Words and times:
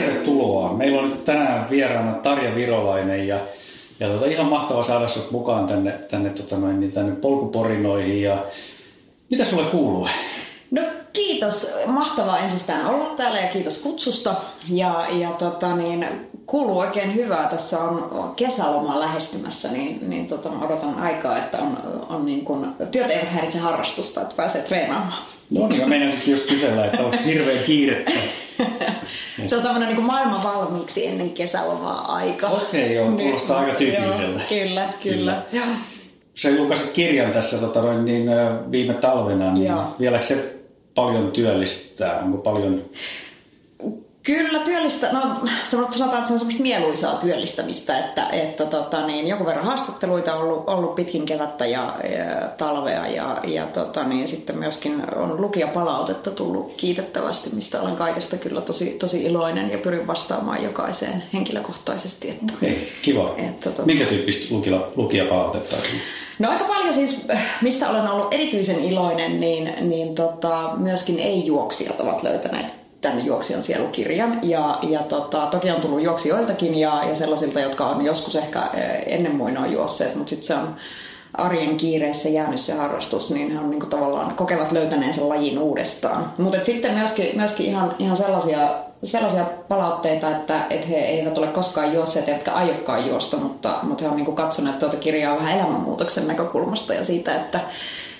tervetuloa. 0.00 0.76
Meillä 0.76 1.02
on 1.02 1.08
nyt 1.08 1.24
tänään 1.24 1.70
vieraana 1.70 2.12
Tarja 2.12 2.54
Virolainen 2.54 3.28
ja, 3.28 3.38
ja 4.00 4.08
tota, 4.08 4.26
ihan 4.26 4.46
mahtava 4.46 4.82
saada 4.82 5.08
sinut 5.08 5.30
mukaan 5.30 5.66
tänne, 5.66 5.92
tänne, 5.92 6.30
tota 6.30 6.56
noin, 6.56 6.80
niin 6.80 6.92
tänne 6.92 7.12
polkuporinoihin. 7.12 8.22
Ja, 8.22 8.44
mitä 9.30 9.44
sulle 9.44 9.64
kuuluu? 9.64 10.08
No 10.70 10.82
kiitos. 11.12 11.70
Mahtavaa 11.86 12.38
ensistään 12.38 12.86
olla 12.86 13.14
täällä 13.14 13.40
ja 13.40 13.48
kiitos 13.48 13.78
kutsusta. 13.78 14.34
Ja, 14.68 15.06
ja 15.10 15.30
tota, 15.30 15.76
niin, 15.76 16.06
kuuluu 16.46 16.78
oikein 16.78 17.14
hyvää. 17.14 17.48
Tässä 17.48 17.78
on 17.78 18.32
kesäloma 18.36 19.00
lähestymässä, 19.00 19.68
niin, 19.68 20.10
niin 20.10 20.28
tota, 20.28 20.50
odotan 20.60 20.98
aikaa, 20.98 21.38
että 21.38 21.58
on, 21.58 21.78
on 22.08 22.26
niin 22.26 22.44
kun, 22.44 22.74
työt 22.92 23.10
eivät 23.10 23.30
häiritse 23.30 23.58
harrastusta, 23.58 24.22
että 24.22 24.34
pääsee 24.36 24.62
treenaamaan. 24.62 25.22
No 25.50 25.68
niin, 25.68 25.80
mä 25.80 25.86
meinasinkin 25.86 26.30
just 26.30 26.46
kysellä, 26.46 26.84
että 26.84 27.04
onko 27.04 27.16
hirveän 27.24 27.64
kiirettä. 27.64 28.12
Se 29.46 29.56
on 29.56 29.62
tämmöinen 29.62 29.88
niin 29.88 30.04
maailman 30.04 30.42
valmiiksi 30.42 31.06
ennen 31.06 31.30
kesälomaa 31.30 32.14
aika. 32.14 32.48
Okei, 32.48 32.84
okay, 32.84 32.92
joo, 32.92 33.12
kuulostaa 33.12 33.60
aika 33.60 33.74
tyypilliseltä. 33.74 34.38
Joo, 34.38 34.48
kyllä, 34.48 34.88
kyllä. 35.02 35.42
kyllä. 35.50 35.76
Sä 36.34 36.48
julkaisit 36.50 36.90
kirjan 36.90 37.32
tässä 37.32 37.58
tota, 37.58 37.94
niin, 37.94 38.24
viime 38.70 38.94
talvena, 38.94 39.50
niin 39.50 39.66
joo. 39.66 39.96
vieläkö 40.00 40.24
se 40.24 40.54
paljon 40.94 41.32
työllistää? 41.32 42.20
Onko 42.20 42.38
paljon 42.38 42.84
Kyllä 44.28 44.58
työllistä, 44.58 45.12
no 45.12 45.20
sanotaan, 45.64 46.14
että 46.14 46.26
se 46.26 46.32
on 46.32 46.38
semmoista 46.38 46.62
mieluisaa 46.62 47.14
työllistämistä, 47.14 47.98
että, 47.98 48.28
että 48.28 48.66
tota, 48.66 49.06
niin, 49.06 49.28
joku 49.28 49.46
verran 49.46 49.64
haastatteluita 49.64 50.34
on 50.34 50.42
ollut, 50.42 50.68
ollut 50.68 50.94
pitkin 50.94 51.26
kevättä 51.26 51.66
ja, 51.66 51.96
ja 52.18 52.48
talvea 52.48 53.06
ja, 53.06 53.40
ja 53.44 53.66
tota, 53.66 54.04
niin, 54.04 54.28
sitten 54.28 54.58
myöskin 54.58 55.02
on 55.16 55.40
lukijapalautetta 55.40 56.30
tullut 56.30 56.72
kiitettävästi, 56.76 57.50
mistä 57.54 57.82
olen 57.82 57.96
kaikesta 57.96 58.36
kyllä 58.36 58.60
tosi, 58.60 58.86
tosi 58.86 59.22
iloinen 59.22 59.70
ja 59.70 59.78
pyrin 59.78 60.06
vastaamaan 60.06 60.62
jokaiseen 60.62 61.22
henkilökohtaisesti. 61.32 62.30
Että, 62.30 62.52
okay, 62.56 62.72
kiva. 63.02 63.34
Että, 63.36 63.70
tota, 63.70 63.86
Minkä 63.86 64.04
tyyppistä 64.04 64.54
lukijapalautetta 64.96 65.76
on? 65.76 65.82
No 66.38 66.50
aika 66.50 66.64
paljon 66.64 66.94
siis, 66.94 67.26
mistä 67.62 67.90
olen 67.90 68.08
ollut 68.08 68.34
erityisen 68.34 68.84
iloinen, 68.84 69.40
niin, 69.40 69.74
niin 69.80 70.14
tota, 70.14 70.70
myöskin 70.76 71.18
ei-juoksijat 71.18 72.00
ovat 72.00 72.22
löytäneet 72.22 72.77
tämän 73.00 73.26
juoksijan 73.26 73.62
sielukirjan. 73.62 74.38
Ja, 74.42 74.78
ja 74.82 75.00
tota, 75.00 75.46
toki 75.46 75.70
on 75.70 75.80
tullut 75.80 76.02
juoksijoiltakin 76.02 76.74
ja, 76.74 77.04
ja 77.08 77.14
sellaisilta, 77.14 77.60
jotka 77.60 77.86
on 77.86 78.04
joskus 78.04 78.36
ehkä 78.36 78.62
eh, 78.74 79.02
ennen 79.06 79.34
muinoa 79.34 79.66
juosseet, 79.66 80.14
mutta 80.14 80.30
sitten 80.30 80.46
se 80.46 80.54
on 80.54 80.76
arjen 81.34 81.76
kiireessä 81.76 82.28
jäänyt 82.28 82.60
se 82.60 82.72
harrastus, 82.72 83.30
niin 83.30 83.50
he 83.52 83.58
on 83.58 83.70
niin 83.70 83.80
kuin 83.80 83.90
tavallaan 83.90 84.34
kokevat 84.34 84.72
löytäneen 84.72 85.14
lajin 85.28 85.58
uudestaan. 85.58 86.32
Mutta 86.38 86.64
sitten 86.64 86.94
myöskin, 86.94 87.36
myöskin 87.36 87.66
ihan, 87.66 87.94
ihan 87.98 88.16
sellaisia, 88.16 88.74
sellaisia 89.04 89.44
palautteita, 89.68 90.30
että, 90.30 90.66
että 90.70 90.86
he 90.86 90.96
eivät 90.96 91.38
ole 91.38 91.46
koskaan 91.46 91.94
juosseet 91.94 92.28
eivätkä 92.28 92.52
aiokkaan 92.52 93.06
juosta, 93.06 93.36
mutta, 93.36 93.78
mutta 93.82 94.04
he 94.04 94.10
on 94.10 94.16
niin 94.16 94.24
kuin 94.24 94.36
katsoneet 94.36 94.78
tuota 94.78 94.96
kirjaa 94.96 95.36
vähän 95.36 95.58
elämänmuutoksen 95.58 96.28
näkökulmasta 96.28 96.94
ja 96.94 97.04
siitä, 97.04 97.34
että 97.34 97.60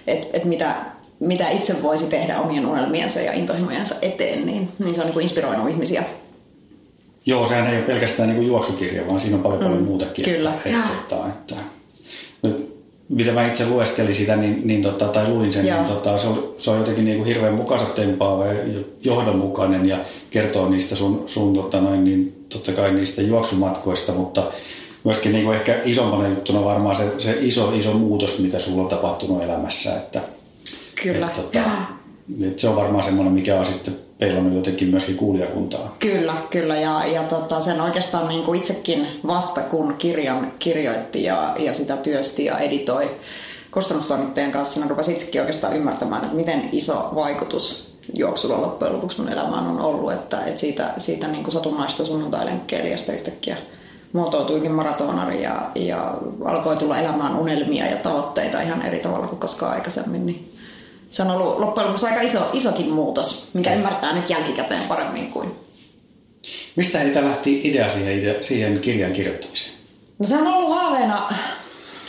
et, 0.06 0.28
et 0.32 0.44
mitä, 0.44 0.74
mitä 1.20 1.48
itse 1.50 1.82
voisi 1.82 2.06
tehdä 2.06 2.40
omien 2.40 2.66
unelmiensa 2.66 3.20
ja 3.20 3.32
intohimojensa 3.32 3.94
eteen, 4.02 4.46
niin, 4.46 4.68
niin 4.78 4.94
se 4.94 5.00
on 5.00 5.06
niin 5.06 5.14
kuin 5.14 5.22
inspiroinut 5.22 5.68
ihmisiä. 5.68 6.04
Joo, 7.26 7.46
sehän 7.46 7.66
ei 7.66 7.76
ole 7.76 7.84
pelkästään 7.84 8.28
niin 8.28 8.36
kuin 8.36 8.48
juoksukirja, 8.48 9.06
vaan 9.06 9.20
siinä 9.20 9.36
on 9.36 9.42
paljon, 9.42 9.62
paljon 9.62 9.80
mm, 9.80 9.84
muutakin. 9.84 10.24
Kyllä. 10.24 10.52
Että, 10.64 10.80
että, 11.00 11.16
että, 11.28 11.54
nyt, 12.42 12.78
mitä 13.08 13.32
mä 13.32 13.46
itse 13.46 13.66
lueskelin 13.66 14.14
sitä 14.14 14.36
niin, 14.36 14.60
niin 14.64 14.82
tota, 14.82 15.08
tai 15.08 15.28
luin 15.28 15.52
sen, 15.52 15.64
niin 15.64 15.74
Joo. 15.74 15.82
niin 15.82 15.94
tota, 15.94 16.18
se, 16.18 16.28
on, 16.28 16.54
se 16.58 16.70
on 16.70 16.78
jotenkin 16.78 17.04
niin 17.04 17.16
kuin 17.16 17.26
hirveän 17.26 17.54
mukansa 17.54 17.84
tempaava 17.84 18.46
ja 18.46 18.80
johdonmukainen 19.04 19.86
ja 19.86 19.98
kertoo 20.30 20.68
niistä 20.68 20.94
sun, 20.94 21.22
sun 21.26 21.54
tota 21.54 21.80
noin, 21.80 22.04
niin 22.04 22.46
totta 22.48 22.72
kai 22.72 22.92
niistä 22.92 23.22
juoksumatkoista, 23.22 24.12
mutta 24.12 24.42
myöskin 25.04 25.32
niin 25.32 25.44
kuin 25.44 25.56
ehkä 25.56 25.80
isompana 25.84 26.28
juttuna 26.28 26.64
varmaan 26.64 26.96
se, 26.96 27.04
se 27.18 27.38
iso, 27.40 27.72
iso 27.74 27.92
muutos, 27.92 28.38
mitä 28.38 28.58
sulla 28.58 28.82
on 28.82 28.88
tapahtunut 28.88 29.42
elämässä, 29.42 29.96
että 29.96 30.20
Kyllä. 31.02 31.26
Et, 31.26 31.32
tota, 31.32 31.60
et 32.46 32.58
se 32.58 32.68
on 32.68 32.76
varmaan 32.76 33.04
semmoinen, 33.04 33.32
mikä 33.32 33.58
on 33.58 33.64
sitten 33.64 33.96
peilannut 34.18 34.54
jotenkin 34.54 34.88
myöskin 34.88 35.16
kuulijakuntaa. 35.16 35.96
Kyllä, 35.98 36.34
kyllä. 36.50 36.76
Ja, 36.76 37.06
ja 37.06 37.22
tota, 37.22 37.60
sen 37.60 37.80
oikeastaan 37.80 38.28
niin 38.28 38.42
kuin 38.42 38.58
itsekin 38.58 39.06
vasta 39.26 39.60
kun 39.60 39.94
kirjan 39.98 40.52
kirjoitti 40.58 41.24
ja, 41.24 41.56
ja 41.58 41.74
sitä 41.74 41.96
työsti 41.96 42.44
ja 42.44 42.58
editoi 42.58 43.10
kustannustoimittajan 43.70 44.52
kanssa, 44.52 44.80
niin 44.80 44.90
rupesi 44.90 45.12
itsekin 45.12 45.40
oikeastaan 45.40 45.76
ymmärtämään, 45.76 46.24
että 46.24 46.36
miten 46.36 46.68
iso 46.72 47.10
vaikutus 47.14 47.94
juoksulla 48.14 48.62
loppujen 48.62 48.94
lopuksi 48.94 49.20
mun 49.20 49.32
elämään 49.32 49.66
on 49.66 49.80
ollut, 49.80 50.12
että, 50.12 50.44
että 50.44 50.60
siitä, 50.60 50.90
siitä 50.98 51.28
niin 51.28 51.42
kuin 51.42 51.52
satunnaista 51.52 52.04
sunnuntailenkkeilijästä 52.04 53.12
yhtäkkiä 53.12 53.56
muotoutuikin 54.12 54.72
maratonari 54.72 55.42
ja, 55.42 55.70
ja 55.74 56.14
alkoi 56.44 56.76
tulla 56.76 56.98
elämään 56.98 57.38
unelmia 57.38 57.86
ja 57.86 57.96
tavoitteita 57.96 58.60
ihan 58.60 58.86
eri 58.86 58.98
tavalla 58.98 59.26
kuin 59.26 59.40
koskaan 59.40 59.72
aikaisemmin. 59.72 60.26
Niin 60.26 60.52
se 61.10 61.22
on 61.22 61.30
ollut 61.30 61.58
loppujen 61.58 61.86
lopuksi 61.86 62.06
aika 62.06 62.20
iso, 62.20 62.50
isokin 62.52 62.90
muutos, 62.90 63.50
mikä 63.54 63.74
ymmärtää 63.74 64.12
nyt 64.12 64.30
jälkikäteen 64.30 64.82
paremmin 64.88 65.30
kuin. 65.30 65.68
Mistä 66.76 66.98
heitä 66.98 67.24
lähti 67.24 67.60
idea 67.64 67.88
siihen, 67.88 68.44
siihen 68.44 68.80
kirjan 68.80 69.12
kirjoittamiseen? 69.12 69.74
No 70.18 70.26
se 70.26 70.36
on 70.36 70.46
ollut 70.46 70.74
haaveena, 70.74 71.22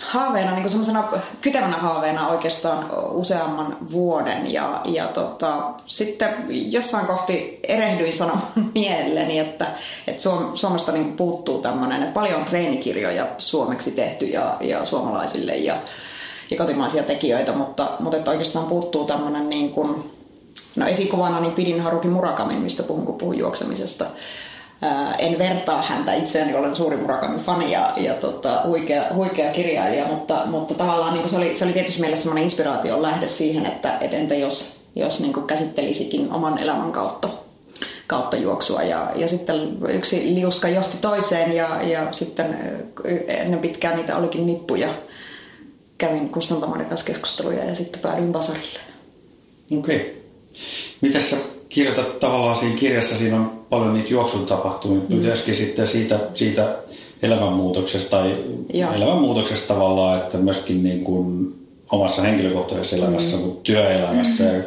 haaveena 0.08 0.56
niin 0.56 0.70
semmoisena 0.70 1.04
kytevänä 1.42 1.78
haaveena 1.78 2.28
oikeastaan 2.28 2.86
useamman 3.12 3.78
vuoden. 3.92 4.54
Ja, 4.54 4.82
ja 4.86 5.08
tota, 5.08 5.74
sitten 5.86 6.46
jossain 6.50 7.06
kohti 7.06 7.60
erehdyin 7.64 8.14
sanomaan 8.14 8.48
mielelläni, 8.76 9.40
että, 9.40 9.68
että 10.08 10.22
Suom, 10.22 10.58
Suomesta 10.58 10.92
niin 10.92 11.14
puuttuu 11.14 11.62
tämmöinen, 11.62 12.02
että 12.02 12.14
paljon 12.14 12.40
on 12.40 12.46
treenikirjoja 12.46 13.28
suomeksi 13.38 13.92
tehty 13.92 14.26
ja, 14.26 14.58
ja 14.62 14.86
suomalaisille. 14.86 15.56
Ja, 15.56 15.76
ja 16.52 16.58
kotimaisia 16.58 17.04
tekijöitä, 17.04 17.52
mutta, 17.52 17.88
mutta 18.00 18.18
että 18.18 18.32
oikeastaan 18.32 18.68
puuttuu 18.68 19.06
tämmöinen 19.06 19.50
niin 19.50 19.72
kuin, 19.72 20.12
no 20.76 20.88
esikuvana 20.88 21.40
niin 21.40 21.54
pidin 21.54 21.82
Haruki 21.82 22.08
Murakamin, 22.08 22.62
mistä 22.62 22.84
puhun, 22.84 23.06
kun 23.06 23.18
puhun 23.18 23.38
juoksemisesta. 23.38 24.06
Ää, 24.82 25.14
en 25.14 25.40
vertaa 25.40 25.82
häntä 25.82 26.14
itseäni, 26.14 26.56
olen 26.56 26.76
suuri 26.76 26.98
Murakamin 26.98 27.40
fani 27.40 27.72
ja, 27.72 27.94
ja 27.98 28.14
tota, 28.14 28.62
huikea, 28.66 29.04
huikea 29.14 29.52
kirjailija, 29.52 30.08
mutta, 30.08 30.42
mutta 30.46 30.74
tavallaan 30.74 31.14
niin 31.14 31.30
se, 31.30 31.38
oli, 31.38 31.56
se 31.56 31.66
oli 31.66 31.74
tietysti 31.74 32.02
meille 32.02 32.16
semmoinen 32.16 32.44
inspiraation 32.44 33.02
lähde 33.02 33.28
siihen, 33.28 33.66
että 33.66 33.98
et 34.02 34.14
entä 34.14 34.36
jos, 34.36 34.84
jos 34.96 35.20
niin 35.20 35.48
käsittelisikin 35.48 36.32
oman 36.32 36.58
elämän 36.58 36.92
kautta 36.92 37.30
kautta 38.08 38.38
juoksua. 38.38 38.84
Ja, 38.84 39.12
ja 39.16 39.28
sitten 39.28 39.78
yksi 39.90 40.36
liuska 40.36 40.70
johti 40.70 40.98
toiseen 41.02 41.56
ja, 41.56 41.82
ja 41.84 42.08
sitten 42.12 42.58
ennen 43.28 43.60
pitkään 43.60 43.96
niitä 43.96 44.18
olikin 44.18 44.46
nippuja 44.46 44.90
kävin 46.00 46.30
kustantamoiden 46.30 46.86
kanssa 46.86 47.06
keskusteluja 47.06 47.66
ja 47.66 47.76
sitten 47.76 48.02
päädyin 48.02 48.32
Basarille. 48.32 48.80
Okei. 49.78 49.96
Okay. 49.96 50.10
Miten 51.02 51.22
sä 51.22 51.38
kirjoitat 51.70 52.20
tavallaan 52.20 52.56
siinä 52.56 52.76
kirjassa, 52.76 53.18
siinä 53.18 53.36
on 53.36 53.66
paljon 53.70 53.94
niitä 53.94 54.10
juoksun 54.10 54.46
tapahtumia, 54.46 55.02
mm. 55.10 55.16
myöskin 55.16 55.56
sitten 55.56 55.88
siitä, 55.88 56.20
siitä 56.34 56.76
elämänmuutoksesta 57.22 58.10
tai 58.10 58.38
Joo. 58.74 58.94
elämänmuutoksesta 58.94 59.74
tavallaan, 59.74 60.20
että 60.20 60.38
myöskin 60.38 60.84
niin 60.84 61.04
kuin 61.04 61.56
omassa 61.92 62.22
henkilökohtaisessa 62.22 62.96
elämässä 62.96 63.38
mm. 63.38 63.44
kuin 63.44 63.58
työelämässä. 63.58 64.44
Mm. 64.44 64.64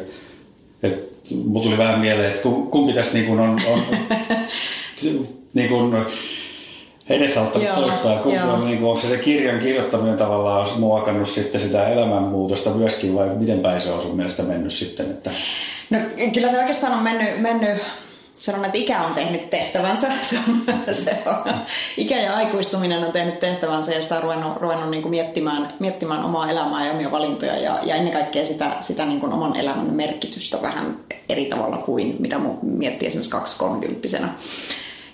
Et, 0.83 1.13
mulla 1.45 1.63
tuli 1.63 1.77
vähän 1.77 1.99
mieleen, 1.99 2.29
että 2.33 2.49
kumpi 2.69 2.93
tässä 2.93 3.13
niin 3.13 3.25
kuin 3.25 3.39
on, 3.39 3.59
on 3.67 3.81
niin 5.53 5.69
kuin, 5.69 5.95
edesauttanut 7.09 7.67
joo, 7.67 7.75
toista, 7.75 8.11
että 8.11 8.23
kumpi 8.23 8.39
on, 8.39 8.65
niin 8.65 8.77
kuin, 8.77 8.89
onko 8.89 9.01
se 9.01 9.07
se 9.07 9.17
kirjan 9.17 9.59
kirjoittaminen 9.59 10.17
tavallaan 10.17 10.59
olisi 10.59 10.79
muokannut 10.79 11.29
sitten 11.29 11.61
sitä 11.61 11.87
elämänmuutosta 11.87 12.69
myöskin 12.69 13.15
vai 13.15 13.29
miten 13.29 13.59
päin 13.59 13.81
se 13.81 13.91
on 13.91 14.01
sun 14.01 14.15
mielestä 14.15 14.43
mennyt 14.43 14.73
sitten? 14.73 15.05
Että... 15.05 15.31
No 15.89 15.97
kyllä 16.33 16.49
se 16.49 16.59
oikeastaan 16.59 16.93
on 16.93 17.03
mennyt, 17.03 17.41
mennyt 17.41 17.77
sanon, 18.39 18.65
että 18.65 18.77
ikä 18.77 19.01
on 19.01 19.13
tehnyt 19.13 19.49
tehtävänsä. 19.49 20.07
Se 20.21 20.39
on, 20.47 20.61
se 20.91 21.17
on. 21.25 21.55
Ikä 21.97 22.21
ja 22.21 22.35
aikuistuminen 22.35 23.03
on 23.03 23.11
tehnyt 23.11 23.39
tehtävänsä 23.39 23.93
ja 23.93 24.01
sitä 24.01 24.15
on 24.15 24.23
ruvennut, 24.23 24.57
ruvennut 24.57 24.89
niin 24.89 25.01
kuin 25.01 25.09
miettimään, 25.09 25.73
miettimään 25.79 26.23
omaa 26.23 26.49
elämää 26.49 26.85
ja 26.85 26.91
omia 26.91 27.11
valintoja 27.11 27.57
ja, 27.59 27.79
ja 27.83 27.95
ennen 27.95 28.13
kaikkea 28.13 28.45
sitä, 28.45 28.71
sitä 28.79 29.05
niin 29.05 29.19
kuin 29.19 29.33
oman 29.33 29.55
elämän 29.55 29.93
merkitystä 29.93 30.61
vähän 30.61 30.99
eri 31.29 31.45
tavalla 31.45 31.77
kuin 31.77 32.15
mitä 32.19 32.39
miettii 32.61 33.07
esimerkiksi 33.07 33.31
230 33.31 34.27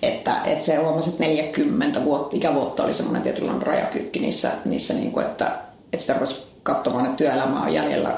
että, 0.01 0.36
että 0.46 0.66
se 0.66 0.75
huomasi, 0.75 1.10
että 1.10 1.24
40 1.24 2.04
vuotta, 2.04 2.38
ikävuotta 2.38 2.84
oli 2.84 2.94
semmoinen 2.94 3.22
tietynlainen 3.22 3.68
rajapyykki 3.68 4.19
niissä, 4.19 4.51
niissä 4.66 4.94
niin 4.94 5.12
kuin, 5.12 5.25
että, 5.25 5.46
että 5.84 5.98
sitä 5.98 6.13
rupesi 6.13 6.48
katsomaan, 6.63 7.06
että 7.06 7.18
työelämä 7.18 7.62
on 7.62 7.74
jäljellä 7.74 8.18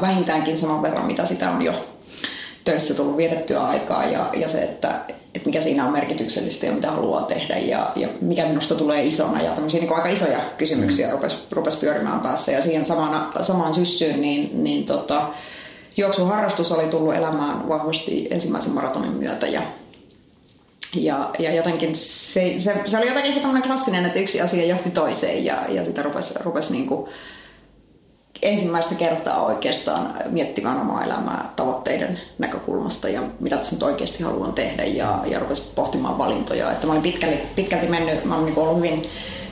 vähintäänkin 0.00 0.56
saman 0.56 0.82
verran, 0.82 1.06
mitä 1.06 1.26
sitä 1.26 1.50
on 1.50 1.62
jo 1.62 1.74
töissä 2.64 2.94
tullut 2.94 3.16
vietettyä 3.16 3.64
aikaa 3.64 4.04
ja, 4.04 4.30
ja 4.32 4.48
se, 4.48 4.62
että, 4.62 5.00
että 5.34 5.46
mikä 5.48 5.60
siinä 5.60 5.86
on 5.86 5.92
merkityksellistä 5.92 6.66
ja 6.66 6.72
mitä 6.72 6.90
haluaa 6.90 7.22
tehdä 7.22 7.58
ja, 7.58 7.92
ja 7.96 8.08
mikä 8.20 8.46
minusta 8.46 8.74
tulee 8.74 9.04
isona 9.04 9.42
ja 9.42 9.50
tämmöisiä 9.50 9.80
niin 9.80 9.92
aika 9.92 10.08
isoja 10.08 10.38
kysymyksiä 10.58 11.06
mm. 11.06 11.12
rupesi, 11.12 11.36
rupesi 11.50 11.78
pyörimään 11.78 12.20
päässä 12.20 12.52
ja 12.52 12.62
siihen 12.62 12.84
samana, 12.84 13.32
samaan 13.42 13.74
syssyyn 13.74 14.20
niin, 14.20 14.64
niin 14.64 14.84
tota, 14.84 15.22
juoksuharrastus 15.96 16.72
oli 16.72 16.88
tullut 16.88 17.14
elämään 17.14 17.68
vahvasti 17.68 18.28
ensimmäisen 18.30 18.72
maratonin 18.72 19.12
myötä 19.12 19.46
ja 19.46 19.62
Ja, 20.94 21.30
ja 21.38 21.54
jotenkin 21.54 21.96
se, 21.96 22.54
se, 22.58 22.82
se 22.86 22.98
oli 22.98 23.08
jotenkin 23.08 23.34
tämmöinen 23.34 23.62
klassinen, 23.62 24.06
että 24.06 24.18
yksi 24.18 24.40
asia 24.40 24.66
johti 24.66 24.90
toiseen 24.90 25.44
ja, 25.44 25.62
ja 25.68 25.84
sitä 25.84 26.02
rupesi, 26.02 26.34
rupesi 26.44 26.72
niin 26.72 26.86
kuin 26.86 27.10
ensimmäistä 28.42 28.94
kertaa 28.94 29.42
oikeastaan 29.42 30.14
miettimään 30.30 30.80
omaa 30.80 31.04
elämää 31.04 31.52
tavoitteiden 31.56 32.20
näkökulmasta 32.38 33.08
ja 33.08 33.22
mitä 33.40 33.56
tässä 33.56 33.74
nyt 33.74 33.82
oikeasti 33.82 34.22
haluan 34.22 34.52
tehdä 34.52 34.84
ja, 34.84 35.18
ja 35.26 35.38
rupesi 35.38 35.72
pohtimaan 35.74 36.18
valintoja. 36.18 36.72
Että 36.72 36.86
mä 36.86 36.92
olin 36.92 37.02
pitkälti, 37.02 37.38
pitkälti 37.56 37.86
mennyt, 37.86 38.24
mä 38.24 38.34
olin 38.34 38.46
niin 38.46 38.58
ollut 38.58 38.76
hyvin 38.76 39.02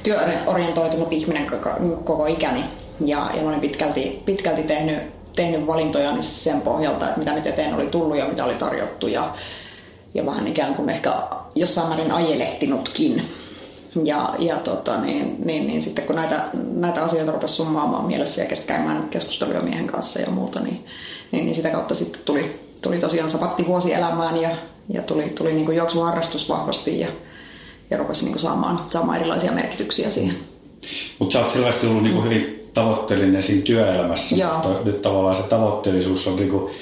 työorientoitunut 0.03 1.13
ihminen 1.13 1.47
koko, 1.47 1.71
niin 1.79 2.05
koko 2.05 2.27
ikäni 2.27 2.65
ja, 3.05 3.31
ja 3.35 3.43
mä 3.43 3.49
olin 3.49 3.61
pitkälti, 3.61 4.23
pitkälti 4.25 4.63
tehnyt, 4.63 4.99
tehnyt 5.37 5.67
valintoja 5.67 6.17
sen 6.21 6.61
pohjalta, 6.61 7.07
että 7.07 7.19
mitä 7.19 7.33
nyt 7.33 7.47
eteen 7.47 7.75
oli 7.75 7.87
tullut 7.87 8.17
ja 8.17 8.29
mitä 8.29 8.45
oli 8.45 8.55
tarjottu 8.55 9.07
ja, 9.07 9.35
ja 10.15 10.27
vähän 10.27 10.47
ikään 10.47 10.75
kuin 10.75 10.89
ehkä 10.89 11.13
jossain 11.55 11.89
määrin 11.89 12.13
ajelehtinutkin. 12.13 13.23
Ja, 14.05 14.35
ja 14.39 14.57
tota, 14.57 15.01
niin, 15.01 15.37
niin, 15.45 15.67
niin, 15.67 15.83
sitten 15.83 16.05
kun 16.05 16.17
näitä, 16.17 16.45
näitä 16.75 17.05
asioita 17.05 17.33
rupesi 17.33 17.55
summaamaan 17.55 18.05
mielessä 18.05 18.43
ja 18.43 18.49
käymään 18.67 19.09
keskusteluja 19.09 19.61
miehen 19.61 19.87
kanssa 19.87 20.21
ja 20.21 20.31
muuta, 20.31 20.61
niin, 20.61 20.85
niin, 21.33 21.45
niin 21.45 21.55
sitä 21.55 21.71
kautta 21.71 21.95
sitten 21.95 22.21
tuli, 22.25 22.61
tuli 22.83 22.99
tosiaan 22.99 23.31
sapatti 23.31 23.67
vuosi 23.67 23.95
elämään 23.95 24.37
ja, 24.37 24.57
ja 24.89 25.03
tuli, 25.03 25.23
tuli 25.23 25.53
niin 25.53 25.65
kuin 25.65 25.77
juoksuharrastus 25.77 26.49
vahvasti 26.49 27.01
ja, 27.01 27.09
ja 27.91 27.97
rupesi 27.97 28.25
niin 28.25 28.33
kuin 28.33 28.43
saamaan, 28.43 28.81
saamaan 28.89 29.19
erilaisia 29.19 29.53
merkityksiä 29.53 30.11
siihen. 30.11 30.37
Mutta 31.19 31.33
sä 31.33 31.41
oot 31.41 31.51
selvästi 31.51 31.87
ollut 31.87 32.03
niin 32.03 32.15
kuin 32.15 32.25
hyvin 32.25 32.69
tavoitteellinen 32.75 33.43
siinä 33.43 33.63
työelämässä, 33.63 34.37
Joo. 34.37 34.53
mutta 34.53 34.85
nyt 34.85 35.03
tavallaan 35.03 35.37
se 35.37 35.43
tavoitteellisuus 35.43 36.27
on 36.27 36.37
niin 36.37 36.51
kuin 36.51 36.73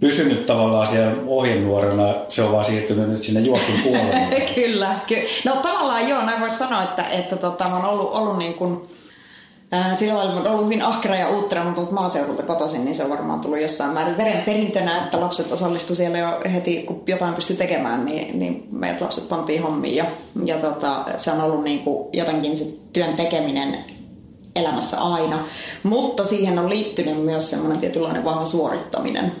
pysynyt 0.00 0.46
tavallaan 0.46 0.86
siellä 0.86 1.16
ohjenuorena, 1.26 2.14
se 2.28 2.42
on 2.42 2.52
vaan 2.52 2.64
siirtynyt 2.64 3.08
nyt 3.08 3.22
sinne 3.22 3.40
juoksun 3.40 3.74
puolelle. 3.82 4.40
kyllä, 4.54 4.94
kyllä. 5.08 5.28
No 5.44 5.56
tavallaan 5.56 6.08
joo, 6.08 6.24
näin 6.24 6.40
voisi 6.40 6.58
sanoa, 6.58 6.82
että, 6.82 7.04
että 7.04 7.36
tota, 7.36 7.64
mä 7.64 7.76
oon 7.76 7.84
ollut, 7.84 8.12
ollut 8.12 8.38
niin 8.38 8.54
kuin, 8.54 8.80
äh, 9.74 9.96
sillä 9.96 10.16
lailla 10.16 10.50
ollut 10.50 10.64
hyvin 10.64 10.82
ahkera 10.82 11.16
ja 11.16 11.28
uuttera, 11.28 11.64
mutta 11.64 11.80
ollut 11.80 11.94
maaseudulta 11.94 12.42
kotoisin, 12.42 12.84
niin 12.84 12.94
se 12.94 13.04
on 13.04 13.10
varmaan 13.10 13.40
tullut 13.40 13.60
jossain 13.60 13.94
määrin 13.94 14.18
verenperintönä, 14.18 15.04
että 15.04 15.20
lapset 15.20 15.52
osallistu 15.52 15.94
siellä 15.94 16.18
jo 16.18 16.40
heti, 16.52 16.82
kun 16.82 17.02
jotain 17.06 17.34
pystyi 17.34 17.56
tekemään, 17.56 18.06
niin, 18.06 18.38
niin 18.38 18.68
meidät 18.72 19.00
lapset 19.00 19.28
pantiin 19.28 19.62
hommiin. 19.62 19.96
Ja, 19.96 20.04
ja 20.44 20.58
tota, 20.58 21.04
se 21.16 21.32
on 21.32 21.40
ollut 21.40 21.64
niin 21.64 21.78
kuin 21.78 22.08
jotenkin 22.12 22.56
se 22.56 22.64
työn 22.92 23.14
tekeminen 23.14 23.78
elämässä 24.56 25.00
aina, 25.00 25.38
mutta 25.82 26.24
siihen 26.24 26.58
on 26.58 26.70
liittynyt 26.70 27.24
myös 27.24 27.50
semmoinen 27.50 27.78
tietynlainen 27.78 28.24
vahva 28.24 28.44
suorittaminen 28.44 29.32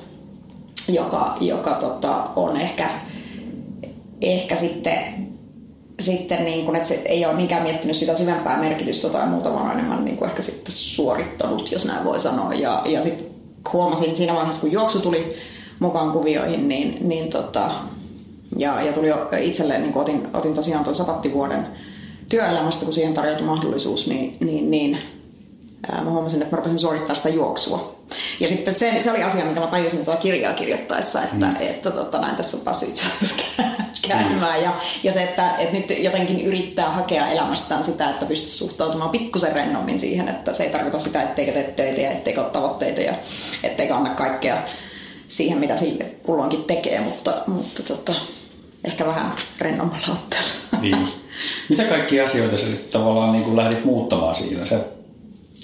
joka, 0.88 1.36
joka 1.40 1.70
tota, 1.70 2.24
on 2.36 2.56
ehkä, 2.56 2.88
ehkä 4.20 4.56
sitten, 4.56 5.28
sitten 6.00 6.44
niin 6.44 6.64
kuin, 6.64 6.76
että 6.76 6.88
se 6.88 7.02
ei 7.04 7.26
ole 7.26 7.34
niinkään 7.34 7.62
miettinyt 7.62 7.96
sitä 7.96 8.14
syvempää 8.14 8.60
merkitystä 8.60 9.08
tai 9.08 9.28
muuta, 9.28 9.52
vaan 9.52 9.72
enemmän 9.72 10.04
niin 10.04 10.24
ehkä 10.24 10.42
sitten 10.42 10.72
suorittanut, 10.72 11.72
jos 11.72 11.84
näin 11.84 12.04
voi 12.04 12.20
sanoa. 12.20 12.54
Ja, 12.54 12.82
ja 12.86 13.02
sitten 13.02 13.26
huomasin 13.72 14.16
siinä 14.16 14.34
vaiheessa, 14.34 14.60
kun 14.60 14.72
juoksu 14.72 15.00
tuli 15.00 15.36
mukaan 15.78 16.12
kuvioihin, 16.12 16.68
niin, 16.68 17.08
niin 17.08 17.30
tota, 17.30 17.70
ja, 18.56 18.82
ja 18.82 18.92
tuli 18.92 19.08
itselleen, 19.40 19.82
niin 19.82 19.96
otin, 19.96 20.28
otin 20.34 20.54
tosiaan 20.54 20.84
tuon 20.84 20.96
sapattivuoden 20.96 21.66
työelämästä, 22.28 22.84
kun 22.84 22.94
siihen 22.94 23.14
tarjoutui 23.14 23.46
mahdollisuus, 23.46 24.06
niin, 24.06 24.36
niin, 24.40 24.70
niin 24.70 24.98
mä 26.04 26.10
huomasin, 26.10 26.42
että 26.42 26.54
mä 26.54 26.56
rupesin 26.56 26.78
suorittaa 26.78 27.16
sitä 27.16 27.28
juoksua. 27.28 27.98
Ja 28.40 28.48
sitten 28.48 28.74
se, 28.74 28.96
se 29.00 29.10
oli 29.10 29.22
asia, 29.22 29.44
mitä 29.44 29.60
mä 29.60 29.66
tajusin 29.66 30.04
tuota 30.04 30.20
kirjaa 30.20 30.52
kirjoittaessa, 30.52 31.22
että, 31.22 31.46
mm. 31.46 31.50
että, 31.50 31.64
että 31.64 31.90
tota, 31.90 32.20
näin 32.20 32.36
tässä 32.36 32.56
on 32.56 32.62
päässyt 32.62 32.88
itse 32.88 33.02
asiassa 33.22 33.42
käymään. 34.08 34.58
Mm. 34.58 34.64
Ja, 34.64 34.72
ja 35.02 35.12
se, 35.12 35.22
että, 35.22 35.56
että 35.56 35.76
nyt 35.76 36.04
jotenkin 36.04 36.40
yrittää 36.40 36.90
hakea 36.90 37.28
elämästään 37.28 37.84
sitä, 37.84 38.10
että 38.10 38.26
pystyisi 38.26 38.56
suhtautumaan 38.56 39.10
pikkusen 39.10 39.52
rennommin 39.52 40.00
siihen, 40.00 40.28
että 40.28 40.54
se 40.54 40.62
ei 40.64 40.70
tarkoita 40.70 40.98
sitä, 40.98 41.22
etteikö 41.22 41.52
tee 41.52 41.62
töitä 41.62 42.00
ja 42.00 42.10
etteikö 42.10 42.40
ole 42.40 42.50
tavoitteita 42.50 43.00
ja 43.00 43.14
etteikö 43.62 43.94
anna 43.94 44.10
kaikkea 44.10 44.62
siihen, 45.28 45.58
mitä 45.58 45.76
sille 45.76 46.04
kulloinkin 46.04 46.64
tekee, 46.64 47.00
mutta, 47.00 47.34
mutta 47.46 47.82
tota, 47.82 48.14
ehkä 48.84 49.06
vähän 49.06 49.32
rennommalla 49.58 50.06
otteella. 50.12 50.50
Niin. 50.80 51.08
Mitä 51.68 51.84
kaikkia 51.84 52.24
asioita 52.24 52.56
sä 52.56 52.66
sitten 52.66 52.92
tavallaan 52.92 53.32
niin 53.32 53.56
lähdit 53.56 53.84
muuttamaan 53.84 54.34
siinä? 54.34 54.64
Sä 54.64 54.80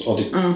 otit 0.06 0.32
mm. 0.32 0.54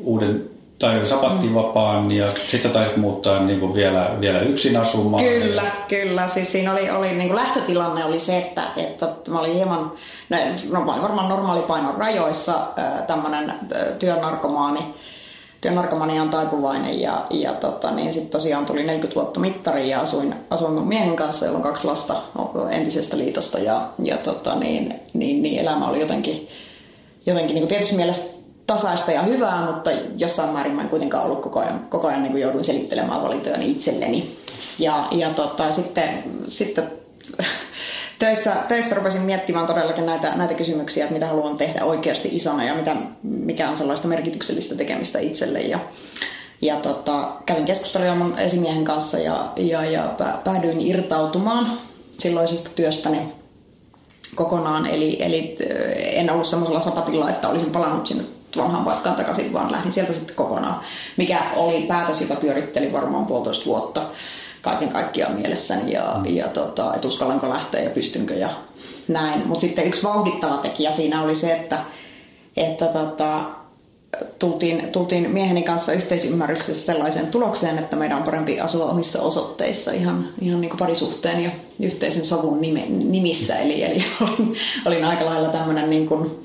uuden 0.00 0.54
tai 0.78 1.06
sapattivapaan 1.06 2.10
ja 2.10 2.30
sitten 2.48 2.70
taisit 2.70 2.96
muuttaa 2.96 3.42
niin 3.42 3.60
kuin 3.60 3.74
vielä, 3.74 4.16
vielä 4.20 4.40
yksin 4.40 4.76
asumaan. 4.76 5.24
Kyllä, 5.24 5.62
ja... 5.62 5.70
kyllä. 5.88 6.28
Siis 6.28 6.52
siinä 6.52 6.72
oli, 6.72 6.90
oli 6.90 7.12
niin 7.12 7.28
kuin 7.28 7.36
lähtötilanne 7.36 8.04
oli 8.04 8.20
se, 8.20 8.38
että, 8.38 8.70
että 8.76 9.08
mä 9.30 9.40
olin 9.40 9.54
hieman, 9.54 9.92
no, 10.30 10.36
no 10.72 10.86
varmaan 10.86 11.28
normaalipainon 11.28 11.94
rajoissa 11.94 12.54
tämmöinen 13.06 13.54
työnarkomaani, 13.98 14.80
työnarkomania 15.60 16.22
on 16.22 16.30
taipuvainen 16.30 17.00
ja, 17.00 17.26
ja 17.30 17.52
tota, 17.52 17.90
niin 17.90 18.12
sitten 18.12 18.30
tosiaan 18.30 18.66
tuli 18.66 18.82
40 18.82 19.14
vuotta 19.14 19.40
mittari 19.40 19.90
ja 19.90 20.00
asuin, 20.00 20.34
asuin 20.50 20.72
mun 20.72 20.88
miehen 20.88 21.16
kanssa, 21.16 21.46
jolla 21.46 21.58
on 21.58 21.62
kaksi 21.62 21.86
lasta 21.86 22.14
entisestä 22.70 23.18
liitosta 23.18 23.58
ja, 23.58 23.88
ja 24.02 24.16
tota, 24.16 24.54
niin, 24.54 24.94
niin, 25.12 25.42
niin, 25.42 25.60
elämä 25.60 25.88
oli 25.88 26.00
jotenkin, 26.00 26.48
jotenkin 27.26 27.54
niin 27.54 27.62
kuin 27.62 27.68
tietysti 27.68 27.96
mielestä 27.96 28.43
tasaista 28.66 29.12
ja 29.12 29.22
hyvää, 29.22 29.66
mutta 29.66 29.90
jossain 30.16 30.50
määrin 30.50 30.72
mä 30.72 30.82
en 30.82 30.88
kuitenkaan 30.88 31.24
ollut 31.24 31.40
koko 31.40 31.60
ajan, 31.60 31.86
koko 31.88 32.08
ajan 32.08 32.22
niin 32.22 32.38
jouduin 32.38 32.64
selittelemään 32.64 33.22
valintojani 33.22 33.70
itselleni. 33.70 34.36
Ja, 34.78 35.04
ja 35.10 35.30
tota, 35.30 35.72
sitten, 35.72 36.24
sitten 36.48 36.90
töissä, 38.18 38.52
töissä 38.68 38.94
rupesin 38.94 39.22
miettimään 39.22 39.66
todellakin 39.66 40.06
näitä, 40.06 40.32
näitä 40.36 40.54
kysymyksiä, 40.54 41.04
että 41.04 41.14
mitä 41.14 41.26
haluan 41.26 41.56
tehdä 41.56 41.84
oikeasti 41.84 42.28
isona 42.32 42.64
ja 42.64 42.74
mitä, 42.74 42.96
mikä 43.22 43.68
on 43.68 43.76
sellaista 43.76 44.08
merkityksellistä 44.08 44.74
tekemistä 44.74 45.18
itselle. 45.18 45.60
Ja, 45.60 45.78
ja 46.62 46.76
tota, 46.76 47.32
kävin 47.46 47.64
keskustelua 47.64 48.14
mun 48.14 48.38
esimiehen 48.38 48.84
kanssa 48.84 49.18
ja, 49.18 49.52
ja, 49.56 49.84
ja 49.84 50.14
päädyin 50.44 50.80
irtautumaan 50.80 51.78
silloisesta 52.18 52.70
työstäni 52.76 53.18
kokonaan. 54.34 54.86
Eli, 54.86 55.22
eli 55.22 55.56
en 55.96 56.30
ollut 56.30 56.46
semmoisella 56.46 56.80
sapatilla, 56.80 57.30
että 57.30 57.48
olisin 57.48 57.70
palannut 57.70 58.06
sinne 58.06 58.24
vanhaan 58.56 58.84
paikkaan 58.84 59.16
takaisin, 59.16 59.52
vaan 59.52 59.72
lähdin 59.72 59.92
sieltä 59.92 60.12
sitten 60.12 60.36
kokonaan. 60.36 60.80
Mikä 61.16 61.40
oli 61.56 61.82
päätös, 61.82 62.20
jota 62.20 62.36
pyörittelin 62.36 62.92
varmaan 62.92 63.26
puolitoista 63.26 63.66
vuotta 63.66 64.02
kaiken 64.64 64.88
kaikkiaan 64.88 65.34
mielessäni 65.34 65.92
ja, 65.92 66.16
mm. 66.18 66.36
ja 66.36 66.48
tota, 66.48 66.94
että 66.94 67.08
uskallanko 67.08 67.48
lähteä 67.48 67.80
ja 67.80 67.90
pystynkö 67.90 68.34
ja 68.34 68.48
näin. 69.08 69.48
Mutta 69.48 69.60
sitten 69.60 69.86
yksi 69.86 70.02
vauhdittava 70.02 70.56
tekijä 70.56 70.90
siinä 70.90 71.22
oli 71.22 71.34
se, 71.34 71.52
että, 71.52 71.78
että 72.56 72.86
tota, 72.86 73.40
tultiin, 74.38 74.88
tultiin 74.92 75.30
mieheni 75.30 75.62
kanssa 75.62 75.92
yhteisymmärryksessä 75.92 76.86
sellaiseen 76.86 77.26
tulokseen, 77.26 77.78
että 77.78 77.96
meidän 77.96 78.18
on 78.18 78.24
parempi 78.24 78.60
asua 78.60 78.84
omissa 78.84 79.22
osoitteissa 79.22 79.92
ihan, 79.92 80.28
ihan 80.40 80.60
niin 80.60 80.68
kuin 80.68 80.78
parisuhteen 80.78 81.44
ja 81.44 81.50
yhteisen 81.80 82.24
sovun 82.24 82.60
nime, 82.60 82.84
nimissä. 82.88 83.56
Eli, 83.58 83.84
eli 83.84 84.04
olin, 84.20 84.56
olin 84.86 85.04
aika 85.04 85.24
lailla 85.24 85.48
tämmöinen 85.48 85.90
niin 85.90 86.06
kuin, 86.06 86.42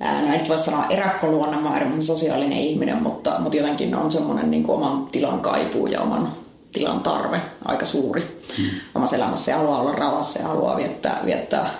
ää, 0.00 0.22
no 0.22 0.34
en 0.34 0.48
voi 0.48 0.58
sanoa 0.58 0.86
eräkkoluonne, 0.90 1.56
mä 1.56 1.70
olen 1.70 2.02
sosiaalinen 2.02 2.58
ihminen, 2.58 3.02
mutta, 3.02 3.34
mutta 3.38 3.56
jotenkin 3.56 3.94
on 3.94 4.12
semmoinen 4.12 4.50
niin 4.50 4.62
kuin 4.62 4.76
oman 4.76 5.06
tilan 5.06 5.40
kaipuu 5.40 5.86
ja 5.86 6.00
oman 6.00 6.32
tilan 6.72 7.00
tarve 7.00 7.40
aika 7.64 7.86
suuri 7.86 8.40
hmm. 8.58 8.70
omassa 8.94 9.16
elämässä 9.16 9.50
ja 9.50 9.56
haluaa 9.56 9.80
olla 9.80 9.92
rauhassa 9.92 10.38
ja 10.38 10.48
haluaa 10.48 10.76
viettää, 10.76 11.20
viettää 11.24 11.70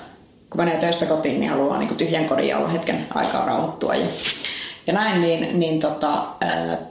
kun 0.50 0.60
menee 0.60 0.76
töistä 0.76 1.06
kotiin, 1.06 1.40
niin 1.40 1.50
haluaa 1.50 1.78
niin 1.78 1.88
kuin 1.88 1.98
tyhjän 1.98 2.24
kodin 2.24 2.48
ja 2.48 2.58
olla 2.58 2.68
hetken 2.68 3.06
aikaa 3.14 3.46
rauhoittua 3.46 3.94
ja, 3.94 4.06
ja 4.86 4.92
näin, 4.92 5.20
niin, 5.20 5.60
niin 5.60 5.80
tota, 5.80 6.26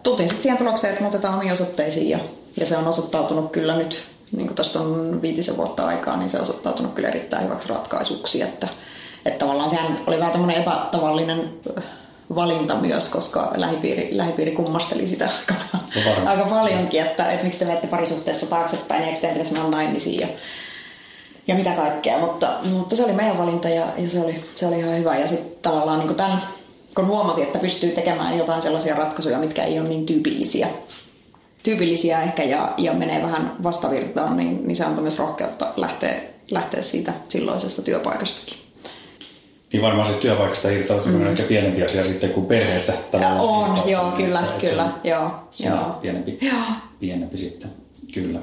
tultiin 0.03 0.29
sitten 0.29 0.43
siihen 0.43 0.57
tulokseen, 0.57 0.91
että 0.91 1.03
muutetaan 1.03 1.35
omiin 1.35 1.51
osoitteisiin 1.51 2.09
ja, 2.09 2.19
ja 2.57 2.65
se 2.65 2.77
on 2.77 2.87
osoittautunut 2.87 3.51
kyllä 3.51 3.75
nyt, 3.75 4.03
niin 4.31 4.47
kuin 4.47 4.55
tästä 4.55 4.79
on 4.79 5.21
viitisen 5.21 5.57
vuotta 5.57 5.87
aikaa, 5.87 6.17
niin 6.17 6.29
se 6.29 6.37
on 6.37 6.41
osoittautunut 6.41 6.93
kyllä 6.93 7.09
erittäin 7.09 7.45
hyväksi 7.45 7.69
ratkaisuksi, 7.69 8.41
että, 8.41 8.67
että 9.25 9.39
tavallaan 9.39 9.69
sehän 9.69 9.99
oli 10.07 10.19
vähän 10.19 10.31
tämmöinen 10.31 10.61
epätavallinen 10.61 11.53
äh, 11.77 11.83
valinta 12.35 12.75
myös, 12.75 13.09
koska 13.09 13.51
lähipiiri, 13.55 14.09
lähipiiri 14.11 14.51
kummasteli 14.51 15.07
sitä 15.07 15.29
aika, 15.39 16.21
no 16.21 16.29
aika 16.29 16.45
paljonkin, 16.45 17.01
että, 17.01 17.31
että 17.31 17.43
miksi 17.43 17.59
te 17.59 17.65
menette 17.65 17.87
parisuhteessa 17.87 18.49
taaksepäin, 18.49 19.03
eikö 19.03 19.19
teidän 19.19 19.37
pitäisi 19.37 19.53
mennä 19.53 19.69
naimisiin 19.77 20.19
ja, 20.19 20.27
ja 21.47 21.55
mitä 21.55 21.71
kaikkea, 21.71 22.17
mutta, 22.17 22.49
mutta 22.63 22.95
se 22.95 23.03
oli 23.03 23.13
meidän 23.13 23.37
valinta 23.37 23.69
ja, 23.69 23.85
ja 23.97 24.09
se, 24.09 24.19
oli, 24.19 24.43
se 24.55 24.67
oli 24.67 24.79
ihan 24.79 24.97
hyvä. 24.97 25.17
Ja 25.17 25.27
sitten 25.27 25.57
tavallaan 25.61 25.99
niin 25.99 26.15
tämän, 26.15 26.43
kun 26.95 27.07
huomasi, 27.07 27.41
että 27.41 27.59
pystyy 27.59 27.91
tekemään 27.91 28.37
jotain 28.37 28.61
sellaisia 28.61 28.95
ratkaisuja, 28.95 29.39
mitkä 29.39 29.63
ei 29.63 29.79
ole 29.79 29.89
niin 29.89 30.05
tyypillisiä, 30.05 30.67
tyypillisiä 31.63 32.21
ehkä 32.21 32.43
ja, 32.43 32.73
ja 32.77 32.93
menee 32.93 33.21
vähän 33.21 33.55
vastavirtaan, 33.63 34.37
niin, 34.37 34.67
niin 34.67 34.75
se 34.75 34.83
antoi 34.83 35.01
myös 35.01 35.19
rohkeutta 35.19 35.67
lähteä, 35.75 36.15
lähteä 36.51 36.81
siitä 36.81 37.13
silloisesta 37.27 37.81
työpaikastakin. 37.81 38.68
Niin 39.73 39.81
varmaan 39.81 40.07
se 40.07 40.13
työpaikasta 40.13 40.69
irtautuminen 40.69 41.21
mm. 41.21 41.25
on 41.25 41.31
ehkä 41.31 41.43
pienempi 41.43 41.83
asia 41.83 42.05
sitten 42.05 42.29
kuin 42.29 42.45
perheestä. 42.45 42.93
On, 43.39 43.81
joo, 43.85 44.11
kyllä, 44.11 44.43
kyllä, 44.61 44.87
joo. 45.03 45.31
joo. 45.59 45.97
Pienempi, 46.01 46.37
joo. 46.41 46.53
pienempi 46.99 47.37
sitten. 47.37 47.69
Kyllä. 48.13 48.39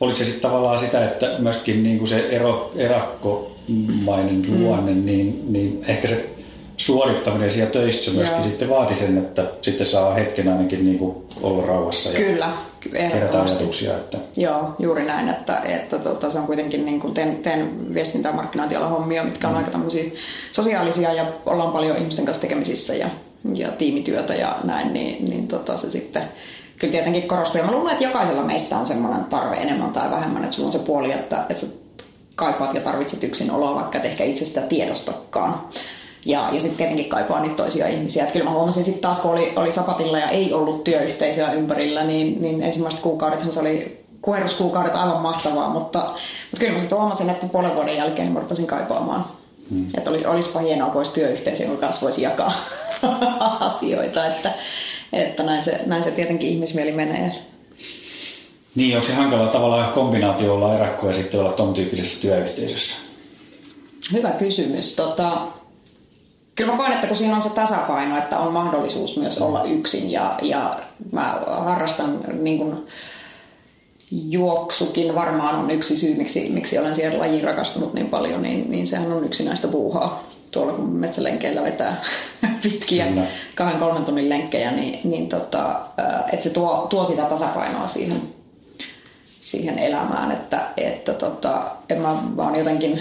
Oliko 0.00 0.18
se 0.18 0.24
sitten 0.24 0.42
tavallaan 0.42 0.78
sitä, 0.78 1.04
että 1.04 1.34
myöskin 1.38 1.82
niin 1.82 1.98
kuin 1.98 2.08
se 2.08 2.28
ero, 2.28 2.72
erakkomainen 2.76 4.60
luonne, 4.60 4.92
mm. 4.92 5.04
niin, 5.04 5.52
niin 5.52 5.84
ehkä 5.88 6.08
se 6.08 6.30
suorittaminen 6.76 7.50
siellä 7.50 7.70
töissä 7.70 8.10
myöskin 8.10 8.38
Joo. 8.38 8.48
sitten 8.48 8.70
vaati 8.70 8.94
sen, 8.94 9.18
että 9.18 9.44
sitten 9.60 9.86
saa 9.86 10.14
hetken 10.14 10.48
ainakin 10.48 10.84
niin 10.84 10.98
kuin 10.98 11.16
olla 11.42 11.66
rauhassa 11.66 12.10
ja 12.10 12.16
Kyllä, 12.16 12.52
kerätä 12.92 13.42
ajatuksia. 13.42 13.96
Että... 13.96 14.18
Joo, 14.36 14.74
juuri 14.78 15.04
näin, 15.04 15.28
että, 15.28 15.60
että 15.64 15.98
tota, 15.98 16.30
se 16.30 16.38
on 16.38 16.46
kuitenkin, 16.46 16.84
niin 16.84 17.00
kuin 17.00 17.14
teen, 17.14 17.36
teen 17.36 17.94
viestintä- 17.94 18.28
ja 18.28 18.34
markkinointialan 18.34 18.90
hommia, 18.90 19.24
mitkä 19.24 19.46
on 19.46 19.52
mm. 19.52 19.58
aika 19.58 19.70
tämmöisiä 19.70 20.10
sosiaalisia 20.52 21.12
ja 21.12 21.26
ollaan 21.46 21.72
paljon 21.72 21.96
ihmisten 21.96 22.24
kanssa 22.24 22.40
tekemisissä 22.40 22.94
ja, 22.94 23.08
ja 23.54 23.68
tiimityötä 23.68 24.34
ja 24.34 24.56
näin, 24.64 24.92
niin, 24.92 25.30
niin 25.30 25.48
tota, 25.48 25.76
se 25.76 25.90
sitten 25.90 26.22
kyllä 26.78 26.92
tietenkin 26.92 27.28
korostuu. 27.28 27.60
Ja 27.60 27.66
mä 27.66 27.72
luulen, 27.72 27.92
että 27.92 28.04
jokaisella 28.04 28.42
meistä 28.42 28.78
on 28.78 28.86
semmoinen 28.86 29.24
tarve 29.24 29.56
enemmän 29.56 29.92
tai 29.92 30.10
vähemmän, 30.10 30.44
että 30.44 30.56
sulla 30.56 30.66
on 30.66 30.72
se 30.72 30.78
puoli, 30.78 31.12
että, 31.12 31.36
että 31.48 31.60
sä 31.60 31.66
kaipaat 32.34 32.74
ja 32.74 32.80
tarvitset 32.80 33.24
yksin 33.24 33.50
oloa, 33.50 33.74
vaikka 33.74 33.98
et 33.98 34.04
ehkä 34.04 34.24
itse 34.24 34.44
sitä 34.44 34.60
tiedostakaan. 34.60 35.68
Ja, 36.26 36.48
ja 36.52 36.60
sitten 36.60 36.76
tietenkin 36.76 37.08
kaipaa 37.08 37.40
niitä 37.40 37.56
toisia 37.56 37.88
ihmisiä. 37.88 38.24
Et 38.24 38.30
kyllä 38.30 38.44
mä 38.44 38.50
huomasin 38.50 38.84
sitten 38.84 39.02
taas, 39.02 39.18
kun 39.18 39.30
oli, 39.30 39.52
oli 39.56 39.72
sapatilla 39.72 40.18
ja 40.18 40.28
ei 40.28 40.52
ollut 40.52 40.84
työyhteisöä 40.84 41.52
ympärillä, 41.52 42.04
niin, 42.04 42.42
niin 42.42 42.62
ensimmäiset 42.62 43.00
kuukaudethan 43.00 43.52
se 43.52 43.60
oli 43.60 44.04
kuheruskuukaudet 44.22 44.94
aivan 44.94 45.22
mahtavaa, 45.22 45.68
mutta, 45.68 45.98
mutta 45.98 46.60
kyllä 46.60 46.72
mä 46.72 46.78
sitten 46.78 46.98
huomasin, 46.98 47.30
että 47.30 47.46
puolen 47.46 47.74
vuoden 47.74 47.96
jälkeen 47.96 48.32
mä 48.32 48.40
rupesin 48.40 48.66
kaipaamaan. 48.66 49.24
Hmm. 49.70 49.86
Että 49.94 50.10
olisi, 50.10 50.26
olisipa 50.26 50.60
hienoa, 50.60 50.88
kun 50.88 50.96
olisi 50.96 51.12
työyhteisö, 51.12 51.64
jonka 51.64 51.80
kanssa 51.80 52.02
voisi 52.02 52.22
jakaa 52.22 52.52
asioita, 53.60 54.26
että, 54.26 54.52
että 55.12 55.42
näin, 55.42 55.64
se, 55.64 55.80
näin 55.86 56.04
se 56.04 56.10
tietenkin 56.10 56.50
ihmismieli 56.50 56.92
menee. 56.92 57.34
Niin, 58.74 58.96
onko 58.96 59.06
se 59.06 59.14
hankala 59.14 59.48
tavallaan 59.48 59.92
kombinaatio 59.92 60.54
olla 60.54 60.74
erakko 60.74 61.08
ja 61.08 61.14
sitten 61.14 61.40
olla 61.40 61.52
tuon 61.52 61.74
tyyppisessä 61.74 62.20
työyhteisössä? 62.20 62.94
Hyvä 64.12 64.30
kysymys. 64.30 64.96
Tota, 64.96 65.40
kyllä 66.58 66.72
mä 66.72 66.78
koen, 66.78 66.92
että 66.92 67.06
kun 67.06 67.16
siinä 67.16 67.36
on 67.36 67.42
se 67.42 67.50
tasapaino, 67.50 68.18
että 68.18 68.38
on 68.38 68.52
mahdollisuus 68.52 69.16
myös 69.16 69.38
olla 69.38 69.64
yksin 69.64 70.10
ja, 70.10 70.38
ja 70.42 70.76
mä 71.12 71.40
harrastan 71.46 72.20
niin 72.42 72.58
kuin, 72.58 72.86
juoksukin 74.10 75.14
varmaan 75.14 75.54
on 75.54 75.70
yksi 75.70 75.96
syy, 75.96 76.14
miksi, 76.14 76.48
miksi 76.48 76.78
olen 76.78 76.94
siihen 76.94 77.18
lajiin 77.18 77.44
rakastunut 77.44 77.94
niin 77.94 78.08
paljon, 78.08 78.42
niin, 78.42 78.70
niin 78.70 78.86
sehän 78.86 79.12
on 79.12 79.24
yksinäistä 79.24 79.68
puuhaa. 79.68 80.22
Tuolla 80.52 80.72
kun 80.72 80.90
metsälenkeillä 80.90 81.62
vetää 81.62 82.02
pitkiä 82.62 83.06
Kyllä. 83.06 83.26
kahden 83.54 83.78
kolmen 83.78 84.04
tunnin 84.04 84.28
lenkkejä, 84.28 84.70
niin, 84.70 85.00
niin 85.04 85.28
tota, 85.28 85.80
että 86.32 86.42
se 86.42 86.50
tuo, 86.50 86.86
tuo 86.90 87.04
sitä 87.04 87.22
tasapainoa 87.22 87.86
siihen, 87.86 88.22
siihen 89.40 89.78
elämään, 89.78 90.32
että, 90.32 90.62
että 90.76 91.14
tota, 91.14 91.62
en 91.88 92.00
mä 92.00 92.22
vaan 92.36 92.56
jotenkin 92.56 93.00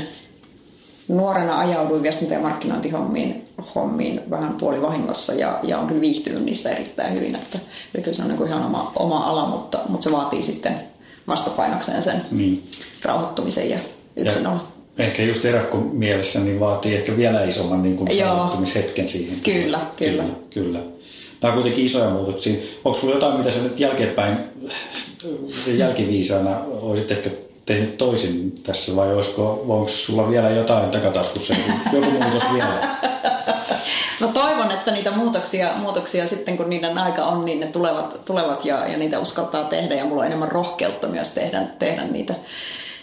nuorena 1.08 1.60
ajauduin 1.60 2.04
viestintä- 2.04 2.34
ja 2.34 2.40
markkinointihommiin 2.40 3.47
hommiin 3.76 4.22
vähän 4.30 4.54
puolivahingossa 4.54 5.34
ja, 5.34 5.60
ja 5.64 5.80
on 5.80 5.88
kyllä 5.88 6.02
viihtynyt 6.02 6.46
niissä 6.46 6.70
erittäin 6.70 7.14
hyvin. 7.14 7.36
Että, 7.36 7.60
että 7.86 8.02
kyllä 8.02 8.18
se 8.18 8.22
on 8.22 8.28
niin 8.28 8.48
ihan 8.48 8.66
oma, 8.66 8.92
oma 8.96 9.24
ala, 9.24 9.46
mutta, 9.46 9.80
mutta 9.90 10.04
se 10.04 10.12
vaatii 10.12 10.44
sitten 10.44 10.82
vastapainokseen 11.28 12.04
sen 12.04 12.22
niin. 12.32 12.64
rauhoittumisen 13.02 13.70
ja 13.70 13.80
yksinolo. 14.16 14.60
Ehkä 14.98 15.24
just 15.24 15.46
erakko 15.46 15.78
mielessä 15.78 16.40
niin 16.40 16.60
vaatii 16.60 16.96
ehkä 16.96 17.18
vielä 17.18 17.44
isomman 17.44 17.84
niin 17.84 17.98
kuin 17.98 18.10
rauhoittumishetken 18.22 19.10
siihen. 19.10 19.40
Kyllä, 19.40 19.80
kyllä. 19.98 20.24
kyllä. 20.24 20.36
kyllä. 20.50 20.80
Nämä 21.42 21.54
on 21.54 21.54
kuitenkin 21.54 21.86
isoja 21.86 22.10
muutoksia. 22.10 22.54
Onko 22.86 23.00
sinulla 23.00 23.16
jotain, 23.16 23.38
mitä 23.38 23.52
sä 23.52 23.60
nyt 23.60 23.80
jälkeenpäin 23.80 24.38
jälkiviisaana 25.68 26.60
olisit 26.82 27.12
ehkä 27.12 27.30
tehnyt 27.66 27.98
toisin 27.98 28.56
tässä 28.64 28.96
vai 28.96 29.14
olisiko, 29.14 29.66
onko 29.68 29.88
sulla 29.88 30.30
vielä 30.30 30.50
jotain 30.50 30.90
takataskussa, 30.90 31.56
joku 31.94 32.12
muutos 32.12 32.44
vielä? 32.54 32.98
Niitä 35.08 35.20
muutoksia, 35.20 35.74
muutoksia 35.78 36.28
sitten 36.28 36.58
kun 36.58 36.70
niiden 36.70 36.98
aika 36.98 37.26
on, 37.26 37.46
niin 37.46 37.60
ne 37.60 37.68
tulevat, 37.68 38.26
tulevat 38.26 38.66
ja, 38.66 38.88
ja 38.88 38.98
niitä 38.98 39.20
uskaltaa 39.20 39.64
tehdä 39.64 39.96
ja 39.96 40.06
mulla 40.06 40.22
on 40.22 40.26
enemmän 40.26 40.52
rohkeutta 40.52 41.08
myös 41.08 41.32
tehdä, 41.32 41.62
tehdä 41.80 42.04
niitä, 42.04 42.34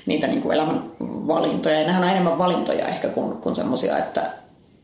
niitä 0.06 0.26
niin 0.26 0.42
kuin 0.42 0.54
elämän 0.54 0.84
valintoja. 1.00 1.80
Ja 1.80 1.86
nehän 1.86 2.02
on 2.02 2.10
enemmän 2.10 2.38
valintoja 2.38 2.88
ehkä 2.88 3.08
kuin, 3.08 3.36
kuin 3.36 3.56
semmoisia, 3.56 3.98
että 3.98 4.30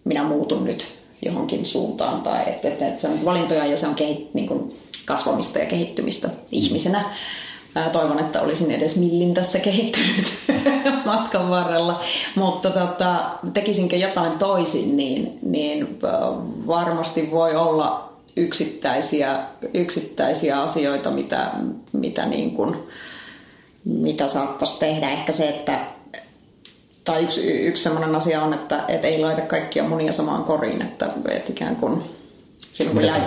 minä 0.05 0.23
muutun 0.23 0.65
nyt 0.65 0.87
johonkin 1.23 1.67
suuntaan 1.67 2.21
tai 2.23 2.43
että, 2.47 2.69
että, 2.69 2.89
että 2.89 3.01
se 3.01 3.09
on 3.09 3.25
valintoja 3.25 3.67
ja 3.67 3.77
se 3.77 3.87
on 3.87 3.95
kehit, 3.95 4.35
niin 4.35 4.47
kuin 4.47 4.81
kasvamista 5.07 5.59
ja 5.59 5.67
kehittymistä 5.67 6.29
ihmisenä. 6.51 7.05
Toivon, 7.93 8.19
että 8.19 8.41
olisin 8.41 8.71
edes 8.71 8.97
millin 8.97 9.35
tässä 9.35 9.59
kehittynyt 9.59 10.33
matkan 11.05 11.51
varrella, 11.51 12.01
mutta 12.35 12.71
tota, 12.71 13.31
tekisinkö 13.55 13.97
jotain 13.97 14.33
toisin, 14.33 14.97
niin, 14.97 15.39
niin 15.43 15.99
varmasti 16.67 17.31
voi 17.31 17.57
olla 17.57 18.13
yksittäisiä, 18.37 19.39
yksittäisiä 19.75 20.63
asioita, 20.63 21.11
mitä, 21.11 21.51
mitä, 21.93 22.27
niin 22.27 22.51
kuin, 22.51 22.77
mitä 23.85 24.29
saattaisi 24.29 24.79
tehdä. 24.79 25.11
Ehkä 25.11 25.33
se, 25.33 25.49
että 25.49 25.81
tai 27.05 27.23
yksi, 27.23 27.41
yksi 27.41 27.83
sellainen 27.83 28.15
asia 28.15 28.43
on, 28.43 28.55
että, 28.55 28.85
että 28.89 29.07
ei 29.07 29.21
laita 29.21 29.41
kaikkia 29.41 29.85
munia 29.85 30.13
samaan 30.13 30.45
koriin, 30.45 30.83
että, 30.83 31.07
että 31.29 31.53
ikään 31.53 31.77
kuin 31.77 32.03
silloin 32.85 32.97
kun, 32.97 33.07
jäin, 33.07 33.23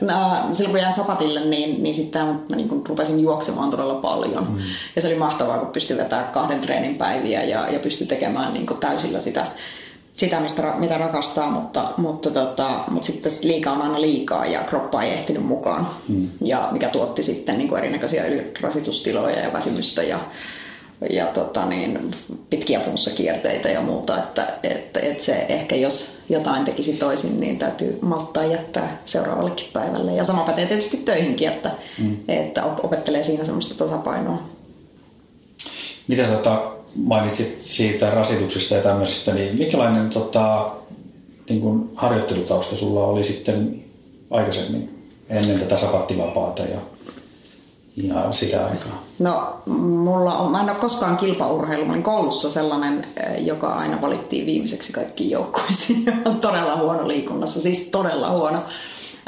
no, 0.00 0.52
silloin 0.52 0.72
kun 0.72 0.80
jäin 0.80 0.92
sapatille, 0.92 1.44
niin, 1.44 1.82
niin 1.82 1.94
sitten 1.94 2.26
mä 2.26 2.56
niin 2.56 2.82
rupesin 2.88 3.20
juoksemaan 3.20 3.70
todella 3.70 3.94
paljon. 3.94 4.46
Mm. 4.48 4.58
Ja 4.96 5.02
se 5.02 5.08
oli 5.08 5.16
mahtavaa, 5.16 5.58
kun 5.58 5.68
pystyi 5.68 5.96
vetämään 5.96 6.28
kahden 6.32 6.60
treenin 6.60 6.94
päiviä 6.94 7.44
ja, 7.44 7.70
ja 7.70 7.78
pystyi 7.78 8.06
tekemään 8.06 8.54
niin 8.54 8.66
täysillä 8.80 9.20
sitä, 9.20 9.46
sitä 10.12 10.40
mistä, 10.40 10.74
mitä 10.78 10.98
rakastaa, 10.98 11.50
mutta, 11.50 11.88
mutta, 11.96 12.30
tota, 12.30 12.70
mutta 12.90 13.06
sitten 13.06 13.32
liikaa 13.42 13.72
on 13.72 13.82
aina 13.82 14.00
liikaa 14.00 14.46
ja 14.46 14.60
kroppa 14.64 15.02
ei 15.02 15.12
ehtinyt 15.12 15.44
mukaan. 15.44 15.88
Mm. 16.08 16.28
Ja 16.40 16.68
mikä 16.72 16.88
tuotti 16.88 17.22
sitten 17.22 17.58
niin 17.58 17.76
erinäköisiä 17.76 18.26
ylirasitustiloja 18.26 19.40
ja 19.40 19.52
väsymystä 19.52 20.02
ja, 20.02 20.20
ja 21.10 21.26
tota 21.26 21.66
niin, 21.66 22.10
pitkiä 22.50 22.80
flunssakierteitä 22.80 23.68
ja 23.68 23.80
muuta, 23.80 24.18
että, 24.18 24.46
että, 24.62 25.00
että 25.00 25.24
se 25.24 25.46
ehkä 25.48 25.76
jos 25.76 26.18
jotain 26.28 26.64
tekisi 26.64 26.92
toisin, 26.92 27.40
niin 27.40 27.58
täytyy 27.58 27.98
malttaa 28.02 28.44
jättää 28.44 29.00
seuraavallekin 29.04 29.68
päivälle. 29.72 30.12
Ja 30.12 30.24
sama 30.24 30.44
pätee 30.44 30.66
tietysti 30.66 30.96
töihinkin, 30.96 31.48
että, 31.48 31.70
mm. 31.98 32.16
että 32.28 32.64
opettelee 32.64 33.22
siinä 33.22 33.44
semmoista 33.44 33.84
tasapainoa. 33.84 34.42
Mitä 36.08 36.22
tota, 36.22 36.72
mainitsit 36.94 37.60
siitä 37.60 38.10
rasituksesta 38.10 38.74
ja 38.74 38.82
tämmöisestä, 38.82 39.34
niin 39.34 39.56
minkälainen 39.56 40.10
tota, 40.10 40.72
niin 41.48 41.60
kuin 41.60 41.90
harjoittelutausta 41.94 42.76
sulla 42.76 43.06
oli 43.06 43.22
sitten 43.22 43.84
aikaisemmin 44.30 45.12
ennen 45.28 45.58
tätä 45.58 45.76
sapattivapaata 45.76 46.62
ja 46.62 46.78
ja 47.96 48.32
sitä 48.32 48.66
aikaa? 48.66 49.02
No, 49.18 49.56
mulla 49.66 50.34
on, 50.34 50.52
mä 50.52 50.60
en 50.60 50.70
ole 50.70 50.78
koskaan 50.78 51.16
kilpaurheilu. 51.16 51.84
Mä 51.84 51.92
olin 51.92 52.02
koulussa 52.02 52.50
sellainen, 52.50 53.06
eh, 53.16 53.44
joka 53.44 53.68
aina 53.68 54.00
valittiin 54.00 54.46
viimeiseksi 54.46 54.92
kaikkiin 54.92 55.30
joukkoisiin. 55.30 56.04
on 56.24 56.40
todella 56.40 56.76
huono 56.76 57.08
liikunnassa, 57.08 57.60
siis 57.60 57.80
todella 57.80 58.30
huono. 58.30 58.62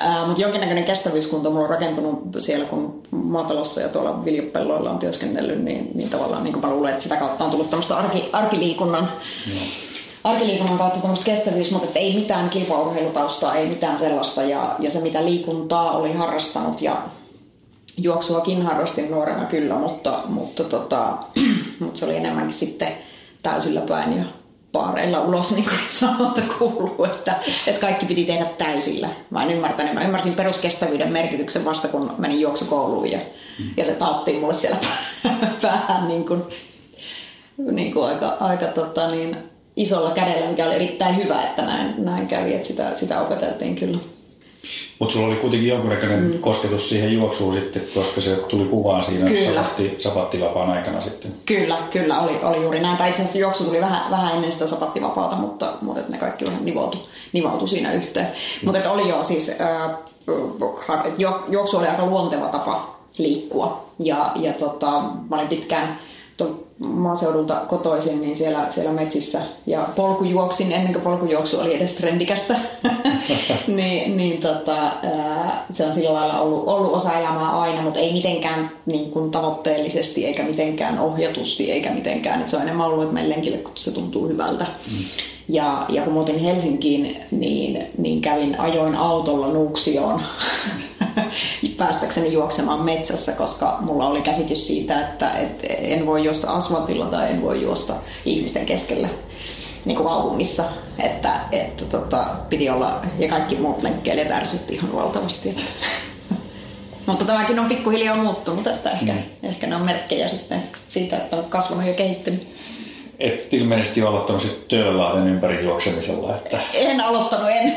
Äh, 0.03 0.27
mutta 0.27 0.43
jonkinnäköinen 0.43 0.85
kestävyyskunto 0.85 1.51
mulla 1.51 1.65
on 1.65 1.71
rakentunut 1.71 2.23
siellä, 2.39 2.65
kun 2.65 3.03
maatalossa 3.11 3.81
ja 3.81 3.89
tuolla 3.89 4.25
viljapelloilla 4.25 4.91
on 4.91 4.99
työskennellyt, 4.99 5.65
niin, 5.65 5.91
niin 5.95 6.11
tavallaan 6.11 6.45
niin 6.45 6.61
mä 6.61 6.71
luulen, 6.71 6.91
että 6.91 7.03
sitä 7.03 7.17
kautta 7.17 7.45
on 7.45 7.51
tullut 7.51 7.71
tämmöistä 7.71 7.97
arki, 7.97 8.29
arkiliikunnan, 8.33 9.05
no. 9.47 9.61
arkiliikunnan 10.25 10.79
kautta 10.79 11.01
tämmöistä 11.01 11.25
kestävyys, 11.25 11.71
mutta 11.71 11.99
ei 11.99 12.15
mitään 12.15 12.51
kilpaurheilutaustaa, 12.51 13.55
ei 13.55 13.69
mitään 13.69 13.99
sellaista. 13.99 14.43
Ja, 14.43 14.77
ja 14.79 14.91
se, 14.91 15.01
mitä 15.01 15.25
liikuntaa 15.25 15.93
oli 15.93 16.13
harrastanut 16.13 16.83
ja 16.83 17.03
juoksuakin 17.99 18.63
harrastin 18.63 19.11
nuorena 19.11 19.45
kyllä, 19.45 19.75
mutta, 19.75 20.21
mutta, 20.29 20.65
tota, 20.65 21.19
mutta 21.81 21.99
se 21.99 22.05
oli 22.05 22.17
enemmänkin 22.17 22.53
sitten 22.53 22.93
täysillä 23.43 23.81
päin 23.81 24.19
ja 24.19 24.25
paareilla 24.73 25.21
ulos, 25.21 25.53
niin 25.53 25.65
kuin 25.65 25.79
sanottu 25.89 26.41
kuuluu, 26.59 27.05
että, 27.05 27.35
että 27.67 27.81
kaikki 27.81 28.07
piti 28.07 28.25
tehdä 28.25 28.47
täysillä. 28.59 29.09
Mä 29.31 29.43
en 29.43 29.51
ymmärtänyt. 29.51 29.95
Mä 29.95 30.05
ymmärsin 30.05 30.35
peruskestävyyden 30.35 31.13
merkityksen 31.13 31.65
vasta, 31.65 31.89
kun 31.89 32.13
menin 32.19 32.41
juoksukouluun 32.41 33.11
ja, 33.11 33.19
mm. 33.59 33.71
ja 33.77 33.85
se 33.85 33.93
taattiin 33.93 34.41
mulle 34.41 34.55
siellä 34.55 34.77
päähän 35.63 36.09
niin 36.09 36.27
kuin, 36.27 36.43
niin 37.57 37.93
kuin 37.93 38.07
aika, 38.07 38.37
aika 38.41 38.67
tota, 38.67 39.11
niin, 39.11 39.37
isolla 39.77 40.11
kädellä, 40.11 40.51
mikä 40.51 40.67
oli 40.67 40.75
erittäin 40.75 41.17
hyvä, 41.17 41.43
että 41.43 41.63
näin, 41.63 41.95
näin 42.05 42.27
kävi, 42.27 42.55
että 42.55 42.69
sitä, 42.69 42.97
sitä 42.97 43.21
opeteltiin 43.21 43.77
kyllä. 43.77 43.99
Mutta 44.99 45.13
sulla 45.13 45.27
oli 45.27 45.37
kuitenkin 45.37 45.69
jonkunnäköinen 45.69 46.21
mm. 46.21 46.39
kosketus 46.39 46.89
siihen 46.89 47.15
juoksuun 47.15 47.55
sitten, 47.55 47.83
koska 47.95 48.21
se 48.21 48.37
tuli 48.37 48.65
kuvaan 48.65 49.05
siinä 49.05 49.27
kyllä. 49.27 49.55
Sapatti, 49.55 49.95
sapattivapaan 49.99 50.71
aikana 50.71 51.01
sitten. 51.01 51.31
Kyllä, 51.47 51.79
kyllä 51.91 52.21
oli, 52.21 52.39
oli 52.43 52.63
juuri 52.63 52.81
näin. 52.81 52.97
Tai 52.97 53.09
itse 53.09 53.23
asiassa 53.23 53.39
juoksu 53.39 53.65
tuli 53.65 53.81
vähän, 53.81 54.11
vähän 54.11 54.35
ennen 54.35 54.53
sitä 54.53 54.67
sapattivapaata, 54.67 55.37
mutta, 55.37 55.73
mutta 55.81 56.03
ne 56.09 56.19
kaikki 56.19 56.45
vähän 56.45 56.65
nivoutui, 56.65 57.01
nivoutui 57.33 57.69
siinä 57.69 57.93
yhteen. 57.93 58.27
Mm. 58.27 58.33
Mutta 58.65 58.91
oli 58.91 59.09
jo 59.09 59.23
siis, 59.23 59.51
äh, 59.61 59.91
juoksu 61.49 61.77
oli 61.77 61.87
aika 61.87 62.07
luonteva 62.07 62.49
tapa 62.49 62.97
liikkua. 63.19 63.85
Ja, 63.99 64.33
ja 64.37 64.53
tota, 64.53 64.91
mä 65.31 65.37
olin 65.37 65.49
pitkään 65.49 65.99
maaseudulta 66.79 67.55
kotoisin, 67.55 68.21
niin 68.21 68.37
siellä, 68.37 68.67
siellä 68.71 68.93
metsissä 68.93 69.41
ja 69.67 69.89
polkujuoksin 69.97 70.73
ennen 70.73 70.93
kuin 70.93 71.03
polkujuoksu 71.03 71.61
oli 71.61 71.77
edes 71.77 71.93
trendikästä. 71.93 72.57
niin, 73.67 74.17
niin 74.17 74.41
tota, 74.41 74.93
se 75.71 75.85
on 75.85 75.95
sillä 75.95 76.15
lailla 76.15 76.41
ollut, 76.41 76.69
ollut 76.69 76.93
osa 76.93 77.19
elämää 77.19 77.61
aina, 77.61 77.83
mutta 77.83 78.01
ei 78.01 78.13
mitenkään 78.13 78.71
niin 78.87 79.11
kuin 79.11 79.31
tavoitteellisesti 79.31 80.27
eikä 80.27 80.43
mitenkään 80.43 80.99
ohjatusti 80.99 81.73
eikä 81.73 81.91
mitenkään. 81.91 82.49
Se 82.49 82.57
on 82.57 82.63
enemmän 82.63 82.87
ollut, 82.87 83.03
että 83.03 83.15
meidän 83.15 83.31
lenkille, 83.31 83.59
kun 83.59 83.73
se 83.75 83.91
tuntuu 83.91 84.29
hyvältä. 84.29 84.67
Mm. 84.91 84.99
Ja, 85.49 85.87
ja 85.89 86.03
kun 86.03 86.13
muutin 86.13 86.39
Helsinkiin, 86.39 87.17
niin, 87.31 87.87
niin 87.99 88.21
kävin, 88.21 88.61
ajoin 88.61 88.95
autolla 88.95 89.49
Nuuksioon 89.49 90.23
päästäkseni 91.79 92.33
juoksemaan 92.33 92.81
metsässä, 92.81 93.33
koska 93.33 93.79
mulla 93.81 94.07
oli 94.07 94.21
käsitys 94.21 94.67
siitä, 94.67 95.01
että, 95.01 95.31
että 95.31 95.67
en 95.67 96.07
voi 96.07 96.25
juosta 96.25 96.53
asfaltilla 96.53 97.07
tai 97.07 97.31
en 97.31 97.43
voi 97.43 97.63
juosta 97.63 97.95
ihmisten 98.25 98.67
keskellä 98.67 99.09
niin 99.85 99.97
kuin 99.97 100.09
kaupungissa, 100.09 100.65
että, 100.99 101.41
että 101.53 101.85
tota, 101.85 102.25
piti 102.49 102.71
olla, 102.71 103.01
ja 103.19 103.29
kaikki 103.29 103.57
muut 103.57 103.83
lenkkeilijät 103.83 104.31
ärsytti 104.31 104.75
ihan 104.75 104.95
valtavasti. 104.95 105.57
Mutta 107.07 107.25
tämäkin 107.25 107.59
on 107.59 107.69
pikkuhiljaa 107.69 108.17
muuttunut, 108.17 108.67
että 108.67 108.91
ehkä, 108.91 109.13
mm. 109.13 109.23
ehkä 109.43 109.67
ne 109.67 109.77
on 109.77 109.87
merkkejä 109.87 110.29
sitten 110.29 110.63
siitä, 110.89 111.17
että 111.17 111.37
on 111.37 111.45
kasvanut 111.45 111.87
ja 111.87 111.95
kehittynyt. 111.95 112.58
Et 113.19 113.55
ilmeisesti 113.55 114.03
aloittanut 114.03 114.43
sitten 114.43 114.69
Töölölahden 114.69 115.29
ympäri 115.29 115.65
juoksemisella. 115.65 116.37
Että... 116.37 116.59
En 116.75 117.01
aloittanut, 117.01 117.49
en. 117.51 117.77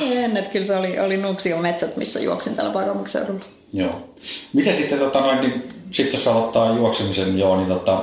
en, 0.12 0.36
että 0.36 0.50
kyllä 0.50 0.64
se 0.64 0.76
oli, 0.76 1.00
oli 1.00 1.16
Nuuksion 1.16 1.62
metsät, 1.62 1.96
missä 1.96 2.20
juoksin 2.20 2.56
täällä 2.56 2.72
pääkaupunkiseudulla. 2.72 3.44
Joo. 3.72 4.02
Mitä 4.52 4.72
sitten, 4.72 4.98
tota, 4.98 5.20
noin, 5.20 5.40
niin, 5.40 5.68
sit 5.90 6.12
jos 6.12 6.28
aloittaa 6.28 6.74
juoksemisen 6.74 7.38
joo, 7.38 7.56
niin 7.56 7.68
tota, 7.68 8.02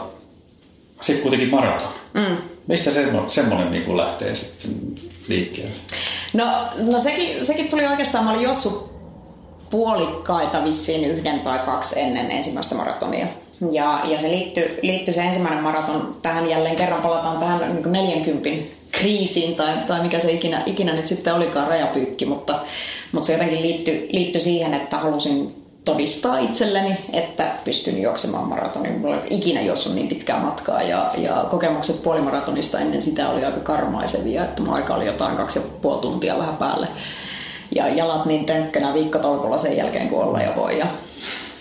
sitten 1.01 1.21
kuitenkin 1.21 1.49
maraton. 1.49 1.87
Mm. 2.13 2.37
Mistä 2.67 2.91
semmoinen, 2.91 3.31
semmoinen 3.31 3.71
niin 3.71 3.97
lähtee 3.97 4.35
sitten 4.35 4.71
liikkeelle? 5.27 5.71
No, 6.33 6.45
no 6.91 6.99
sekin, 6.99 7.45
sekin 7.45 7.67
tuli 7.67 7.87
oikeastaan, 7.87 8.23
mä 8.23 8.31
olin 8.31 8.43
juossut 8.43 8.93
puolikkaita 9.69 10.63
vissiin 10.63 11.05
yhden 11.05 11.39
tai 11.39 11.59
kaksi 11.59 11.99
ennen 11.99 12.31
ensimmäistä 12.31 12.75
maratonia. 12.75 13.27
Ja, 13.71 13.99
ja 14.05 14.19
se 14.19 14.29
liittyy, 14.29 14.79
liittyy 14.81 15.13
se 15.13 15.21
ensimmäinen 15.21 15.63
maraton 15.63 16.15
tähän 16.21 16.49
jälleen 16.49 16.75
kerran, 16.75 17.01
palataan 17.01 17.37
tähän 17.37 17.75
niin 17.75 17.91
40 17.91 18.49
kriisiin 18.91 19.55
tai, 19.55 19.73
tai 19.87 20.01
mikä 20.01 20.19
se 20.19 20.31
ikinä, 20.31 20.63
ikinä 20.65 20.93
nyt 20.93 21.07
sitten 21.07 21.33
olikaan 21.33 21.67
rajapyykki, 21.67 22.25
mutta, 22.25 22.59
mutta 23.11 23.27
se 23.27 23.33
jotenkin 23.33 23.61
liittyi, 23.61 24.09
liittyi 24.11 24.41
siihen, 24.41 24.73
että 24.73 24.97
halusin 24.97 25.63
todistaa 25.85 26.39
itselleni, 26.39 26.97
että 27.13 27.51
pystyn 27.63 28.01
juoksemaan 28.01 28.49
maratonin. 28.49 28.99
Mulla 28.99 29.15
ei 29.15 29.27
ikinä 29.29 29.61
juossut 29.61 29.95
niin 29.95 30.07
pitkää 30.07 30.39
matkaa 30.39 30.81
ja, 30.81 31.11
ja 31.17 31.45
kokemukset 31.51 32.03
puolimaratonista 32.03 32.79
ennen 32.79 33.01
sitä 33.01 33.29
oli 33.29 33.45
aika 33.45 33.59
karmaisevia, 33.59 34.43
että 34.43 34.61
mun 34.61 34.73
aika 34.73 34.95
oli 34.95 35.05
jotain 35.05 35.37
kaksi 35.37 35.59
ja 35.59 35.65
puoli 35.81 36.01
tuntia 36.01 36.37
vähän 36.37 36.57
päälle. 36.57 36.87
Ja 37.75 37.87
jalat 37.87 38.25
niin 38.25 38.45
tönkkönä 38.45 38.93
viikkotolkulla 38.93 39.57
sen 39.57 39.77
jälkeen, 39.77 40.09
kun 40.09 40.23
olla 40.23 40.41
ja 40.41 40.55
voi. 40.55 40.79
Ja, 40.79 40.85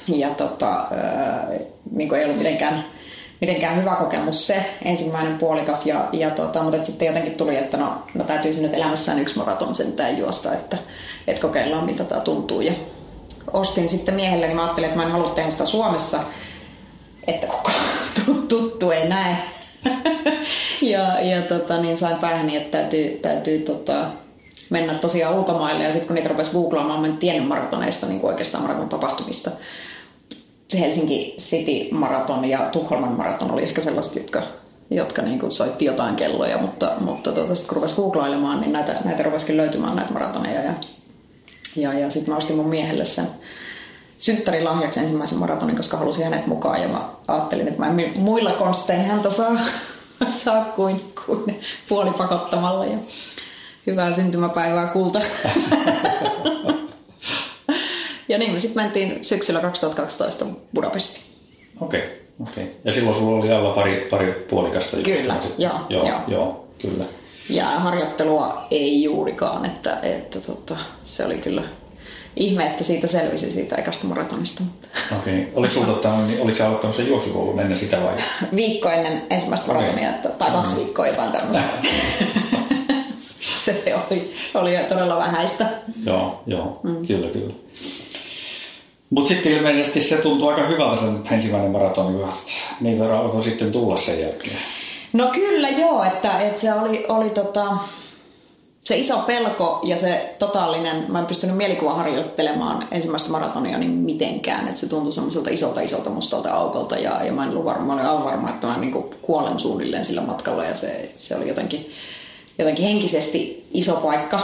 ja 0.08 0.28
tota, 0.28 0.84
niin 1.90 2.14
ei 2.14 2.24
ollut 2.24 2.38
mitenkään, 2.38 2.84
mitenkään 3.40 3.76
hyvä 3.76 3.96
kokemus 4.00 4.46
se 4.46 4.64
ensimmäinen 4.84 5.38
puolikas. 5.38 5.86
Ja, 5.86 6.08
ja 6.12 6.30
tota, 6.30 6.62
mutta 6.62 6.84
sitten 6.84 7.06
jotenkin 7.06 7.34
tuli, 7.34 7.56
että 7.56 7.76
no, 7.76 8.02
no 8.14 8.24
täytyisi 8.24 8.62
nyt 8.62 8.74
elämässään 8.74 9.18
yksi 9.18 9.38
maraton 9.38 9.74
sentään 9.74 10.18
juosta, 10.18 10.52
että, 10.52 10.76
että 11.26 11.42
kokeillaan 11.42 11.84
miltä 11.84 12.04
tämä 12.04 12.20
tuntuu. 12.20 12.60
Ja 12.60 12.72
ostin 13.52 13.88
sitten 13.88 14.14
miehelle, 14.14 14.46
niin 14.46 14.56
mä 14.56 14.62
ajattelin, 14.62 14.88
että 14.88 15.00
mä 15.00 15.06
en 15.06 15.12
halua 15.12 15.30
tehdä 15.30 15.50
sitä 15.50 15.64
Suomessa, 15.64 16.20
että 17.26 17.46
kuka 17.46 17.72
tuttu 18.48 18.90
ei 18.90 19.08
näe. 19.08 19.36
ja 20.82 21.20
ja 21.20 21.42
tota, 21.42 21.82
niin 21.82 21.96
sain 21.96 22.16
päähäni, 22.16 22.56
että 22.56 22.78
täytyy, 22.78 23.18
täytyy 23.22 23.58
tota, 23.58 24.06
mennä 24.72 24.94
tosiaan 24.94 25.34
ulkomaille. 25.34 25.84
Ja 25.84 25.92
sitten 25.92 26.06
kun 26.06 26.14
niitä 26.14 26.28
rupesi 26.28 26.52
googlaamaan, 26.52 27.00
mä 27.00 27.06
en 27.06 27.16
tiennyt 27.16 27.48
maratoneista, 27.48 28.06
niin 28.06 28.20
oikeastaan 28.22 28.62
maraton 28.62 28.88
tapahtumista. 28.88 29.50
Helsinki 30.78 31.34
City 31.38 31.94
Maraton 31.94 32.44
ja 32.44 32.58
Tukholman 32.58 33.12
Maraton 33.12 33.50
oli 33.50 33.62
ehkä 33.62 33.80
sellaiset, 33.80 34.16
jotka, 34.16 34.42
jotka 34.90 35.22
niin 35.22 35.38
kuin 35.38 35.52
soitti 35.52 35.84
jotain 35.84 36.16
kelloja, 36.16 36.58
mutta, 36.58 36.92
mutta 37.00 37.32
tuota, 37.32 37.54
sitten 37.54 37.68
kun 37.68 37.76
rupesi 37.76 37.94
googlailemaan, 37.94 38.60
niin 38.60 38.72
näitä, 38.72 38.94
näitä 39.04 39.22
rupesikin 39.22 39.56
löytymään 39.56 39.96
näitä 39.96 40.12
maratoneja. 40.12 40.62
Ja, 40.62 40.74
ja, 41.76 41.98
ja 41.98 42.10
sitten 42.10 42.34
mä 42.34 42.38
ostin 42.38 42.56
mun 42.56 42.68
miehelle 42.68 43.04
sen 43.04 43.26
synttärin 44.18 44.64
lahjaksi 44.64 45.00
ensimmäisen 45.00 45.38
maratonin, 45.38 45.76
koska 45.76 45.96
halusin 45.96 46.24
hänet 46.24 46.46
mukaan 46.46 46.82
ja 46.82 46.88
mä 46.88 47.08
ajattelin, 47.28 47.68
että 47.68 47.80
mä 47.80 47.88
en 47.88 48.12
muilla 48.18 48.52
konstein 48.52 49.04
häntä 49.04 49.30
saa, 49.30 49.58
saa 50.44 50.64
kuin, 50.64 51.12
kuin 51.26 51.60
puolipakottamalla 51.88 52.86
ja 52.86 52.98
hyvää 53.86 54.12
syntymäpäivää 54.12 54.86
kulta. 54.86 55.18
ja 58.28 58.38
niin 58.38 58.52
me 58.52 58.58
sitten 58.58 58.82
mentiin 58.82 59.24
syksyllä 59.24 59.60
2012 59.60 60.44
Budapestiin. 60.74 61.24
Okei, 61.80 62.00
okay, 62.00 62.12
okei. 62.40 62.64
Okay. 62.64 62.76
Ja 62.84 62.92
silloin 62.92 63.14
sulla 63.14 63.38
oli 63.38 63.52
alla 63.52 63.74
pari, 63.74 64.06
pari 64.10 64.46
puolikasta 64.50 64.96
Kyllä, 64.96 65.36
joo, 65.58 65.80
joo, 65.88 66.06
joo. 66.06 66.20
joo, 66.28 66.68
kyllä. 66.78 67.04
Ja 67.50 67.64
harjoittelua 67.64 68.66
ei 68.70 69.02
juurikaan, 69.02 69.64
että, 69.64 69.98
että 70.02 70.40
tota, 70.40 70.76
se 71.04 71.26
oli 71.26 71.38
kyllä 71.38 71.62
ihme, 72.36 72.66
että 72.66 72.84
siitä 72.84 73.06
selvisi 73.06 73.52
siitä 73.52 73.76
ekasta 73.76 74.06
maratonista. 74.06 74.62
Okei. 75.18 75.40
Okay. 75.40 75.52
Oliko, 75.54 75.74
sulta, 75.74 75.92
tota, 75.92 76.26
niin, 76.26 76.40
oliko 76.40 76.58
sä 76.58 76.66
aloittanut 76.66 76.96
sen 76.96 77.08
juoksukoulun 77.08 77.60
ennen 77.60 77.76
sitä 77.76 78.02
vai? 78.02 78.16
Viikko 78.56 78.88
ennen 78.88 79.22
ensimmäistä 79.30 79.66
maratonia, 79.66 80.08
okay. 80.08 80.32
tai 80.38 80.50
kaksi 80.50 80.76
viikkoa 80.76 81.06
jotain 81.06 81.32
tämmöistä. 81.32 81.62
se 83.64 83.94
oli, 84.10 84.34
oli 84.54 84.76
todella 84.88 85.18
vähäistä. 85.18 85.66
Joo, 86.06 86.42
joo, 86.46 86.80
mm. 86.82 87.06
kyllä, 87.06 87.28
kyllä. 87.28 87.54
Mutta 89.10 89.28
sitten 89.28 89.52
ilmeisesti 89.52 90.00
se 90.00 90.16
tuntuu 90.16 90.48
aika 90.48 90.62
hyvältä 90.62 90.96
sen 90.96 91.18
ensimmäinen 91.30 91.70
maratoni, 91.70 92.24
niitä 92.80 93.18
alkoi 93.18 93.42
sitten 93.42 93.72
tulla 93.72 93.96
sen 93.96 94.20
jälkeen. 94.20 94.56
No 95.12 95.28
kyllä 95.32 95.68
joo, 95.68 96.04
että, 96.04 96.38
että 96.38 96.60
se 96.60 96.72
oli, 96.72 97.06
oli 97.08 97.30
tota, 97.30 97.66
se 98.84 98.98
iso 98.98 99.18
pelko 99.18 99.80
ja 99.84 99.96
se 99.96 100.34
totaalinen, 100.38 101.04
mä 101.08 101.18
en 101.18 101.26
pystynyt 101.26 101.56
mielikuva 101.56 101.94
harjoittelemaan 101.94 102.88
ensimmäistä 102.90 103.30
maratonia 103.30 103.78
niin 103.78 103.90
mitenkään, 103.90 104.68
että 104.68 104.80
se 104.80 104.88
tuntui 104.88 105.12
semmoiselta 105.12 105.50
isolta 105.50 105.80
isolta 105.80 106.10
mustalta 106.10 106.52
aukolta 106.52 106.96
ja, 106.96 107.24
ja 107.24 107.32
mä 107.32 107.44
en 107.44 107.50
ollut 107.50 107.64
varma, 107.64 107.96
mä 107.96 108.12
olin 108.12 108.24
varma, 108.24 108.50
että 108.50 108.66
mä 108.66 108.76
niin 108.76 109.04
kuolen 109.22 109.60
suunnilleen 109.60 110.04
sillä 110.04 110.20
matkalla 110.20 110.64
ja 110.64 110.74
se, 110.74 111.12
se 111.14 111.36
oli 111.36 111.48
jotenkin, 111.48 111.90
jotenkin 112.58 112.84
henkisesti 112.84 113.66
iso 113.74 113.92
paikka. 113.92 114.40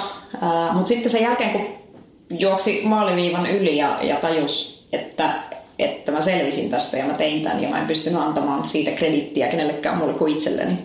Mutta 0.72 0.88
sitten 0.88 1.10
sen 1.10 1.22
jälkeen, 1.22 1.50
kun 1.50 1.66
juoksi 2.38 2.80
maaliviivan 2.84 3.46
yli 3.46 3.76
ja, 3.76 3.98
ja 4.02 4.16
tajus, 4.16 4.84
että, 4.92 5.34
että 5.78 6.12
mä 6.12 6.20
selvisin 6.20 6.70
tästä 6.70 6.96
ja 6.96 7.04
mä 7.04 7.14
tein 7.14 7.42
tämän 7.42 7.62
ja 7.62 7.68
mä 7.68 7.80
en 7.80 7.86
pystynyt 7.86 8.20
antamaan 8.20 8.68
siitä 8.68 8.90
kredittiä 8.90 9.48
kenellekään 9.48 9.98
mulle 9.98 10.14
kuin 10.14 10.32
itselleni 10.32 10.78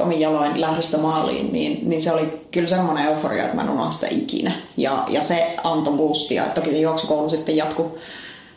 omin 0.00 0.20
jaloin 0.20 0.60
lähdöstä 0.60 0.98
maaliin, 0.98 1.52
niin, 1.52 1.88
niin 1.88 2.02
se 2.02 2.12
oli 2.12 2.40
kyllä 2.50 2.68
semmoinen 2.68 3.06
euforia, 3.06 3.44
että 3.44 3.56
mä 3.56 3.62
en 3.62 3.70
unohda 3.70 3.90
sitä 3.90 4.06
ikinä. 4.10 4.52
Ja, 4.76 5.04
ja 5.08 5.20
se 5.20 5.56
antoi 5.64 5.94
boostia. 5.94 6.44
Toki 6.44 6.70
se 6.70 6.78
juoksukoulu 6.78 7.30
sitten 7.30 7.56
jatkui 7.56 7.90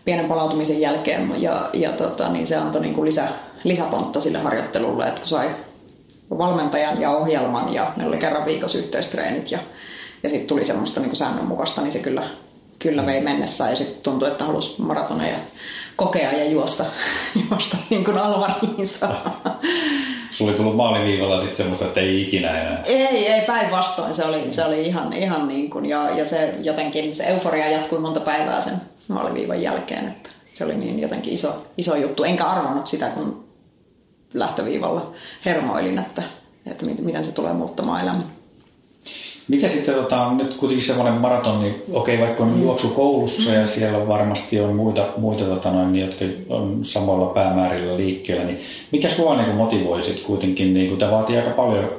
pienen 0.05 0.25
palautumisen 0.25 0.81
jälkeen 0.81 1.33
ja, 1.37 1.69
ja 1.73 1.91
tota, 1.91 2.29
niin 2.29 2.47
se 2.47 2.55
antoi 2.55 2.81
niin 2.81 2.93
kuin 2.93 3.05
lisä, 3.05 3.27
lisäpontta 3.63 4.21
sille 4.21 4.37
harjoittelulle, 4.37 5.05
että 5.05 5.21
kun 5.21 5.29
sai 5.29 5.49
valmentajan 6.29 7.01
ja 7.01 7.11
ohjelman 7.11 7.73
ja 7.73 7.93
ne 7.95 8.07
oli 8.07 8.17
kerran 8.17 8.45
viikossa 8.45 8.77
yhteistreenit 8.77 9.51
ja, 9.51 9.59
ja 10.23 10.29
sitten 10.29 10.47
tuli 10.47 10.65
semmoista 10.65 10.99
niin 10.99 11.15
säännönmukaista, 11.15 11.81
niin 11.81 11.91
se 11.91 11.99
kyllä, 11.99 12.23
kyllä 12.79 13.05
vei 13.05 13.21
mennessä 13.21 13.69
ja 13.69 13.75
sitten 13.75 14.01
tuntui, 14.03 14.27
että 14.27 14.45
halusi 14.45 14.81
maratoneja 14.81 15.37
kokea 15.95 16.31
ja 16.31 16.45
juosta, 16.45 16.85
juosta 17.49 17.77
niin 17.89 18.05
kuin 18.05 18.17
alvariinsa. 18.17 19.09
Sulla 20.31 20.51
oli 20.51 20.57
tullut 20.57 20.75
maaliviivalla 20.75 21.37
sitten 21.37 21.55
semmoista, 21.55 21.85
että 21.85 21.99
ei 21.99 22.21
ikinä 22.21 22.61
enää. 22.61 22.83
Ei, 22.85 23.27
ei 23.27 23.41
päinvastoin. 23.41 24.13
Se 24.13 24.25
oli, 24.25 24.51
se 24.51 24.65
oli 24.65 24.81
ihan, 24.87 25.13
ihan 25.13 25.47
niin 25.47 25.69
kuin, 25.69 25.85
ja, 25.85 26.09
ja 26.09 26.25
se 26.25 26.55
jotenkin, 26.63 27.15
se 27.15 27.23
euforia 27.23 27.69
jatkui 27.69 27.99
monta 27.99 28.19
päivää 28.19 28.61
sen 28.61 28.73
maaliviivan 29.07 29.61
jälkeen, 29.61 30.07
että 30.07 30.29
se 30.53 30.65
oli 30.65 30.75
niin 30.75 30.99
jotenkin 30.99 31.33
iso, 31.33 31.65
iso 31.77 31.95
juttu. 31.95 32.23
Enkä 32.23 32.45
arvannut 32.45 32.87
sitä, 32.87 33.09
kun 33.09 33.46
lähtöviivalla 34.33 35.13
hermoilin, 35.45 35.99
että, 35.99 36.23
että 36.65 36.85
miten 36.85 37.25
se 37.25 37.31
tulee 37.31 37.53
muuttamaan 37.53 38.01
elämän. 38.01 38.37
Mitä 39.47 39.67
sitten, 39.67 39.95
tota, 39.95 40.31
nyt 40.33 40.53
kuitenkin 40.53 40.85
semmoinen 40.85 41.13
maraton, 41.13 41.59
niin 41.59 41.83
okei, 41.93 42.19
vaikka 42.19 42.43
on 42.43 42.61
juoksu 42.61 42.89
koulussa 42.89 43.51
ja 43.51 43.65
siellä 43.65 44.07
varmasti 44.07 44.59
on 44.59 44.75
muita, 44.75 45.05
muita 45.17 45.43
tota 45.43 45.71
noin, 45.71 45.91
niin, 45.91 46.05
jotka 46.05 46.25
on 46.49 46.85
samoilla 46.85 47.25
päämäärillä 47.25 47.97
liikkeellä, 47.97 48.43
niin 48.43 48.59
mikä 48.91 49.09
sua 49.09 49.35
niin 49.35 49.55
motivoi 49.55 50.03
sitten 50.03 50.25
kuitenkin, 50.25 50.73
niin 50.73 50.89
kun 50.89 50.97
tämä 50.97 51.11
vaatii 51.11 51.37
aika 51.37 51.49
paljon 51.49 51.89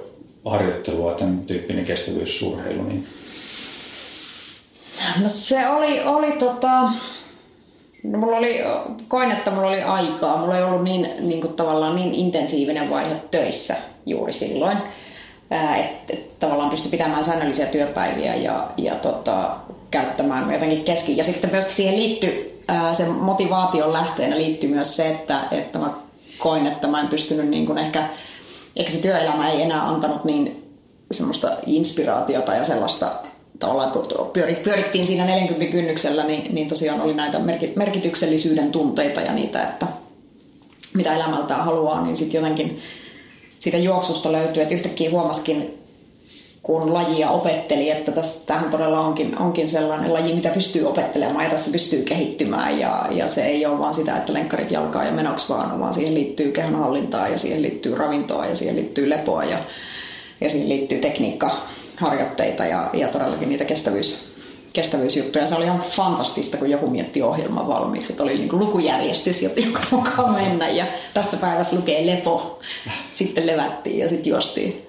harjoittelua, 0.44 1.14
tämän 1.14 1.38
tyyppinen 1.38 1.84
kestävyyssurheilu, 1.84 2.82
niin? 2.82 3.06
No 5.22 5.28
se 5.28 5.68
oli, 5.68 6.00
oli 6.00 6.32
tota, 6.32 6.90
no 8.02 8.18
mulla 8.18 8.36
oli, 8.36 8.60
koin, 9.08 9.32
että 9.32 9.50
mulla 9.50 9.68
oli 9.68 9.82
aikaa. 9.82 10.36
Mulla 10.36 10.56
ei 10.56 10.64
ollut 10.64 10.84
niin, 10.84 11.10
niin 11.20 11.40
kuin 11.40 11.52
tavallaan 11.52 11.96
niin 11.96 12.14
intensiivinen 12.14 12.90
vaihe 12.90 13.14
töissä 13.30 13.74
juuri 14.06 14.32
silloin. 14.32 14.78
Että 15.50 16.12
et, 16.12 16.38
tavallaan 16.38 16.70
pystyi 16.70 16.90
pitämään 16.90 17.24
säännöllisiä 17.24 17.66
työpäiviä 17.66 18.34
ja, 18.34 18.68
ja 18.76 18.94
tota, 18.94 19.56
käyttämään 19.90 20.52
jotenkin 20.52 20.84
keski. 20.84 21.16
Ja 21.16 21.24
sitten 21.24 21.50
myöskin 21.50 21.74
siihen 21.74 21.96
liittyy, 21.96 22.62
ää, 22.68 22.94
sen 22.94 23.10
motivaation 23.10 23.92
lähteenä 23.92 24.36
liittyy 24.36 24.70
myös 24.70 24.96
se, 24.96 25.08
että, 25.08 25.40
että 25.50 25.78
mä 25.78 25.90
koin, 26.38 26.66
että 26.66 26.86
mä 26.86 27.00
en 27.00 27.08
pystynyt 27.08 27.48
niin 27.48 27.66
kuin 27.66 27.78
ehkä, 27.78 28.04
ehkä 28.76 28.92
se 28.92 28.98
työelämä 28.98 29.50
ei 29.50 29.62
enää 29.62 29.88
antanut 29.88 30.24
niin 30.24 30.72
semmoista 31.12 31.50
inspiraatiota 31.66 32.54
ja 32.54 32.64
sellaista 32.64 33.12
tavallaan, 33.58 33.90
kun 33.90 34.08
pyörittiin 34.62 35.06
siinä 35.06 35.24
40 35.24 35.72
kynnyksellä, 35.72 36.24
niin, 36.24 36.54
niin 36.54 36.68
tosiaan 36.68 37.00
oli 37.00 37.14
näitä 37.14 37.38
merkityksellisyyden 37.76 38.72
tunteita 38.72 39.20
ja 39.20 39.32
niitä, 39.32 39.62
että 39.62 39.86
mitä 40.94 41.16
elämältä 41.16 41.56
haluaa, 41.56 42.02
niin 42.02 42.16
sitten 42.16 42.38
jotenkin 42.38 42.82
siitä 43.58 43.78
juoksusta 43.78 44.32
löytyy, 44.32 44.62
että 44.62 44.74
yhtäkkiä 44.74 45.10
huomaskin, 45.10 45.78
kun 46.62 46.94
lajia 46.94 47.30
opetteli, 47.30 47.90
että 47.90 48.12
tämähän 48.46 48.70
todella 48.70 49.00
onkin, 49.00 49.38
onkin 49.38 49.68
sellainen 49.68 50.14
laji, 50.14 50.34
mitä 50.34 50.48
pystyy 50.48 50.86
opettelemaan 50.86 51.44
ja 51.44 51.50
tässä 51.50 51.70
pystyy 51.70 52.02
kehittymään 52.02 52.78
ja, 52.78 53.06
ja 53.10 53.28
se 53.28 53.44
ei 53.44 53.66
ole 53.66 53.78
vaan 53.78 53.94
sitä, 53.94 54.16
että 54.16 54.32
lenkkarit 54.32 54.70
jalkaa 54.70 55.04
ja 55.04 55.12
menoksi 55.12 55.48
vaan, 55.48 55.80
vaan 55.80 55.94
siihen 55.94 56.14
liittyy 56.14 56.52
kehonhallintaa 56.52 57.28
ja 57.28 57.38
siihen 57.38 57.62
liittyy 57.62 57.94
ravintoa 57.94 58.46
ja 58.46 58.56
siihen 58.56 58.76
liittyy 58.76 59.10
lepoa 59.10 59.44
ja, 59.44 59.58
ja 60.40 60.50
siihen 60.50 60.68
liittyy 60.68 60.98
tekniikkaharjoitteita 61.98 62.64
ja, 62.64 62.90
ja 62.92 63.08
todellakin 63.08 63.48
niitä 63.48 63.64
kestävyys, 63.64 64.32
kestävyysjuttuja. 64.72 65.46
Se 65.46 65.54
oli 65.54 65.64
ihan 65.64 65.80
fantastista, 65.80 66.56
kun 66.56 66.70
joku 66.70 66.90
mietti 66.90 67.22
ohjelman 67.22 67.68
valmiiksi. 67.68 68.12
Että 68.12 68.22
oli 68.22 68.34
niin 68.34 68.48
kuin 68.48 68.60
lukujärjestys, 68.60 69.42
joka 69.42 69.80
mukaan 69.90 70.32
mennä. 70.32 70.68
Ja 70.68 70.86
tässä 71.14 71.36
päivässä 71.36 71.76
lukee 71.76 72.06
lepo. 72.06 72.60
Sitten 73.12 73.46
levättiin 73.46 73.98
ja 73.98 74.08
sitten 74.08 74.30
juostiin. 74.30 74.86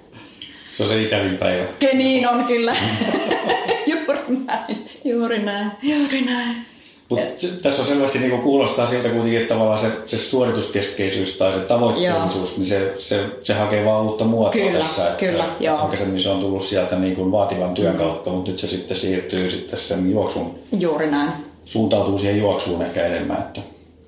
Se 0.69 0.83
on 0.83 0.89
se 0.89 1.01
ikävin 1.01 1.37
päivä. 1.37 1.63
Ke 1.79 1.93
niin 1.93 2.27
on 2.29 2.43
kyllä. 2.43 2.75
juuri 3.85 4.19
näin, 4.45 4.87
juuri 5.03 5.39
näin, 5.39 5.71
juuri 5.81 6.21
näin. 6.21 6.68
Mut 7.09 7.19
tässä 7.61 7.81
on 7.81 7.87
selvästi 7.87 8.19
niin 8.19 8.41
kuulostaa 8.41 8.87
siltä 8.87 9.09
kuitenkin, 9.09 9.41
että 9.41 9.53
tavallaan 9.53 9.79
se, 9.79 9.91
se 10.05 10.17
suorituskeskeisyys 10.17 11.37
tai 11.37 11.53
se 11.53 11.59
tavoitteellisuus, 11.59 12.57
niin 12.57 12.67
se, 12.67 12.93
se, 12.97 13.25
se 13.41 13.53
hakee 13.53 13.85
vaan 13.85 14.05
uutta 14.05 14.25
muotoa 14.25 14.61
kyllä, 14.61 14.79
tässä. 14.79 15.07
Että 15.07 15.25
kyllä, 15.25 15.45
joo. 15.59 15.77
Aikaisemmin 15.77 16.19
se 16.19 16.29
on 16.29 16.39
tullut 16.39 16.63
sieltä 16.63 16.95
niin 16.95 17.15
kuin 17.15 17.31
vaativan 17.31 17.73
työn 17.73 17.93
mm. 17.93 17.97
kautta, 17.97 18.29
mutta 18.29 18.51
nyt 18.51 18.59
se 18.59 18.67
sitten 18.67 18.97
siirtyy 18.97 19.49
sitten 19.49 19.79
sen 19.79 20.11
juoksun. 20.11 20.59
Juuri 20.79 21.11
näin. 21.11 21.31
Suuntautuu 21.65 22.17
siihen 22.17 22.39
juoksuun 22.39 22.81
ehkä 22.81 23.05
enemmän, 23.05 23.37
että 23.37 23.61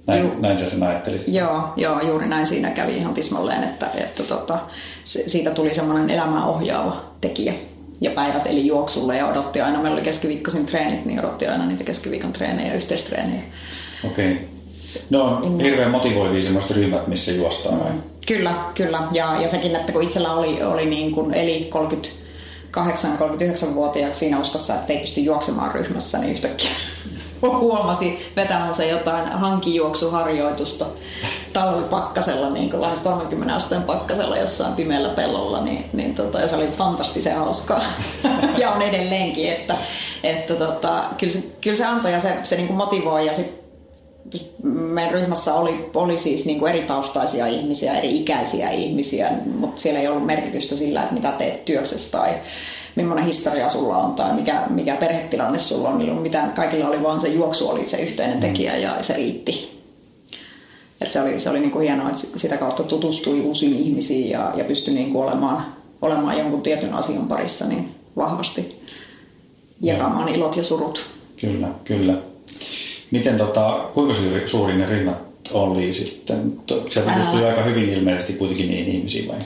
näin, 0.07 0.23
Ju- 0.23 0.39
näin 0.39 0.59
sä 0.59 0.69
sen 0.69 0.83
ajattelisit. 0.83 1.27
Joo, 1.27 1.63
joo, 1.75 2.01
juuri 2.01 2.27
näin 2.27 2.47
siinä 2.47 2.71
kävi 2.71 2.97
ihan 2.97 3.13
tismalleen, 3.13 3.63
että, 3.63 3.89
että 3.97 4.23
tota, 4.23 4.59
se, 5.03 5.29
siitä 5.29 5.51
tuli 5.51 5.73
semmoinen 5.73 6.09
elämää 6.09 6.45
ohjaava 6.45 7.03
tekijä 7.21 7.53
ja 8.01 8.11
päivät 8.11 8.47
eli 8.47 8.67
juoksulle 8.67 9.17
ja 9.17 9.27
odotti 9.27 9.61
aina, 9.61 9.79
meillä 9.79 9.95
oli 9.95 10.01
keskiviikkoisin 10.01 10.65
treenit, 10.65 11.05
niin 11.05 11.19
odotti 11.19 11.47
aina 11.47 11.65
niitä 11.65 11.83
keskiviikon 11.83 12.33
treenejä 12.33 12.67
ja 12.67 12.75
yhteistreenejä. 12.75 13.41
Okei. 14.03 14.31
Okay. 14.31 14.45
No 15.09 15.23
on 15.23 15.59
hirveän 15.59 15.91
motivoivia 15.91 16.41
semmoista 16.41 16.73
ryhmät, 16.73 17.07
missä 17.07 17.31
juostaan 17.31 17.79
vai? 17.79 17.91
Kyllä, 18.27 18.55
kyllä. 18.75 19.03
Ja, 19.11 19.41
ja 19.41 19.47
sekin, 19.47 19.75
että 19.75 19.93
kun 19.93 20.03
itsellä 20.03 20.33
oli, 20.33 20.63
oli 20.63 20.85
niin 20.85 21.11
kuin, 21.11 21.33
eli 21.33 21.69
38-39-vuotiaaksi 22.75 24.19
siinä 24.19 24.39
uskossa, 24.39 24.75
että 24.75 24.93
ei 24.93 24.99
pysty 24.99 25.21
juoksemaan 25.21 25.71
ryhmässä, 25.71 26.17
niin 26.17 26.31
yhtäkkiä 26.31 26.71
huomasi 27.41 28.31
vetämänsä 28.35 28.85
jotain 28.85 29.31
hankijuoksuharjoitusta 29.31 30.85
talvipakkasella, 31.53 32.49
niin 32.49 32.69
kuin 32.69 32.81
lähes 32.81 32.99
30 32.99 33.55
asteen 33.55 33.81
pakkasella 33.81 34.37
jossain 34.37 34.73
pimeällä 34.73 35.09
pellolla, 35.09 35.61
niin, 35.61 35.85
niin 35.93 36.15
tota, 36.15 36.39
ja 36.39 36.47
se 36.47 36.55
oli 36.55 36.67
fantastisen 36.67 37.35
hauskaa. 37.35 37.83
ja 38.57 38.71
on 38.71 38.81
edelleenkin, 38.81 39.51
että, 39.51 39.75
että 40.23 40.55
tota, 40.55 41.03
kyllä, 41.17 41.33
se, 41.33 41.43
kyllä 41.61 41.77
se 41.77 41.85
antoi 41.85 42.11
ja 42.11 42.19
se, 42.19 42.37
se 42.43 42.55
niin 42.55 42.67
kuin 42.67 42.77
motivoi 42.77 43.25
ja 43.25 43.33
sit 43.33 43.61
meidän 44.63 45.11
ryhmässä 45.11 45.53
oli, 45.53 45.89
oli 45.93 46.17
siis 46.17 46.45
niin 46.45 46.59
kuin 46.59 46.69
eri 46.69 46.83
taustaisia 46.83 47.47
ihmisiä, 47.47 47.97
eri 47.97 48.17
ikäisiä 48.17 48.69
ihmisiä, 48.69 49.31
mutta 49.55 49.81
siellä 49.81 49.99
ei 49.99 50.07
ollut 50.07 50.25
merkitystä 50.25 50.75
sillä, 50.75 51.01
että 51.01 51.13
mitä 51.13 51.31
teet 51.31 51.65
työksessä 51.65 52.17
tai 52.17 52.33
millainen 52.95 53.25
historia 53.25 53.69
sulla 53.69 53.97
on 53.97 54.13
tai 54.13 54.33
mikä, 54.33 54.63
mikä 54.69 54.95
perhetilanne 54.95 55.59
sulla 55.59 55.89
on. 55.89 56.21
Mitään, 56.21 56.51
kaikilla 56.51 56.87
oli 56.87 57.03
vaan 57.03 57.19
se 57.19 57.27
juoksu 57.27 57.69
oli 57.69 57.87
se 57.87 57.97
yhteinen 57.97 58.39
tekijä 58.39 58.77
ja 58.77 58.95
se 59.01 59.13
riitti. 59.13 59.80
Et 61.01 61.11
se 61.11 61.21
oli, 61.21 61.39
se 61.39 61.49
oli 61.49 61.59
niin 61.59 61.71
kuin 61.71 61.83
hienoa, 61.83 62.09
että 62.09 62.39
sitä 62.39 62.57
kautta 62.57 62.83
tutustui 62.83 63.41
uusiin 63.41 63.75
ihmisiin 63.75 64.29
ja, 64.29 64.53
ja 64.55 64.63
pystyi 64.63 64.93
niin 64.93 65.11
kuin 65.11 65.23
olemaan, 65.23 65.65
olemaan 66.01 66.37
jonkun 66.37 66.61
tietyn 66.61 66.93
asian 66.93 67.27
parissa 67.27 67.65
niin 67.67 67.95
vahvasti 68.17 68.81
jakamaan 69.81 70.27
ja. 70.27 70.35
ilot 70.35 70.57
ja 70.57 70.63
surut. 70.63 71.05
Kyllä, 71.41 71.67
kyllä. 71.83 72.13
Miten 73.11 73.37
tota, 73.37 73.89
kuinka 73.93 74.13
suuri, 74.13 74.47
suuri 74.47 74.77
ne 74.77 74.85
ryhmät 74.85 75.31
oli 75.53 75.93
sitten? 75.93 76.61
Se 76.89 77.01
tutustui 77.01 77.43
Ää... 77.43 77.49
aika 77.49 77.63
hyvin 77.63 77.89
ilmeisesti 77.89 78.33
kuitenkin 78.33 78.69
niin 78.69 78.87
ihmisiin 78.87 79.27
vai? 79.27 79.37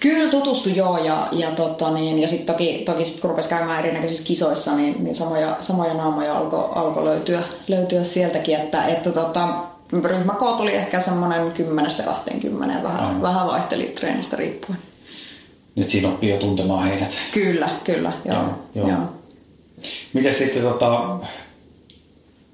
Kyllä 0.00 0.30
tutustui 0.30 0.76
joo 0.76 0.98
ja, 0.98 1.28
ja, 1.32 1.50
tota 1.50 1.90
niin, 1.90 2.18
ja 2.18 2.28
sitten 2.28 2.46
toki, 2.46 2.82
toki 2.84 3.04
sit, 3.04 3.20
kun 3.20 3.30
rupesi 3.30 3.48
käymään 3.48 3.84
erinäköisissä 3.84 4.24
kisoissa, 4.24 4.76
niin, 4.76 5.04
niin 5.04 5.14
samoja, 5.14 5.56
samoja 5.60 5.94
naamoja 5.94 6.38
alkoi 6.38 6.68
alko 6.74 7.04
löytyä, 7.04 7.42
löytyä 7.68 8.02
sieltäkin, 8.02 8.56
että, 8.56 8.86
että 8.86 9.12
tota, 9.12 9.48
ryhmäkoot 9.92 10.60
oli 10.60 10.74
ehkä 10.74 11.00
semmoinen 11.00 11.52
10-20, 11.52 12.82
vähän, 12.82 13.22
vähän 13.22 13.46
vaihteli 13.46 13.84
treenistä 13.84 14.36
riippuen. 14.36 14.78
Nyt 15.74 15.88
siinä 15.88 16.08
oppii 16.08 16.30
jo 16.30 16.36
tuntemaan 16.36 16.88
heidät. 16.88 17.18
Kyllä, 17.32 17.68
kyllä, 17.84 18.12
joo. 18.24 18.36
joo, 18.36 18.48
joo. 18.74 18.88
joo. 18.88 18.98
Miten 20.12 20.32
sitten 20.32 20.62
tota, 20.62 21.18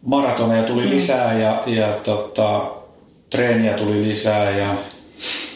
maratoneja 0.07 0.63
tuli 0.63 0.85
mm. 0.85 0.91
lisää 0.91 1.39
ja, 1.39 1.63
ja 1.67 1.93
tota, 2.03 2.71
treeniä 3.31 3.75
tuli 3.75 4.05
lisää 4.05 4.51
ja 4.51 4.75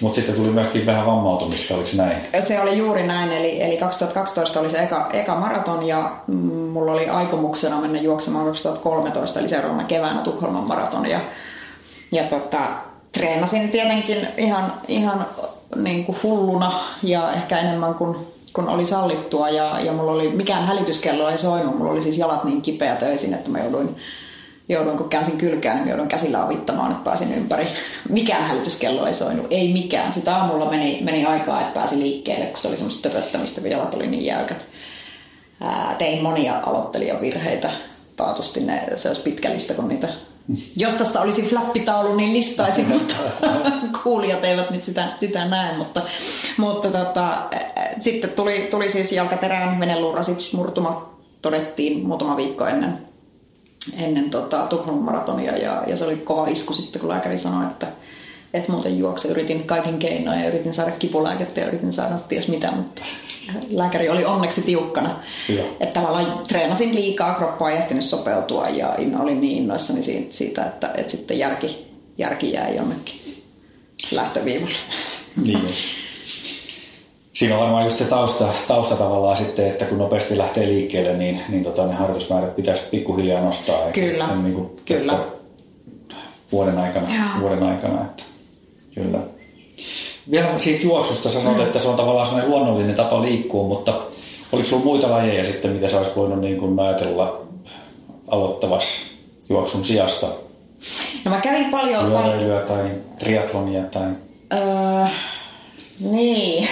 mutta 0.00 0.16
sitten 0.16 0.34
tuli 0.34 0.50
myöskin 0.50 0.86
vähän 0.86 1.06
vammautumista, 1.06 1.74
oliko 1.74 1.88
se 1.88 1.96
näin? 1.96 2.16
Se 2.40 2.60
oli 2.60 2.78
juuri 2.78 3.06
näin, 3.06 3.32
eli, 3.32 3.62
eli 3.62 3.76
2012 3.76 4.60
oli 4.60 4.70
se 4.70 4.78
eka, 4.78 5.08
eka 5.12 5.34
maraton 5.34 5.82
ja 5.86 6.12
mm, 6.26 6.34
mulla 6.52 6.92
oli 6.92 7.08
aikomuksena 7.08 7.80
mennä 7.80 8.00
juoksemaan 8.00 8.46
2013, 8.46 9.40
eli 9.40 9.48
seuraavana 9.48 9.84
keväänä 9.84 10.22
Tukholman 10.22 10.68
maraton. 10.68 11.06
Ja, 11.06 11.20
ja 12.12 12.24
tota, 12.24 12.68
treenasin 13.12 13.68
tietenkin 13.68 14.28
ihan, 14.36 14.72
ihan 14.88 15.26
niin 15.76 16.04
kuin 16.04 16.18
hulluna 16.22 16.72
ja 17.02 17.32
ehkä 17.32 17.58
enemmän 17.58 17.94
kuin, 17.94 18.16
kuin 18.52 18.68
oli 18.68 18.84
sallittua 18.84 19.48
ja, 19.48 19.80
ja 19.80 19.92
mulla 19.92 20.12
oli, 20.12 20.28
mikään 20.28 20.66
hälytyskello 20.66 21.28
ei 21.28 21.38
soinut, 21.38 21.78
mulla 21.78 21.92
oli 21.92 22.02
siis 22.02 22.18
jalat 22.18 22.44
niin 22.44 22.62
kipeät 22.62 23.02
öisin, 23.02 23.34
että 23.34 23.50
mä 23.50 23.58
jouduin 23.58 23.96
jouduin, 24.68 24.96
kun 24.96 25.08
käänsin 25.08 25.38
kylkään, 25.38 25.76
niin 25.76 25.88
joudun 25.88 26.08
käsillä 26.08 26.42
avittamaan, 26.42 26.90
että 26.90 27.04
pääsin 27.04 27.34
ympäri. 27.34 27.68
Mikään 28.08 28.48
hälytyskello 28.48 29.06
ei 29.06 29.14
soinut, 29.14 29.46
ei 29.50 29.72
mikään. 29.72 30.12
Sitä 30.12 30.36
aamulla 30.36 30.70
meni, 30.70 30.98
meni 31.02 31.24
aikaa, 31.26 31.60
että 31.60 31.80
pääsi 31.80 31.98
liikkeelle, 31.98 32.46
kun 32.46 32.58
se 32.58 32.68
oli 32.68 32.76
semmoista 32.76 33.08
töpöttämistä, 33.08 33.60
kun 33.60 33.70
jalat 33.70 33.94
oli 33.94 34.06
niin 34.06 34.24
jäykät. 34.24 34.66
Ää, 35.60 35.94
tein 35.98 36.22
monia 36.22 36.60
aloittelijavirheitä. 36.62 37.70
Taatusti 38.16 38.60
ne, 38.60 38.84
se 38.96 39.08
olisi 39.08 39.22
pitkä 39.22 39.50
lista, 39.50 39.74
kun 39.74 39.88
niitä 39.88 40.08
jos 40.76 40.94
tässä 40.94 41.20
olisi 41.20 41.42
flappitaulu, 41.42 42.14
niin 42.14 42.32
listaisin, 42.32 42.88
mutta 42.94 43.14
kuulijat 44.02 44.44
eivät 44.44 44.70
nyt 44.70 44.82
sitä, 44.82 45.08
sitä 45.16 45.44
näe. 45.44 45.76
Mutta, 45.76 46.02
mutta 46.56 46.90
tota, 46.90 47.38
sitten 48.00 48.30
tuli, 48.30 48.66
tuli 48.70 48.88
siis 48.90 49.12
jalkaterään 49.12 49.80
veneluurasitysmurtuma, 49.80 51.14
todettiin 51.42 52.06
muutama 52.06 52.37
viikko 52.37 52.66
ennen 52.66 53.08
ennen 53.96 54.30
tota, 54.30 54.66
Tukholman 54.66 55.04
maratonia 55.04 55.56
ja, 55.56 55.82
ja, 55.87 55.96
se 55.96 56.04
oli 56.04 56.16
kova 56.16 56.46
isku 56.46 56.74
sitten, 56.74 57.00
kun 57.00 57.11
lääkäri 57.11 57.38
sanoi, 57.38 57.66
että 57.66 57.87
et 58.54 58.68
muuten 58.68 58.98
juokse. 58.98 59.28
Yritin 59.28 59.64
kaikin 59.64 59.98
keinoin 59.98 60.40
ja 60.40 60.48
yritin 60.48 60.72
saada 60.72 60.90
kipulääkettä 60.90 61.61
ja 61.61 61.66
yritin 61.66 61.92
saada 61.92 62.18
ties 62.28 62.48
mitä, 62.48 62.70
mutta 62.70 63.02
lääkäri 63.70 64.08
oli 64.08 64.24
onneksi 64.24 64.62
tiukkana. 64.62 65.16
Hyvä. 65.48 65.62
Että 65.80 66.00
tavallaan 66.00 66.38
treenasin 66.48 66.94
liikaa, 66.94 67.34
kroppa 67.34 67.70
ei 67.70 67.76
ehtinyt 67.76 68.04
sopeutua 68.04 68.68
ja 68.68 68.96
olin 69.18 69.40
niin 69.40 69.58
innoissani 69.58 70.02
siitä, 70.02 70.26
siitä 70.30 70.64
että, 70.64 70.90
että 70.94 71.11
sitten 71.11 71.38
järki, 71.38 71.87
järki 72.18 72.52
jäi 72.52 72.76
jonnekin 72.76 73.42
lähtöviivalle. 74.12 74.76
Niin 75.44 75.68
siinä 77.32 77.54
on 77.54 77.61
varmaan 77.61 77.84
just 77.84 77.98
se 77.98 78.04
tausta, 78.04 78.48
tausta 78.66 78.96
tavallaan 78.96 79.37
sitten, 79.37 79.66
että 79.66 79.84
kun 79.84 79.98
nopeasti 79.98 80.38
lähtee 80.38 80.66
liikkeelle, 80.66 81.16
niin, 81.16 81.40
niin 81.48 81.62
tota, 81.62 81.87
ne 81.87 81.94
harjoitusmäärät 81.94 82.56
pitäisi 82.56 82.82
pikkuhiljaa 82.90 83.44
nostaa. 83.44 83.92
Kyllä, 83.92 84.24
sitten, 84.24 84.44
niin 84.44 84.54
kuin, 84.54 84.70
kyllä. 84.87 85.18
Vuoden 86.52 86.78
aikana, 86.78 87.08
vuoden 87.40 87.62
aikana 87.62 88.04
että, 88.04 88.22
kyllä. 89.02 89.18
Vielä 90.30 90.58
siitä 90.58 90.84
juoksusta, 90.84 91.28
sanoit, 91.28 91.56
mm. 91.56 91.62
että 91.62 91.78
se 91.78 91.88
on 91.88 91.96
tavallaan 91.96 92.26
sellainen 92.26 92.50
luonnollinen 92.50 92.94
tapa 92.94 93.22
liikkua, 93.22 93.68
mutta 93.68 93.94
oliko 94.52 94.68
sulla 94.68 94.84
muita 94.84 95.11
lajeja 95.11 95.44
sitten, 95.44 95.72
mitä 95.72 95.88
sä 95.88 95.98
olisit 95.98 96.16
voinut 96.16 96.40
niin 96.40 96.56
kuin 96.56 96.80
ajatella 96.80 97.40
aloittavas 98.28 98.84
juoksun 99.48 99.84
sijasta? 99.84 100.26
No 101.24 101.30
mä 101.30 101.40
kävin 101.40 101.70
paljon... 101.70 102.06
Pyöräilyä 102.06 102.61
tai 102.61 102.90
triatlonia 103.18 103.82
tai... 103.82 104.08
Öö, 104.52 105.06
niin. 106.00 106.68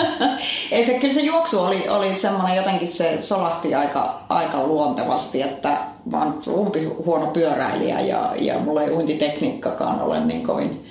Ei 0.70 0.84
se, 0.84 0.94
kyllä 0.94 1.14
se 1.14 1.20
juoksu 1.20 1.60
oli, 1.60 1.88
oli 1.88 2.18
semmoinen 2.18 2.56
jotenkin 2.56 2.88
se 2.88 3.16
solahti 3.22 3.74
aika, 3.74 4.20
aika 4.28 4.66
luontevasti, 4.66 5.42
että 5.42 5.78
mä 6.10 6.18
oon 6.18 6.42
umpi 6.48 6.84
huono 6.84 7.26
pyöräilijä 7.26 8.00
ja, 8.00 8.32
ja 8.40 8.58
mulla 8.58 8.82
ei 8.82 8.90
uintitekniikkakaan 8.90 10.02
ole 10.02 10.20
niin 10.20 10.42
kovin, 10.42 10.86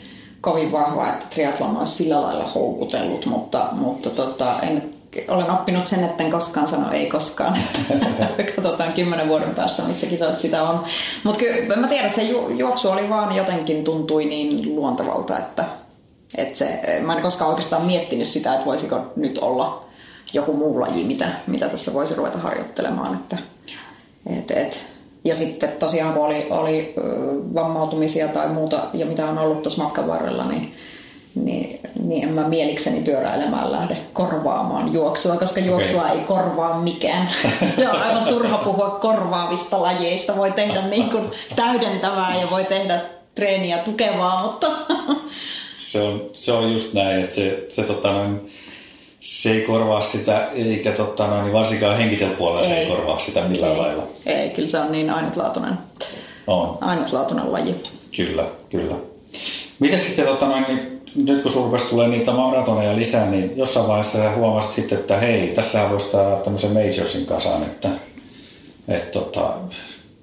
kovin 0.46 0.72
vahva, 0.72 1.08
että 1.08 1.26
triathlon 1.30 1.78
olisi 1.78 1.94
sillä 1.94 2.22
lailla 2.22 2.48
houkutellut, 2.48 3.26
mutta, 3.26 3.68
mutta 3.72 4.10
tota, 4.10 4.60
en, 4.62 4.94
olen 5.28 5.52
oppinut 5.52 5.88
sen, 5.88 6.04
että 6.04 6.24
en 6.24 6.32
koskaan 6.32 6.68
sano 6.68 6.92
ei 6.92 7.06
koskaan. 7.06 7.58
Katsotaan 8.56 8.94
kymmenen 8.94 9.28
vuoden 9.28 9.56
päästä, 9.56 9.84
missä 9.84 10.08
kisoissa 10.08 10.42
sitä 10.42 10.64
on. 10.64 10.84
Mutta 11.24 11.40
kyllä 11.40 11.76
mä 11.76 11.88
tiedän, 11.88 12.10
se 12.10 12.24
ju, 12.24 12.50
juoksu 12.50 12.90
oli 12.90 13.10
vaan 13.10 13.36
jotenkin 13.36 13.84
tuntui 13.84 14.26
niin 14.26 14.76
luontevalta, 14.76 15.38
että, 15.38 15.66
että 16.38 16.58
se, 16.58 17.00
mä 17.06 17.16
en 17.16 17.22
koskaan 17.22 17.50
oikeastaan 17.50 17.86
miettinyt 17.86 18.28
sitä, 18.28 18.54
että 18.54 18.66
voisiko 18.66 19.02
nyt 19.16 19.38
olla 19.38 19.86
joku 20.34 20.54
muu 20.54 20.82
laji, 20.82 21.04
mitä, 21.04 21.28
mitä 21.48 21.70
tässä 21.70 21.94
voisi 21.94 22.16
ruveta 22.16 22.38
harjoittelemaan. 22.38 23.16
Että, 23.16 23.38
et, 24.38 24.52
et. 24.52 24.95
Ja 25.26 25.36
sitten 25.36 25.70
tosiaan 25.80 26.14
kun 26.14 26.26
oli, 26.26 26.48
oli 26.50 26.94
vammautumisia 27.54 28.28
tai 28.28 28.50
muuta 28.50 28.80
ja 28.94 29.06
mitä 29.06 29.26
on 29.26 29.38
ollut 29.38 29.62
tuossa 29.62 29.84
matkan 29.84 30.08
varrella, 30.08 30.46
niin 30.46 30.74
niin, 31.36 31.80
niin 32.04 32.24
en 32.24 32.34
mä 32.34 32.48
mielikseni 32.48 33.02
pyöräilemään 33.02 33.72
lähde 33.72 33.98
korvaamaan 34.14 34.94
juoksua, 34.94 35.38
koska 35.38 35.60
juoksua 35.60 36.02
okay. 36.02 36.18
ei 36.18 36.24
korvaa 36.24 36.82
mikään. 36.82 37.30
ja 37.78 37.92
on 37.92 38.02
aivan 38.02 38.26
turha 38.26 38.58
puhua 38.58 38.90
korvaavista 38.90 39.82
lajeista. 39.82 40.36
Voi 40.36 40.52
tehdä 40.52 40.88
niin 40.88 41.10
kuin 41.10 41.32
täydentävää 41.56 42.40
ja 42.42 42.48
voi 42.52 42.66
tehdä 42.66 43.02
treeniä 43.36 43.78
tukevaa, 43.78 44.44
mutta... 44.44 44.68
se, 45.76 46.02
on, 46.02 46.22
se 46.34 46.52
on 46.52 46.74
just 46.74 46.94
näin, 46.94 47.24
että 47.24 47.36
se, 47.36 47.66
se, 47.70 47.84
tota, 47.84 48.12
noin, 48.12 48.52
se 49.26 49.52
ei 49.52 49.62
korvaa 49.62 50.02
sitä, 50.02 50.50
eikä 50.54 50.92
tota, 50.92 51.28
noin, 51.28 51.54
varsinkaan 51.54 51.98
henkisellä 51.98 52.34
puolella 52.34 52.62
ei. 52.62 52.68
se 52.68 52.78
ei 52.78 52.88
korvaa 52.88 53.20
sitä 53.20 53.42
millään 53.42 53.72
ei. 53.72 53.78
lailla. 53.78 54.04
Ei, 54.26 54.50
kyllä 54.50 54.68
se 54.68 54.80
on 54.80 54.92
niin 54.92 55.10
ainutlaatuinen, 55.10 55.74
on. 56.48 56.78
ainutlaatuinen 56.82 57.52
laji. 57.52 57.76
Kyllä, 58.16 58.48
kyllä. 58.70 58.96
Miten 59.80 60.00
sitten 60.00 60.26
tota, 60.26 60.46
noin, 60.46 60.66
niin 60.68 61.02
nyt 61.16 61.42
kun 61.42 61.52
sinulla 61.52 61.78
tulee 61.78 62.08
niitä 62.08 62.32
maratoneja 62.32 62.96
lisää, 62.96 63.30
niin 63.30 63.58
jossain 63.58 63.88
vaiheessa 63.88 64.18
sä 64.18 64.32
huomasit 64.36 64.72
sitten, 64.72 65.00
että 65.00 65.18
hei, 65.18 65.48
tässä 65.48 65.90
voisi 65.90 66.12
saada 66.12 66.36
tämmöisen 66.36 66.72
majorsin 66.72 67.26
kasaan, 67.26 67.64
että, 67.64 67.90
että 68.88 69.20
tota, 69.20 69.54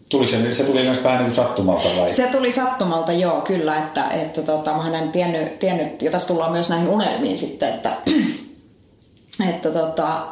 Tuli 0.09 0.29
se, 0.29 0.55
se 0.55 0.65
tuli 0.65 0.83
myös 0.83 1.05
vähän 1.05 1.19
niin 1.19 1.27
kuin 1.27 1.35
sattumalta 1.35 1.88
vai? 1.99 2.09
Se 2.09 2.29
tuli 2.33 2.53
sattumalta, 2.53 3.12
joo, 3.12 3.41
kyllä. 3.41 3.79
Että, 3.79 4.11
että 4.11 4.43
tota, 4.43 4.73
mä 4.73 4.99
en 4.99 5.12
tiennyt, 5.12 5.59
tiennyt, 5.59 6.03
ja 6.03 6.11
tässä 6.11 6.29
tullaan 6.29 6.53
myös 6.53 6.69
näihin 6.69 6.88
unelmiin 6.88 7.38
sitten, 7.38 7.69
että, 7.69 7.93
että 9.49 9.71
tota, 9.71 10.27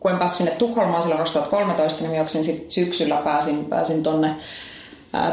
kun 0.00 0.10
en 0.10 0.18
päässyt 0.18 0.38
sinne 0.38 0.50
Tukholmaan 0.50 1.02
silloin 1.02 1.18
2013, 1.18 2.02
niin 2.02 2.16
juoksin 2.16 2.44
sitten 2.44 2.70
syksyllä 2.70 3.16
pääsin, 3.16 3.64
pääsin 3.64 4.02
tonne 4.02 4.36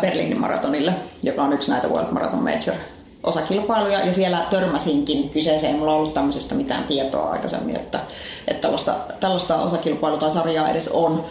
Berliinin 0.01 0.39
maratonille, 0.39 0.93
joka 1.23 1.43
on 1.43 1.53
yksi 1.53 1.71
näitä 1.71 1.87
World 1.87 2.11
Marathon 2.11 2.43
Major 2.43 2.75
osakilpailuja 3.23 4.05
ja 4.05 4.13
siellä 4.13 4.45
törmäsinkin 4.49 5.29
kyseeseen. 5.29 5.75
Mulla 5.75 5.93
ollut 5.93 6.13
tämmöisestä 6.13 6.55
mitään 6.55 6.83
tietoa 6.83 7.29
aikaisemmin, 7.29 7.75
että, 7.75 7.99
että 8.47 8.61
tällaista, 8.61 8.95
tällaista 9.19 9.55
osakilpailua 9.55 10.19
tai 10.19 10.31
sarjaa 10.31 10.69
edes 10.69 10.87
on. 10.87 11.25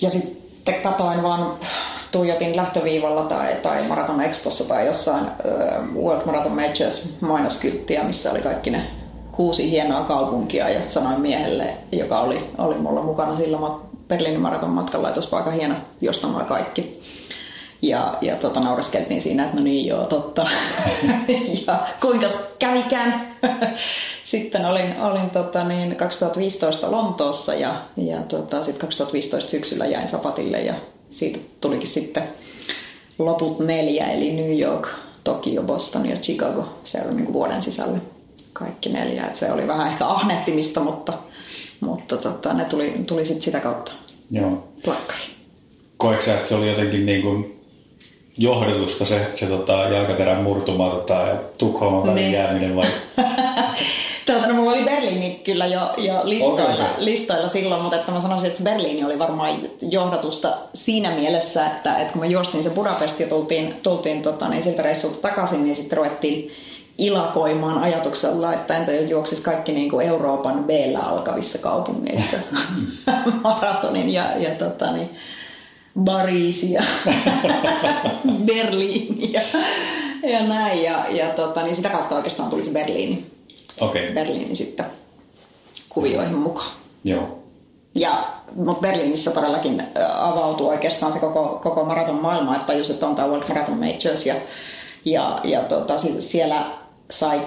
Ja 0.00 0.10
sitten 0.10 0.74
katoin 0.82 1.22
vaan, 1.22 1.54
tuijotin 2.12 2.56
lähtöviivalla 2.56 3.22
tai, 3.22 3.56
tai 3.62 3.82
Marathon 3.82 4.20
Expossa 4.20 4.64
tai 4.64 4.86
jossain 4.86 5.24
uh, 5.24 6.02
World 6.02 6.26
Marathon 6.26 6.52
Majors 6.52 7.08
mainoskylttiä, 7.20 8.04
missä 8.04 8.30
oli 8.30 8.40
kaikki 8.40 8.70
ne 8.70 8.86
kuusi 9.36 9.70
hienoa 9.70 10.04
kaupunkia 10.04 10.70
ja 10.70 10.80
sanoin 10.86 11.20
miehelle, 11.20 11.76
joka 11.92 12.20
oli, 12.20 12.50
oli 12.58 12.74
mulla 12.74 13.02
mukana 13.02 13.36
sillä 13.36 13.58
Berliinin 14.08 14.40
maraton 14.40 14.70
matkalla, 14.70 15.08
että 15.08 15.18
olisipa 15.18 15.36
aika 15.36 15.50
hieno 15.50 15.74
jostamaan 16.00 16.46
kaikki 16.46 17.02
ja, 17.82 18.14
ja 18.20 18.36
tota, 18.36 18.60
naureskeltiin 18.60 19.22
siinä, 19.22 19.44
että 19.44 19.56
no 19.56 19.62
niin 19.62 19.86
joo, 19.86 20.04
totta. 20.04 20.46
ja 21.66 21.86
kuinka 22.00 22.26
kävikään. 22.58 23.36
sitten 24.24 24.66
olin, 24.66 25.00
olin 25.00 25.30
tota, 25.30 25.64
niin 25.64 25.96
2015 25.96 26.90
Lontoossa 26.90 27.54
ja, 27.54 27.82
ja 27.96 28.18
tota, 28.22 28.62
sitten 28.62 28.80
2015 28.80 29.50
syksyllä 29.50 29.86
jäin 29.86 30.08
sapatille 30.08 30.60
ja 30.60 30.74
siitä 31.10 31.38
tulikin 31.60 31.88
sitten 31.88 32.22
loput 33.18 33.58
neljä, 33.58 34.06
eli 34.06 34.32
New 34.32 34.60
York, 34.60 34.88
Tokyo, 35.24 35.62
Boston 35.62 36.08
ja 36.08 36.16
Chicago 36.16 36.68
se 36.84 37.02
oli 37.04 37.14
niin 37.14 37.32
vuoden 37.32 37.62
sisällä 37.62 37.98
kaikki 38.58 38.88
neljä. 38.88 39.26
Et 39.26 39.36
se 39.36 39.52
oli 39.52 39.66
vähän 39.66 39.88
ehkä 39.88 40.06
ahnehtimista, 40.06 40.80
mutta, 40.80 41.12
mutta 41.80 42.16
tota, 42.16 42.54
ne 42.54 42.64
tuli, 42.64 42.94
tuli 43.06 43.24
sit 43.24 43.42
sitä 43.42 43.60
kautta 43.60 43.92
Joo. 44.30 44.68
plakkari. 44.84 45.22
Koetko 45.96 46.30
että 46.30 46.48
se 46.48 46.54
oli 46.54 46.68
jotenkin 46.68 47.06
niin 47.06 47.22
kuin 47.22 47.56
johdatusta 48.38 49.04
se, 49.04 49.30
se 49.34 49.46
tota, 49.46 49.72
jalkaterän 49.72 50.42
murtuma 50.42 50.90
tota, 50.90 51.14
ja 51.14 51.36
Tukholman 51.58 52.02
välin 52.02 52.14
niin. 52.14 52.32
jääminen 52.32 52.76
vai? 52.76 52.86
Tuota, 54.26 54.46
no, 54.46 54.54
mulla 54.54 54.72
oli 54.72 54.84
Berliini 54.84 55.40
kyllä 55.44 55.66
jo, 55.66 55.94
jo 55.96 56.20
listoilla, 56.24 56.90
okay. 56.90 57.04
listoilla 57.04 57.48
silloin, 57.48 57.82
mutta 57.82 57.96
että 57.96 58.12
mä 58.12 58.20
sanoisin, 58.20 58.46
että 58.46 58.58
se 58.58 58.64
Berliini 58.64 59.04
oli 59.04 59.18
varmaan 59.18 59.58
johdatusta 59.80 60.56
siinä 60.74 61.10
mielessä, 61.10 61.66
että, 61.66 61.96
että 61.98 62.12
kun 62.12 62.20
me 62.20 62.26
juostiin 62.26 62.64
se 62.64 62.70
Budapest 62.70 63.20
ja 63.20 63.26
tultiin, 63.26 63.74
tultiin 63.82 64.22
tota, 64.22 64.48
niin 64.48 64.62
siltä 64.62 64.82
reissulta 64.82 65.28
takaisin, 65.28 65.64
niin 65.64 65.74
sitten 65.74 65.96
ruvettiin 65.98 66.52
ilakoimaan 66.98 67.78
ajatuksella, 67.78 68.52
että 68.52 68.76
entä 68.76 68.92
jos 68.92 69.10
juoksisi 69.10 69.42
kaikki 69.42 69.72
niin 69.72 69.90
kuin 69.90 70.06
Euroopan 70.06 70.64
b 70.64 70.70
alkavissa 71.02 71.58
kaupungeissa 71.58 72.36
maratonin 73.44 74.10
ja, 74.10 74.36
ja 74.36 74.50
tota, 74.50 74.92
niin, 74.92 75.10
Barisi 76.00 76.72
ja 76.72 76.82
Berliini 78.46 79.32
ja, 79.32 80.42
näin. 80.48 80.82
Ja, 80.82 81.04
ja 81.10 81.28
tota, 81.28 81.62
niin 81.62 81.76
sitä 81.76 81.88
kautta 81.88 82.14
oikeastaan 82.14 82.50
tuli 82.50 82.64
se 82.64 82.70
Berliini. 82.70 83.26
Okay. 83.80 84.12
Berliini 84.12 84.54
sitten 84.54 84.86
kuvioihin 85.88 86.38
mukaan. 86.38 86.70
Joo. 87.04 87.38
Ja, 87.94 88.24
mutta 88.54 88.80
Berliinissä 88.80 89.30
todellakin 89.30 89.82
avautui 90.14 90.68
oikeastaan 90.68 91.12
se 91.12 91.18
koko, 91.18 91.60
koko 91.62 91.84
maraton 91.84 92.14
maailma, 92.22 92.56
että 92.56 92.74
just 92.74 92.90
että 92.90 93.06
on 93.06 93.14
tämä 93.14 93.28
World 93.28 93.48
Marathon 93.48 93.78
Majors 93.78 94.26
ja, 94.26 94.34
ja, 95.04 95.40
ja 95.44 95.60
tota, 95.60 95.94
siellä 96.18 96.66
sai 97.10 97.40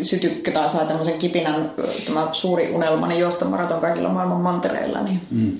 sytykkö 0.00 0.50
tai 0.50 0.70
sai 0.70 0.86
tämmöisen 0.86 1.18
kipinän, 1.18 1.72
tämä 2.06 2.28
suuri 2.32 2.70
unelmani 2.70 3.18
juosta 3.18 3.44
maraton 3.44 3.80
kaikilla 3.80 4.08
maailman 4.08 4.40
mantereilla. 4.40 5.02
Niin 5.02 5.20
mm. 5.30 5.58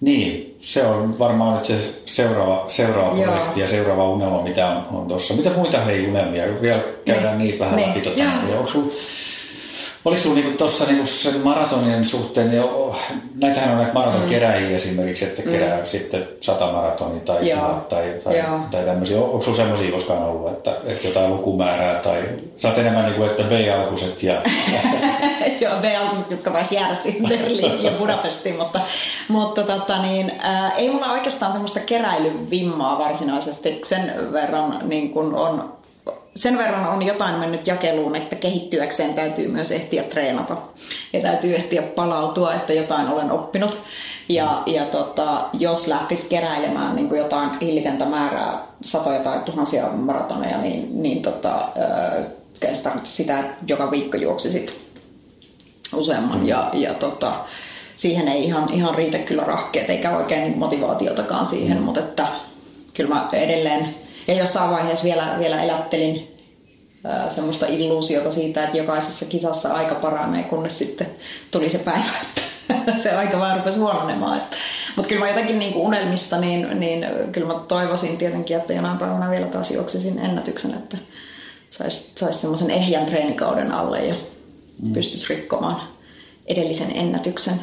Niin, 0.00 0.56
se 0.58 0.86
on 0.86 1.18
varmaan 1.18 1.54
nyt 1.54 1.64
se 1.64 2.02
seuraava, 2.04 2.64
seuraava 2.68 3.16
projekti 3.16 3.60
ja 3.60 3.66
seuraava 3.66 4.10
unelma, 4.10 4.42
mitä 4.42 4.68
on, 4.68 4.98
on 4.98 5.08
tuossa. 5.08 5.34
Mitä 5.34 5.50
muita 5.50 5.80
hei 5.80 6.08
unelmia? 6.08 6.60
Vielä 6.62 6.80
käydään 7.04 7.38
niin. 7.38 7.50
niitä 7.50 7.64
vähän 7.64 7.76
niin. 7.76 7.88
läpi. 7.88 8.00
Tota, 8.00 8.22
onko 8.56 8.66
sulla 8.66 8.92
Oliko 10.04 10.22
sinulla 10.22 10.40
niinku 10.40 10.58
tuossa 10.58 10.84
niinku 10.84 11.06
sen 11.06 11.40
maratonien 11.40 12.04
suhteen, 12.04 12.50
niin 12.50 12.64
näitähän 13.34 13.70
on 13.70 13.76
näitä 13.76 13.92
maratonkeräjiä 13.92 14.68
mm. 14.68 14.74
esimerkiksi, 14.74 15.24
että 15.24 15.42
kerää 15.42 15.78
mm. 15.78 15.86
sitten 15.86 16.28
sata 16.40 16.72
maratonia 16.72 17.20
tai 17.20 17.50
tuhat 17.50 17.88
tai, 17.88 18.14
tai, 18.24 18.42
tai 18.70 18.84
tämmöisiä. 18.84 19.20
Onko 19.20 19.40
sinulla 19.40 19.56
semmoisia 19.56 19.90
koskaan 19.90 20.22
ollut, 20.22 20.52
että, 20.52 20.72
että 20.84 21.06
jotain 21.06 21.30
lukumäärää 21.30 22.00
tai 22.00 22.22
sä 22.56 22.68
oot 22.68 22.78
enemmän 22.78 23.04
niin 23.04 23.14
kuin, 23.14 23.30
että 23.30 23.42
B-alkuset 23.42 24.22
ja... 24.22 24.42
Joo, 25.60 25.72
B-alkuset, 25.80 26.30
jotka 26.30 26.50
taisi 26.50 26.74
jäädä 26.74 26.94
siihen 26.94 27.28
Berliiniin 27.28 27.84
ja 27.84 27.90
Budapestiin, 27.90 28.56
mutta, 28.56 28.80
mutta 29.28 29.62
tota, 29.62 30.02
niin, 30.02 30.32
ää, 30.38 30.70
ei 30.70 30.90
mulla 30.90 31.12
oikeastaan 31.12 31.52
semmoista 31.52 31.80
keräilyvimmaa 31.80 32.98
varsinaisesti. 32.98 33.80
Sen 33.84 34.32
verran 34.32 34.78
niin 34.82 35.10
kun 35.10 35.34
on 35.34 35.81
sen 36.36 36.58
verran 36.58 36.88
on 36.88 37.06
jotain 37.06 37.34
mennyt 37.34 37.66
jakeluun, 37.66 38.16
että 38.16 38.36
kehittyäkseen 38.36 39.14
täytyy 39.14 39.48
myös 39.48 39.70
ehtiä 39.70 40.02
treenata. 40.02 40.56
Ja 41.12 41.20
täytyy 41.20 41.54
ehtiä 41.54 41.82
palautua, 41.82 42.54
että 42.54 42.72
jotain 42.72 43.08
olen 43.08 43.30
oppinut. 43.30 43.78
Ja, 44.28 44.62
ja 44.66 44.84
tota, 44.84 45.48
jos 45.52 45.86
lähtisi 45.86 46.28
keräilemään 46.28 46.96
niin 46.96 47.08
kuin 47.08 47.18
jotain 47.18 47.50
hillitöntä 47.60 48.04
määrää, 48.04 48.58
satoja 48.80 49.20
tai 49.20 49.38
tuhansia 49.44 49.86
maratoneja, 49.86 50.58
niin, 50.58 51.02
niin 51.02 51.22
tota, 51.22 51.68
tarkoittaisi 52.60 53.12
sitä, 53.12 53.44
joka 53.66 53.90
viikko 53.90 54.16
juoksisit 54.16 54.74
useamman. 55.94 56.46
Ja, 56.46 56.70
ja 56.72 56.94
tota, 56.94 57.32
siihen 57.96 58.28
ei 58.28 58.44
ihan, 58.44 58.72
ihan 58.72 58.94
riitä 58.94 59.18
kyllä 59.18 59.44
rahkeet 59.44 59.90
eikä 59.90 60.16
oikein 60.16 60.42
niin 60.42 60.58
motivaatiotakaan 60.58 61.46
siihen, 61.46 61.82
mutta 61.82 62.00
että 62.00 62.26
kyllä 62.94 63.14
mä 63.14 63.28
edelleen 63.32 63.94
ja 64.26 64.34
jossain 64.34 64.70
vaiheessa 64.70 65.04
vielä, 65.04 65.36
vielä 65.38 65.62
elättelin 65.62 66.36
ää, 67.04 67.30
semmoista 67.30 67.66
illuusiota 67.66 68.30
siitä, 68.30 68.64
että 68.64 68.76
jokaisessa 68.76 69.24
kisassa 69.24 69.74
aika 69.74 69.94
paranee, 69.94 70.42
kunnes 70.42 70.78
sitten 70.78 71.06
tuli 71.50 71.68
se 71.68 71.78
päivä, 71.78 72.10
että 72.22 72.42
se 73.02 73.10
aika 73.10 73.38
vaan 73.38 73.56
rupesi 73.58 73.78
huononemaan. 73.78 74.40
Mutta 74.96 75.08
kyllä 75.08 75.20
mä 75.20 75.28
jotenkin 75.28 75.58
niin 75.58 75.72
kuin 75.72 75.86
unelmista, 75.86 76.38
niin, 76.38 76.80
niin 76.80 77.06
kyllä 77.32 77.46
mä 77.46 77.60
toivoisin 77.68 78.18
tietenkin, 78.18 78.56
että 78.56 78.72
jonain 78.72 78.98
päivänä 78.98 79.30
vielä 79.30 79.46
taas 79.46 79.70
juoksisin 79.70 80.18
ennätyksen, 80.18 80.74
että 80.74 80.98
saisi 81.70 82.12
sais 82.16 82.40
semmoisen 82.40 82.70
ehjän 82.70 83.06
treenikauden 83.06 83.72
alle 83.72 84.04
ja 84.04 84.14
mm. 84.82 84.92
pystyisi 84.92 85.34
rikkomaan 85.34 85.82
edellisen 86.46 86.96
ennätyksen. 86.96 87.54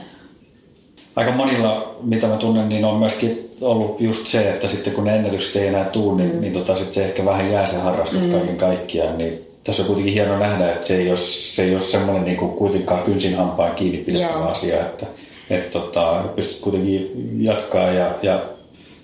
Aika 1.19 1.31
monilla, 1.31 1.95
mitä 2.01 2.27
mä 2.27 2.37
tunnen, 2.37 2.69
niin 2.69 2.85
on 2.85 2.95
myöskin 2.95 3.49
ollut 3.61 4.01
just 4.01 4.27
se, 4.27 4.49
että 4.49 4.67
sitten 4.67 4.93
kun 4.93 5.03
ne 5.03 5.15
ennätykset 5.15 5.55
ei 5.55 5.67
enää 5.67 5.83
tule, 5.83 6.17
niin, 6.17 6.35
mm. 6.35 6.41
niin 6.41 6.53
tota, 6.53 6.75
sit 6.75 6.93
se 6.93 7.05
ehkä 7.05 7.25
vähän 7.25 7.51
jää 7.51 7.65
se 7.65 7.77
harrastus 7.77 8.27
mm. 8.27 8.31
kaiken 8.31 8.57
kaikkiaan. 8.57 9.17
Niin 9.17 9.45
tässä 9.63 9.81
on 9.81 9.87
kuitenkin 9.87 10.13
hieno 10.13 10.39
nähdä, 10.39 10.71
että 10.71 10.87
se 10.87 10.97
ei 10.97 11.09
ole, 11.09 11.17
se 11.17 11.63
ei 11.63 11.71
ole 11.71 11.79
semmoinen 11.79 12.25
niin 12.25 12.37
kuin 12.37 12.51
kuitenkaan 12.51 13.03
kynsin 13.03 13.35
hampaan 13.35 13.75
kiinni 13.75 13.97
pidettävä 13.97 14.45
asia, 14.45 14.79
että, 14.79 15.05
että 15.49 15.79
tota, 15.79 16.23
pystyt 16.35 16.61
kuitenkin 16.61 17.11
jatkaa 17.39 17.91
ja, 17.91 18.15
ja 18.21 18.41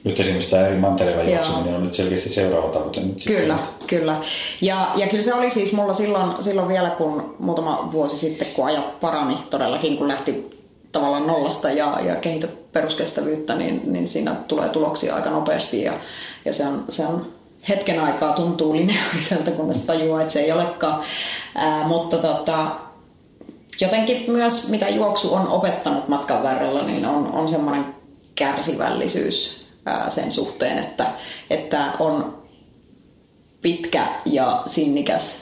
nyt 0.04 0.20
esimerkiksi 0.20 0.50
tämä 0.50 0.68
eri 0.68 0.78
mantereilla 0.78 1.32
juokseminen 1.32 1.76
on 1.76 1.84
nyt 1.84 1.94
selkeästi 1.94 2.30
seuraava 2.30 2.68
tavoite. 2.68 3.02
Nyt 3.02 3.24
kyllä, 3.28 3.58
sitten. 3.64 3.88
kyllä. 3.88 4.16
Ja, 4.62 4.92
ja 4.96 5.08
kyllä 5.08 5.24
se 5.24 5.34
oli 5.34 5.50
siis 5.50 5.74
mulla 5.74 5.94
silloin, 5.94 6.44
silloin 6.44 6.68
vielä, 6.68 6.90
kun 6.90 7.36
muutama 7.40 7.90
vuosi 7.92 8.18
sitten, 8.18 8.48
kun 8.56 8.66
ajat 8.66 9.00
parani 9.00 9.38
todellakin, 9.50 9.98
kun 9.98 10.08
lähti 10.08 10.55
tavallaan 10.96 11.28
nollasta 11.28 11.72
ja, 11.72 12.00
ja 12.06 12.16
kehitä 12.16 12.48
peruskestävyyttä, 12.72 13.56
niin, 13.56 13.82
niin 13.94 14.08
siinä 14.08 14.36
tulee 14.48 14.70
tuloksia 14.70 15.16
aika 15.16 15.30
nopeasti 15.30 15.82
ja, 15.82 15.94
ja 16.46 16.54
se, 16.54 16.68
on, 16.68 16.86
se 16.90 17.06
on 17.06 17.34
hetken 17.70 18.00
aikaa 18.00 18.34
tuntuu 18.34 18.76
lineaariselta, 18.76 19.52
kunnes 19.52 19.86
tajuaa, 19.86 20.22
että 20.22 20.34
se 20.34 20.40
ei 20.40 20.52
olekaan. 20.52 21.04
Ää, 21.56 21.88
mutta 21.88 22.18
tota, 22.18 22.68
jotenkin 23.82 24.32
myös 24.32 24.70
mitä 24.70 24.90
juoksu 24.90 25.34
on 25.34 25.48
opettanut 25.48 26.08
matkan 26.08 26.44
varrella, 26.44 26.84
niin 26.84 27.06
on, 27.06 27.32
on 27.34 27.50
semmoinen 27.50 27.96
kärsivällisyys 28.36 29.66
ää, 29.86 30.10
sen 30.10 30.32
suhteen, 30.32 30.78
että, 30.78 31.06
että 31.50 31.86
on 32.00 32.44
pitkä 33.62 34.08
ja 34.26 34.64
sinnikäs 34.66 35.36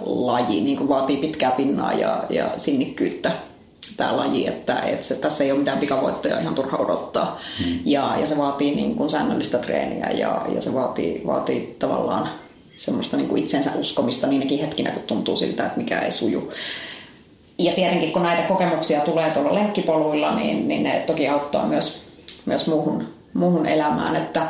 laji, 0.00 0.60
niin 0.60 0.76
kuin 0.76 0.88
vaatii 0.88 1.16
pitkää 1.16 1.50
pinnaa 1.50 1.92
ja, 1.92 2.24
ja 2.30 2.50
sinnikkyyttä 2.56 3.32
tämä 3.96 4.16
laji, 4.16 4.46
että, 4.46 4.80
että 4.80 5.06
se, 5.06 5.14
tässä 5.14 5.44
ei 5.44 5.50
ole 5.50 5.58
mitään 5.58 5.78
pikavoittoja 5.78 6.40
ihan 6.40 6.54
turha 6.54 6.78
odottaa. 6.78 7.40
Hmm. 7.64 7.78
Ja, 7.84 8.14
ja 8.20 8.26
se 8.26 8.38
vaatii 8.38 8.74
niin 8.74 8.94
kuin 8.94 9.10
säännöllistä 9.10 9.58
treeniä 9.58 10.10
ja, 10.10 10.46
ja 10.54 10.62
se 10.62 10.74
vaatii, 10.74 11.22
vaatii 11.26 11.76
tavallaan 11.78 12.28
semmoista 12.76 13.16
niin 13.16 13.28
kuin 13.28 13.42
itsensä 13.42 13.70
uskomista 13.74 14.26
niinkin 14.26 14.58
hetkinä, 14.58 14.90
kun 14.90 15.02
tuntuu 15.02 15.36
siltä, 15.36 15.66
että 15.66 15.78
mikä 15.78 16.00
ei 16.00 16.12
suju. 16.12 16.52
Ja 17.58 17.72
tietenkin 17.72 18.12
kun 18.12 18.22
näitä 18.22 18.42
kokemuksia 18.42 19.00
tulee 19.00 19.30
tuolla 19.30 19.54
lenkkipoluilla, 19.54 20.34
niin, 20.34 20.68
niin 20.68 20.82
ne 20.82 21.04
toki 21.06 21.28
auttaa 21.28 21.66
myös, 21.66 22.02
myös 22.46 22.66
muuhun, 22.66 23.08
muuhun 23.34 23.66
elämään. 23.66 24.16
Että, 24.16 24.46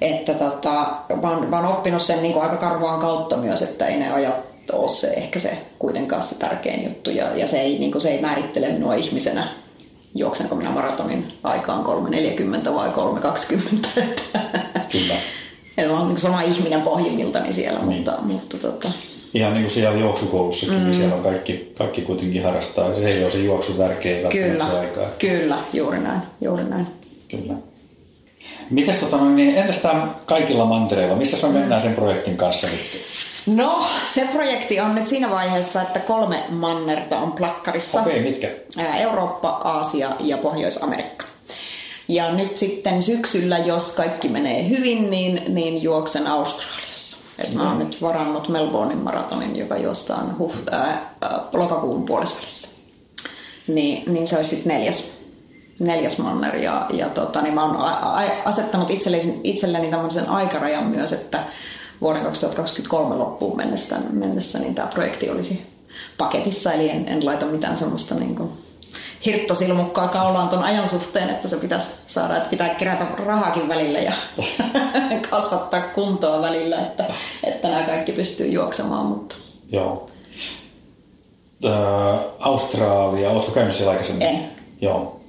että 0.00 0.34
tota, 0.34 0.86
mä, 1.22 1.30
oon, 1.30 1.48
mä 1.48 1.56
oon 1.56 1.68
oppinut 1.68 2.02
sen 2.02 2.22
niin 2.22 2.32
kuin 2.32 2.42
aika 2.42 2.56
karvaan 2.56 3.00
kautta 3.00 3.36
myös, 3.36 3.62
että 3.62 3.86
ei 3.86 3.96
ne 3.96 4.12
ajat 4.12 4.51
ole 4.72 4.88
se 4.88 5.06
ehkä 5.06 5.38
se 5.38 5.58
kuitenkaan 5.78 6.22
se 6.22 6.34
tärkein 6.34 6.84
juttu 6.84 7.10
ja, 7.10 7.36
ja 7.36 7.46
se, 7.46 7.60
ei, 7.60 7.78
niin 7.78 7.92
kuin, 7.92 8.02
se 8.02 8.10
ei 8.10 8.20
määrittele 8.20 8.68
minua 8.68 8.94
ihmisenä 8.94 9.48
juoksenko 10.14 10.54
minä 10.54 10.70
maratonin 10.70 11.32
aikaan 11.42 11.84
3.40 11.84 12.74
vai 12.74 12.88
3.20. 12.88 14.00
Kyllä. 14.92 15.14
En 15.78 15.90
ole 15.90 16.06
niin 16.06 16.18
sama 16.18 16.42
ihminen 16.42 16.82
pohjimmiltani 16.82 17.52
siellä, 17.52 17.78
niin. 17.78 17.96
mutta, 17.96 18.12
mutta 18.22 18.58
tota... 18.58 18.88
Ihan 19.34 19.52
niin 19.52 19.62
kuin 19.62 19.70
siellä 19.70 19.98
juoksukoulussakin, 19.98 20.74
mm. 20.74 20.82
niin 20.82 20.94
siellä 20.94 21.14
on 21.14 21.22
kaikki, 21.22 21.72
kaikki 21.78 22.02
kuitenkin 22.02 22.44
harrastaa. 22.44 22.94
Se 22.94 23.04
heillä 23.04 23.26
on 23.26 23.32
se 23.32 23.38
juoksu 23.38 23.72
tärkeä 23.72 24.28
kyllä, 24.28 24.64
se 24.64 24.78
aikaa. 24.78 25.08
Kyllä, 25.18 25.58
juuri 25.72 25.98
näin. 25.98 26.20
Juuri 26.40 26.64
näin. 26.64 26.86
Kyllä. 27.28 27.54
Mites 28.70 28.96
tota, 28.96 29.24
niin 29.24 29.56
entäs 29.56 29.78
tämä 29.78 30.14
kaikilla 30.26 30.64
mantereilla? 30.64 31.16
Missä 31.16 31.46
me 31.46 31.52
mennään 31.52 31.80
sen 31.80 31.94
projektin 31.94 32.36
kanssa 32.36 32.66
nyt? 32.66 33.00
No, 33.46 33.84
se 34.04 34.28
projekti 34.32 34.80
on 34.80 34.94
nyt 34.94 35.06
siinä 35.06 35.30
vaiheessa, 35.30 35.82
että 35.82 35.98
kolme 35.98 36.42
mannerta 36.48 37.18
on 37.18 37.32
plakkarissa. 37.32 38.00
Okei, 38.00 38.20
okay, 38.20 38.30
mitkä? 38.30 38.48
Eurooppa, 38.98 39.48
Aasia 39.48 40.10
ja 40.20 40.38
Pohjois-Amerikka. 40.38 41.26
Ja 42.08 42.32
nyt 42.32 42.56
sitten 42.56 43.02
syksyllä, 43.02 43.58
jos 43.58 43.92
kaikki 43.92 44.28
menee 44.28 44.68
hyvin, 44.68 45.10
niin, 45.10 45.42
niin 45.48 45.82
juoksen 45.82 46.26
Australiassa. 46.26 47.16
Et 47.38 47.54
mä 47.54 47.62
oon 47.62 47.72
mm. 47.72 47.78
nyt 47.78 48.02
varannut 48.02 48.48
Melbournein 48.48 48.98
maratonin, 48.98 49.56
joka 49.56 49.76
juostaan 49.76 50.38
huh, 50.38 50.54
ää, 50.70 51.14
ää, 51.20 51.40
lokakuun 51.52 52.02
puolesvälissä. 52.02 52.68
Niin, 53.66 54.12
niin 54.12 54.26
se 54.26 54.36
olisi 54.36 54.50
sitten 54.50 54.72
neljäs, 54.72 55.12
neljäs 55.80 56.18
manner. 56.18 56.56
Ja, 56.56 56.86
ja 56.92 57.08
tota, 57.08 57.42
niin 57.42 57.54
mä 57.54 57.64
oon 57.64 57.76
asettanut 58.44 58.90
itselleni, 58.90 59.40
itselleni 59.44 59.90
tämmöisen 59.90 60.28
aikarajan 60.28 60.84
myös, 60.84 61.12
että 61.12 61.38
vuoden 62.02 62.22
2023 62.22 63.16
loppuun 63.16 63.56
mennessä, 63.56 63.96
mennessä 64.12 64.58
niin 64.58 64.74
tämä 64.74 64.88
projekti 64.88 65.30
olisi 65.30 65.66
paketissa, 66.18 66.72
eli 66.72 66.90
en, 66.90 67.08
en 67.08 67.26
laita 67.26 67.46
mitään 67.46 67.78
semmoista 67.78 68.14
niin 68.14 68.36
kuin 68.36 68.50
hirttosilmukkaa 69.26 70.08
kaulaan 70.08 70.48
ton 70.48 70.62
ajan 70.62 70.88
suhteen, 70.88 71.30
että 71.30 71.48
se 71.48 71.56
pitäisi 71.56 71.90
saada, 72.06 72.36
että 72.36 72.48
pitää 72.48 72.68
kerätä 72.68 73.06
rahaakin 73.26 73.68
välillä 73.68 73.98
ja 73.98 74.12
kasvattaa 75.30 75.80
kuntoa 75.80 76.42
välillä, 76.42 76.80
että, 76.80 77.04
että 77.44 77.68
nämä 77.68 77.82
kaikki 77.82 78.12
pystyy 78.12 78.46
juoksemaan. 78.46 79.06
Mutta... 79.06 79.34
Joo. 79.72 80.10
Äh, 81.64 82.20
Australia, 82.38 83.30
oletko 83.30 83.52
käynyt 83.52 83.74
siellä 83.74 83.90
aikaisemmin? 83.90 84.26
En. 84.26 84.50
Joo. 84.80 85.21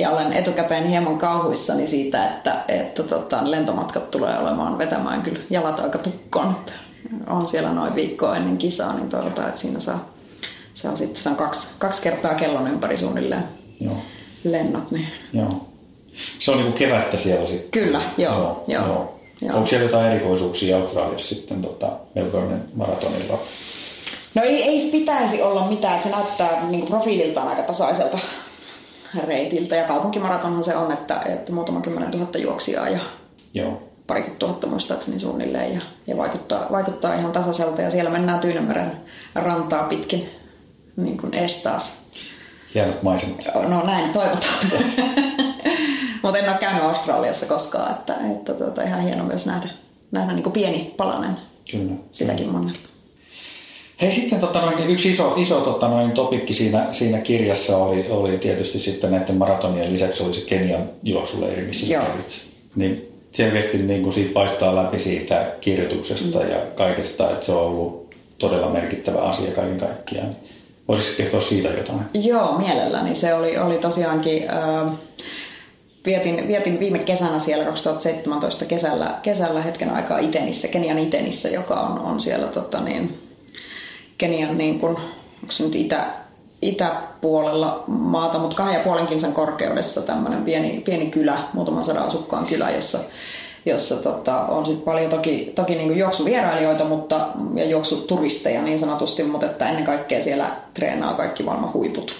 Ja 0.00 0.10
olen 0.10 0.32
etukäteen 0.32 0.86
hieman 0.86 1.18
kauhuissani 1.18 1.86
siitä, 1.86 2.24
että, 2.24 2.64
että 2.68 3.02
tota, 3.02 3.50
lentomatkat 3.50 4.10
tulee 4.10 4.38
olemaan 4.38 4.78
vetämään 4.78 5.22
kyllä 5.22 5.40
jalat 5.50 5.80
aika 5.80 5.98
tukkoon. 5.98 6.50
Että 6.50 6.72
on 7.26 7.46
siellä 7.46 7.72
noin 7.72 7.94
viikkoa 7.94 8.36
ennen 8.36 8.58
kisaa, 8.58 8.94
niin 8.94 9.08
toivotaan, 9.08 9.48
että 9.48 9.60
siinä 9.60 9.80
saa, 9.80 10.08
saa 10.74 10.96
sitten, 10.96 11.22
se 11.22 11.28
on 11.28 11.36
kaksi, 11.36 11.66
kaksi 11.78 12.02
kertaa 12.02 12.34
kellon 12.34 12.68
ympäri 12.68 12.96
suunnilleen 12.96 13.44
joo. 13.80 13.96
lennot. 14.44 14.90
Niin. 14.90 15.08
Joo. 15.32 15.66
Se 16.38 16.50
on 16.50 16.56
niin 16.56 16.66
kuin 16.66 16.78
kevättä 16.78 17.16
siellä 17.16 17.46
sitten. 17.46 17.70
Kyllä, 17.70 18.02
joo. 18.18 18.34
joo, 18.34 18.64
joo. 18.68 18.86
joo. 18.86 19.20
Joo. 19.40 19.56
Onko 19.56 19.66
siellä 19.66 19.86
jotain 19.86 20.12
erikoisuuksia 20.12 20.76
Australiassa 20.76 21.34
sitten 21.34 21.62
tota 21.62 21.86
Melbourne 22.14 22.58
maratonilla? 22.74 23.38
No 24.34 24.42
ei, 24.42 24.62
ei 24.62 24.90
pitäisi 24.92 25.42
olla 25.42 25.66
mitään, 25.66 25.94
että 25.94 26.08
se 26.08 26.16
näyttää 26.16 26.66
niin 26.70 26.86
profiililtaan 26.86 27.48
aika 27.48 27.62
tasaiselta 27.62 28.18
reitiltä. 29.26 29.76
Ja 29.76 29.84
kaupunkimaratonhan 29.84 30.64
se 30.64 30.76
on, 30.76 30.92
että, 30.92 31.20
että 31.26 31.52
muutama 31.52 31.80
kymmenen 31.80 32.10
tuhatta 32.10 32.38
juoksijaa 32.38 32.88
ja 32.88 33.00
Joo. 33.54 33.82
parikymmentä 34.06 34.38
tuhatta 34.38 34.66
muistaakseni 34.66 35.20
suunnilleen. 35.20 35.74
Ja, 35.74 35.80
ja 36.06 36.16
vaikuttaa, 36.16 36.66
vaikuttaa 36.70 37.14
ihan 37.14 37.32
tasaiselta. 37.32 37.82
Ja 37.82 37.90
siellä 37.90 38.10
mennään 38.10 38.40
Tyynemeren 38.40 38.92
rantaa 39.34 39.84
pitkin 39.84 40.28
niin 40.96 41.18
kuin 41.18 41.32
taas. 41.62 42.00
Hienot 42.74 43.02
maisemat. 43.02 43.44
No 43.68 43.82
näin, 43.86 44.12
toivotaan. 44.12 44.66
Mutta 46.22 46.38
en 46.38 46.48
ole 46.48 46.58
käynyt 46.58 46.82
Australiassa 46.82 47.46
koskaan, 47.46 47.90
että, 47.90 48.16
että 48.32 48.54
tuota, 48.54 48.82
ihan 48.82 49.00
hieno 49.00 49.24
myös 49.24 49.46
nähdä, 49.46 49.68
nähdä 50.10 50.32
niin 50.32 50.42
kuin 50.42 50.52
pieni 50.52 50.94
palanen 50.96 51.36
Kyllä. 51.70 51.92
sitäkin 52.10 52.48
mannelta. 52.48 52.88
Hei 54.00 54.12
sitten 54.12 54.40
tota 54.40 54.60
noin, 54.60 54.76
niin 54.76 54.90
yksi 54.90 55.10
iso, 55.10 55.34
iso 55.36 55.60
tota 55.60 55.88
noin, 55.88 56.12
topikki 56.12 56.54
siinä, 56.54 56.88
siinä 56.92 57.18
kirjassa 57.18 57.76
oli, 57.76 58.06
oli 58.10 58.38
tietysti 58.38 58.78
sitten 58.78 59.10
näiden 59.10 59.36
maratonien 59.36 59.92
lisäksi 59.92 60.22
oli 60.22 60.34
se 60.34 60.40
Kenian 60.40 60.82
juoksuleiri, 61.02 61.66
missä 61.66 61.86
sä 61.86 61.92
kävit. 61.92 62.44
Niin 62.76 63.12
selkeästi 63.32 63.78
niin 63.78 64.02
kuin 64.02 64.12
siitä 64.12 64.32
paistaa 64.32 64.76
läpi 64.76 64.98
siitä 64.98 65.52
kirjoituksesta 65.60 66.38
mm. 66.38 66.50
ja 66.50 66.58
kaikesta, 66.76 67.30
että 67.30 67.46
se 67.46 67.52
on 67.52 67.62
ollut 67.62 68.14
todella 68.38 68.68
merkittävä 68.68 69.18
asia 69.18 69.52
kaiken 69.52 69.76
kaikkiaan. 69.76 70.36
Voisitko 70.88 71.16
kertoa 71.16 71.40
siitä 71.40 71.68
jotain? 71.68 72.00
Joo, 72.14 72.58
mielelläni. 72.58 73.14
Se 73.14 73.34
oli, 73.34 73.58
oli 73.58 73.78
tosiaankin... 73.78 74.50
Äh, 74.50 74.92
vietin, 76.06 76.48
vietin 76.48 76.80
viime 76.80 76.98
kesänä 76.98 77.38
siellä 77.38 77.64
2017 77.64 78.64
kesällä, 78.64 79.14
kesällä 79.22 79.62
hetken 79.62 79.90
aikaa 79.90 80.18
Itenissä, 80.18 80.68
Kenian 80.68 80.98
Itenissä, 80.98 81.48
joka 81.48 81.74
on, 81.74 81.98
on 81.98 82.20
siellä 82.20 82.46
tota 82.46 82.80
niin, 82.80 83.29
Kenian 84.20 84.58
niin 84.58 84.78
kuin, 84.78 84.96
onko 85.42 85.50
se 85.50 85.62
nyt 85.62 85.74
itä, 85.74 86.06
itäpuolella 86.62 87.84
maata, 87.86 88.38
mutta 88.38 88.56
kahden 88.56 88.74
ja 88.74 88.84
puolen 88.84 89.06
kilsan 89.06 89.32
korkeudessa 89.32 90.02
tämmöinen 90.02 90.44
pieni, 90.44 90.82
pieni 90.84 91.06
kylä, 91.06 91.38
muutaman 91.52 91.84
sadan 91.84 92.06
asukkaan 92.06 92.46
kylä, 92.46 92.70
jossa, 92.70 92.98
jossa 93.66 93.96
tota, 93.96 94.40
on 94.40 94.66
sit 94.66 94.84
paljon 94.84 95.10
toki, 95.10 95.52
toki 95.54 95.74
niin 95.74 95.98
juoksuvierailijoita 95.98 96.84
mutta, 96.84 97.26
ja 97.54 97.64
juoksuturisteja 97.64 98.62
niin 98.62 98.78
sanotusti, 98.78 99.22
mutta 99.22 99.46
että 99.46 99.68
ennen 99.68 99.84
kaikkea 99.84 100.20
siellä 100.20 100.56
treenaa 100.74 101.14
kaikki 101.14 101.42
maailman 101.42 101.72
huiput. 101.72 102.16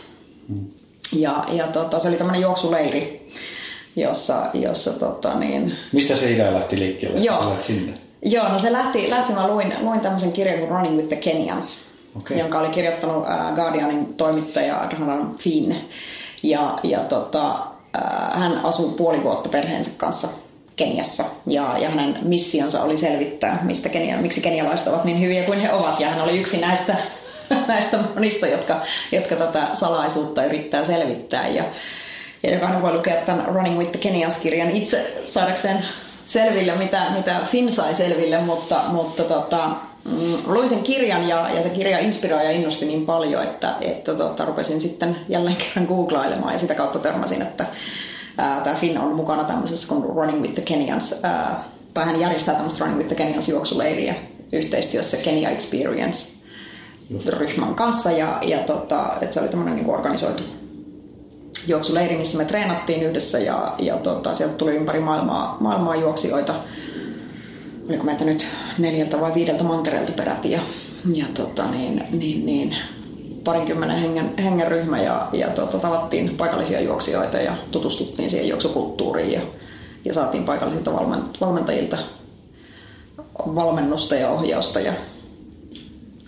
Mm. 0.49 0.67
Ja, 1.13 1.45
ja 1.53 1.67
tota, 1.67 1.99
se 1.99 2.09
oli 2.09 2.17
tämmöinen 2.17 2.43
juoksuleiri, 2.43 3.29
jossa, 3.97 4.47
jossa 4.55 4.93
tota, 4.93 5.35
niin... 5.35 5.77
Mistä 5.93 6.17
se 6.17 6.33
idea 6.33 6.53
lähti 6.53 6.79
liikkeelle, 6.79 7.21
Joo. 7.21 7.57
sinne? 7.61 7.95
Joo, 8.23 8.49
no 8.49 8.59
se 8.59 8.73
lähti, 8.73 9.11
lähti 9.11 9.33
mä 9.33 9.49
luin, 9.49 9.75
luin 9.81 10.01
tämmöisen 10.01 10.33
kirjan 10.33 10.59
kuin 10.59 10.71
Running 10.71 10.97
with 10.97 11.09
the 11.09 11.17
Kenyans, 11.17 11.90
okay. 12.17 12.39
jonka 12.39 12.59
oli 12.59 12.69
kirjoittanut 12.69 13.27
äh, 13.29 13.55
Guardianin 13.55 14.15
toimittaja 14.15 14.81
Adhanan 14.81 15.35
Finn. 15.39 15.77
Ja, 16.43 16.79
ja 16.83 16.99
tota, 16.99 17.51
äh, 17.97 18.41
hän 18.41 18.61
asui 18.65 18.93
puoli 18.97 19.23
vuotta 19.23 19.49
perheensä 19.49 19.91
kanssa 19.97 20.29
Keniassa 20.77 21.25
ja, 21.47 21.79
ja 21.79 21.91
hänen 21.91 22.19
missionsa 22.23 22.83
oli 22.83 22.97
selvittää, 22.97 23.61
mistä 23.63 23.89
Kenia, 23.89 24.17
miksi 24.17 24.41
kenialaiset 24.41 24.87
ovat 24.87 25.05
niin 25.05 25.21
hyviä 25.21 25.43
kuin 25.43 25.61
he 25.61 25.73
ovat. 25.73 26.01
Ja 26.01 26.09
hän 26.09 26.23
oli 26.23 26.39
yksi 26.39 26.61
näistä, 26.61 26.97
näistä 27.69 27.99
monista, 28.15 28.47
jotka, 28.47 28.81
jotka 29.13 29.37
tätä 29.37 29.67
salaisuutta 29.75 30.45
yrittää 30.45 30.85
selvittää. 30.85 31.49
Ja, 31.49 31.65
ja 32.43 32.55
jokainen 32.55 32.83
voi 32.83 32.93
lukea 32.93 33.17
tämän 33.17 33.45
Running 33.45 33.79
with 33.79 33.91
the 33.91 33.99
Kenias-kirjan 33.99 34.71
itse 34.71 35.23
saadakseen 35.27 35.85
selville, 36.25 36.75
mitä, 36.75 37.07
mitä 37.17 37.41
Finn 37.47 37.69
sai 37.69 37.95
selville, 37.95 38.39
mutta, 38.39 38.81
mutta 38.89 39.25
tota, 39.25 39.71
mm, 40.11 40.53
luin 40.53 40.69
sen 40.69 40.83
kirjan 40.83 41.29
ja, 41.29 41.51
ja 41.55 41.63
se 41.63 41.69
kirja 41.69 41.99
inspiroi 41.99 42.45
ja 42.45 42.51
innosti 42.51 42.87
niin 42.87 43.07
paljon, 43.07 43.43
että, 43.43 43.75
että 43.81 44.15
tota, 44.15 44.45
rupesin 44.45 44.81
sitten 44.81 45.17
jälleen 45.29 45.57
kerran 45.57 45.87
googlailemaan. 45.87 46.53
Ja 46.53 46.59
sitä 46.59 46.75
kautta 46.75 46.99
törmäsin, 46.99 47.43
että 47.43 47.67
tämä 48.37 48.77
Finn 48.77 48.99
on 48.99 49.15
mukana 49.15 49.45
tämmöisessä 49.45 49.89
kuin 49.89 50.05
Running 50.05 50.43
with 50.43 50.55
the 50.55 50.63
Kenyans, 50.63 51.21
ää, 51.23 51.65
tai 51.95 52.05
hän 52.05 52.21
järjestää 52.21 52.55
tämmöistä 52.55 52.85
Running 52.85 52.99
with 52.99 53.15
the 53.15 53.25
Kenyans 53.25 53.49
juoksuleiriä 53.49 54.15
yhteistyössä 54.53 55.17
Kenya 55.17 55.51
Experience 55.51 56.41
ryhmän 57.29 57.75
kanssa. 57.75 58.11
Ja, 58.11 58.39
ja 58.43 58.59
tota, 58.59 59.07
että 59.21 59.35
se 59.35 59.41
oli 59.41 59.49
tämmöinen 59.49 59.77
niin 59.77 59.91
organisoitu 59.91 60.43
juoksuleiri, 61.67 62.17
missä 62.17 62.39
me 62.39 62.45
treenattiin 62.45 63.03
yhdessä. 63.03 63.39
Ja, 63.39 63.75
ja 63.79 63.97
tota, 63.97 64.35
sieltä 64.35 64.55
tuli 64.55 64.77
ympäri 64.77 65.01
maailmaa, 65.01 65.57
maailmaa 65.61 65.97
juoksijoita. 65.97 66.55
Oliko 67.91 68.05
meitä 68.05 68.25
nyt 68.25 68.47
neljältä 68.79 69.21
vai 69.21 69.35
viideltä 69.35 69.65
mantereelta 69.65 70.13
peräti 70.13 70.51
ja, 70.51 70.61
ja 71.15 71.27
tota, 71.35 71.65
niin, 71.71 72.05
niin, 72.11 72.47
niin, 72.47 72.77
parinkymmenen 73.45 73.97
hengen, 73.97 74.35
hengen 74.39 74.69
ryhmä 74.69 75.03
ja, 75.03 75.29
ja 75.33 75.49
tota, 75.49 75.79
tavattiin 75.79 76.37
paikallisia 76.37 76.81
juoksijoita 76.81 77.37
ja 77.37 77.57
tutustuttiin 77.71 78.31
siihen 78.31 78.49
juoksukulttuuriin 78.49 79.33
ja, 79.33 79.41
ja 80.05 80.15
saatiin 80.15 80.45
paikallisilta 80.45 80.93
valmentajilta 81.41 81.99
valmennusta 83.55 84.15
ja 84.15 84.31
ohjausta 84.31 84.81
ja 84.81 84.93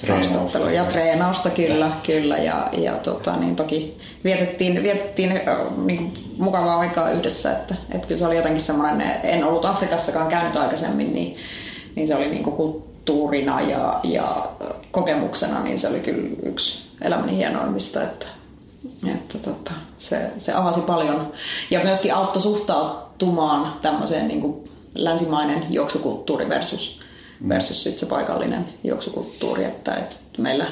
Treenausta. 0.06 0.70
Ja 0.70 0.84
treenausta, 0.84 1.50
kyllä, 1.50 1.90
kyllä. 2.06 2.38
Ja, 2.38 2.68
ja 2.72 2.92
tota, 2.92 3.36
niin 3.36 3.56
toki 3.56 3.98
vietettiin, 4.24 4.82
vietettiin 4.82 5.40
niin 5.84 5.96
kuin 5.98 6.12
mukavaa 6.38 6.78
aikaa 6.78 7.10
yhdessä, 7.10 7.52
että, 7.52 7.74
että 7.90 8.08
kyllä 8.08 8.18
se 8.18 8.26
oli 8.26 8.36
jotenkin 8.36 8.60
semmoinen, 8.60 9.12
en 9.22 9.44
ollut 9.44 9.64
Afrikassakaan 9.64 10.28
käynyt 10.28 10.56
aikaisemmin, 10.56 11.14
niin, 11.14 11.36
niin 11.94 12.08
se 12.08 12.14
oli 12.14 12.30
niin 12.30 12.42
kuin 12.42 12.56
kulttuurina 12.56 13.60
ja, 13.60 14.00
ja 14.04 14.48
kokemuksena, 14.90 15.62
niin 15.62 15.78
se 15.78 15.88
oli 15.88 16.00
kyllä 16.00 16.36
yksi 16.42 16.82
elämäni 17.02 17.36
hienoimmista, 17.36 18.02
että, 18.02 18.26
että 19.14 19.38
tota, 19.38 19.72
se, 19.98 20.30
se 20.38 20.52
avasi 20.52 20.80
paljon 20.80 21.32
ja 21.70 21.80
myöskin 21.80 22.14
auttoi 22.14 22.42
suhtautumaan 22.42 23.72
tämmöiseen 23.82 24.28
niin 24.28 24.40
kuin 24.40 24.70
länsimainen 24.94 25.64
juoksukulttuuri 25.70 26.48
versus 26.48 27.00
versus 27.48 27.82
sit 27.82 27.98
se 27.98 28.06
paikallinen 28.06 28.68
juoksukulttuuri, 28.84 29.64
että, 29.64 29.94
että 29.94 30.16
meillä, 30.38 30.66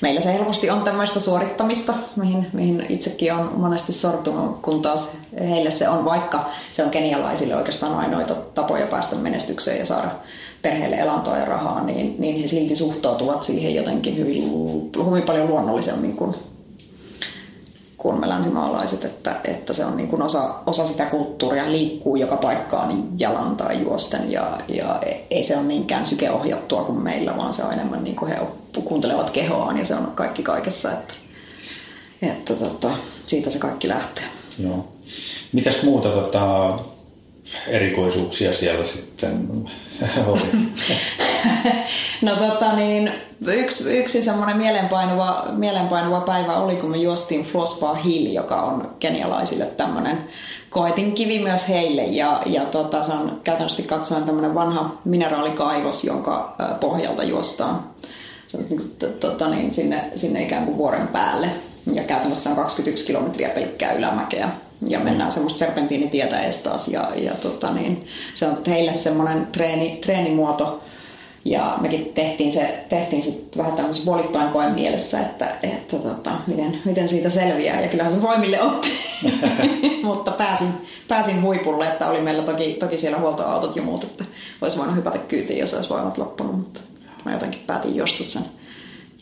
meillä 0.00 0.20
se 0.20 0.32
helposti 0.32 0.70
on 0.70 0.82
tämmöistä 0.82 1.20
suorittamista, 1.20 1.94
mihin, 2.16 2.46
mihin 2.52 2.86
itsekin 2.88 3.32
on 3.32 3.52
monesti 3.56 3.92
sortunut, 3.92 4.62
kun 4.62 4.82
taas 4.82 5.16
heille 5.40 5.70
se 5.70 5.88
on, 5.88 6.04
vaikka 6.04 6.50
se 6.72 6.84
on 6.84 6.90
kenialaisille 6.90 7.56
oikeastaan 7.56 7.94
ainoita 7.94 8.34
tapoja 8.34 8.86
päästä 8.86 9.16
menestykseen 9.16 9.78
ja 9.78 9.86
saada 9.86 10.10
perheelle 10.62 10.96
elantoa 10.96 11.36
ja 11.36 11.44
rahaa, 11.44 11.84
niin, 11.84 12.16
niin 12.18 12.40
he 12.40 12.46
silti 12.46 12.76
suhtautuvat 12.76 13.42
siihen 13.42 13.74
jotenkin 13.74 14.16
hyvin, 14.16 14.44
hyvin 15.10 15.22
paljon 15.22 15.48
luonnollisemmin 15.48 16.16
kuin, 16.16 16.34
kuin 18.00 18.20
me 18.20 18.28
länsimaalaiset, 18.28 19.04
että, 19.04 19.36
että 19.44 19.72
se 19.72 19.84
on 19.84 19.96
niin 19.96 20.08
kuin 20.08 20.22
osa, 20.22 20.54
osa 20.66 20.86
sitä 20.86 21.06
kulttuuria, 21.06 21.72
liikkuu 21.72 22.16
joka 22.16 22.36
paikkaan 22.36 23.04
jalan 23.18 23.56
tai 23.56 23.82
juosten 23.82 24.32
ja, 24.32 24.58
ja 24.68 25.00
ei 25.30 25.42
se 25.42 25.56
ole 25.56 25.64
niinkään 25.64 26.06
sykeohjattua 26.06 26.82
kuin 26.82 27.02
meillä, 27.02 27.36
vaan 27.36 27.52
se 27.52 27.62
on 27.62 27.72
enemmän 27.72 28.04
niin 28.04 28.16
kuin 28.16 28.30
he 28.30 28.38
kuuntelevat 28.84 29.30
kehoaan 29.30 29.76
ja 29.76 29.84
se 29.84 29.94
on 29.94 30.12
kaikki 30.14 30.42
kaikessa, 30.42 30.92
että, 30.92 31.14
että 32.22 32.54
tota, 32.54 32.90
siitä 33.26 33.50
se 33.50 33.58
kaikki 33.58 33.88
lähtee. 33.88 34.24
Joo. 34.58 34.88
Mitäs 35.52 35.82
muuta 35.82 36.08
tota, 36.08 36.76
erikoisuuksia 37.66 38.52
siellä 38.52 38.84
sitten 38.84 39.48
oli? 40.26 40.42
no 42.22 42.36
tota 42.36 42.72
niin, 42.72 43.12
yksi, 43.46 43.98
yksi 43.98 44.22
semmoinen 44.22 44.56
mielenpainuva, 44.56 45.46
mielenpainuva 45.52 46.20
päivä 46.20 46.56
oli, 46.56 46.76
kun 46.76 46.90
me 46.90 46.96
juostiin 46.96 47.44
Flossbar 47.44 47.96
Hill, 47.96 48.26
joka 48.26 48.62
on 48.62 48.94
kenialaisille 48.98 49.66
tämmöinen 49.66 50.18
koetin 50.70 51.12
kivi 51.12 51.38
myös 51.38 51.68
heille. 51.68 52.02
Ja, 52.02 52.42
ja 52.46 52.64
tota, 52.64 53.02
se 53.02 53.12
on 53.12 53.40
käytännössä 53.44 53.82
katsoen 53.82 54.22
tämmöinen 54.22 54.54
vanha 54.54 55.00
mineraalikaivos, 55.04 56.04
jonka 56.04 56.56
pohjalta 56.80 57.24
juostaan 57.24 57.84
niin, 58.68 58.80
tota, 59.20 59.48
niin, 59.48 59.74
sinne, 59.74 60.10
sinne 60.16 60.42
ikään 60.42 60.64
kuin 60.64 60.76
vuoren 60.76 61.08
päälle. 61.08 61.50
Ja 61.92 62.02
käytännössä 62.02 62.50
on 62.50 62.56
21 62.56 63.04
kilometriä 63.04 63.48
pelkkää 63.48 63.92
ylämäkeä. 63.92 64.50
Ja 64.88 65.00
mennään 65.00 65.32
semmoista 65.32 65.58
serpentiinitietä 65.58 66.40
ees 66.40 66.58
taas. 66.58 66.88
Ja, 66.88 67.10
ja 67.16 67.34
tota, 67.34 67.72
niin, 67.72 68.06
se 68.34 68.46
on 68.46 68.62
heille 68.66 68.92
semmoinen 68.92 69.46
treeni, 69.46 69.98
treenimuoto, 70.02 70.80
ja 71.44 71.78
mekin 71.80 72.12
tehtiin 72.14 72.52
se, 72.52 72.84
tehtiin 72.88 73.22
se 73.22 73.40
vähän 73.56 73.72
tämmöisen 73.72 74.04
puolittain 74.04 74.48
koen 74.48 74.74
mielessä, 74.74 75.20
että, 75.20 75.56
että 75.62 75.96
tota, 75.96 76.30
miten, 76.46 76.78
miten 76.84 77.08
siitä 77.08 77.30
selviää. 77.30 77.80
Ja 77.80 77.88
kyllähän 77.88 78.12
se 78.12 78.22
voimille 78.22 78.62
otti. 78.62 78.90
Mutta 80.02 80.30
pääsin, 80.30 80.68
pääsin 81.08 81.42
huipulle, 81.42 81.86
että 81.86 82.08
oli 82.08 82.20
meillä 82.20 82.42
toki, 82.42 82.76
toki 82.80 82.98
siellä 82.98 83.18
huoltoautot 83.18 83.76
ja 83.76 83.82
muut, 83.82 84.04
että 84.04 84.24
olisi 84.60 84.76
voinut 84.76 84.96
hypätä 84.96 85.18
kyytiin, 85.18 85.58
jos 85.58 85.74
olisi 85.74 85.90
voimat 85.90 86.18
loppunut. 86.18 86.56
Mutta 86.56 86.80
mä 87.24 87.32
jotenkin 87.32 87.60
päätin 87.66 87.96
juosta 87.96 88.24
sen, 88.24 88.44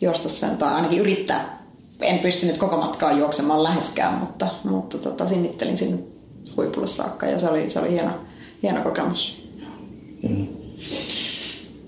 juosta 0.01 0.29
sen 0.29 0.57
tai 0.57 0.73
ainakin 0.73 0.99
yrittää. 0.99 1.58
En 2.01 2.19
pystynyt 2.19 2.57
koko 2.57 2.77
matkaa 2.77 3.11
juoksemaan 3.11 3.63
läheskään, 3.63 4.13
mutta, 4.13 4.47
mutta 4.63 4.97
tota, 4.97 5.27
sinnittelin 5.27 5.77
sinne 5.77 5.97
huipulle 6.57 6.87
saakka 6.87 7.25
ja 7.25 7.39
se 7.39 7.49
oli, 7.49 7.69
se 7.69 7.79
oli 7.79 7.91
hieno, 7.91 8.11
hieno 8.63 8.81
kokemus. 8.81 9.43
Mm. 10.29 10.47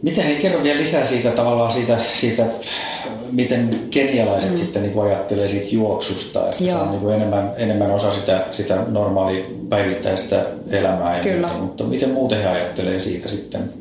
Miten 0.01 0.25
he 0.25 0.35
kerro 0.35 0.63
vielä 0.63 0.79
lisää 0.79 1.05
siitä 1.05 1.31
tavallaan 1.31 1.71
siitä, 1.71 1.97
siitä 2.13 2.45
miten 3.31 3.79
kenialaiset 3.89 4.49
mm. 4.49 4.57
sitten 4.57 4.81
niin 4.83 5.01
ajattelee 5.01 5.47
siitä 5.47 5.67
juoksusta, 5.71 6.49
että 6.49 6.63
Joo. 6.63 6.77
se 6.77 6.83
on 6.83 6.91
niin 6.91 7.01
kuin 7.01 7.15
enemmän, 7.15 7.53
enemmän 7.57 7.91
osa 7.91 8.13
sitä, 8.13 8.45
sitä 8.51 8.75
normaalia 8.87 9.43
päivittäistä 9.69 10.45
elämää. 10.69 11.17
Ja 11.17 11.23
Kyllä. 11.23 11.47
Muuta, 11.47 11.63
mutta 11.63 11.83
miten 11.83 12.11
muuten 12.11 12.41
he 12.41 12.47
ajattelee 12.47 12.99
siitä 12.99 13.27
sitten? 13.27 13.73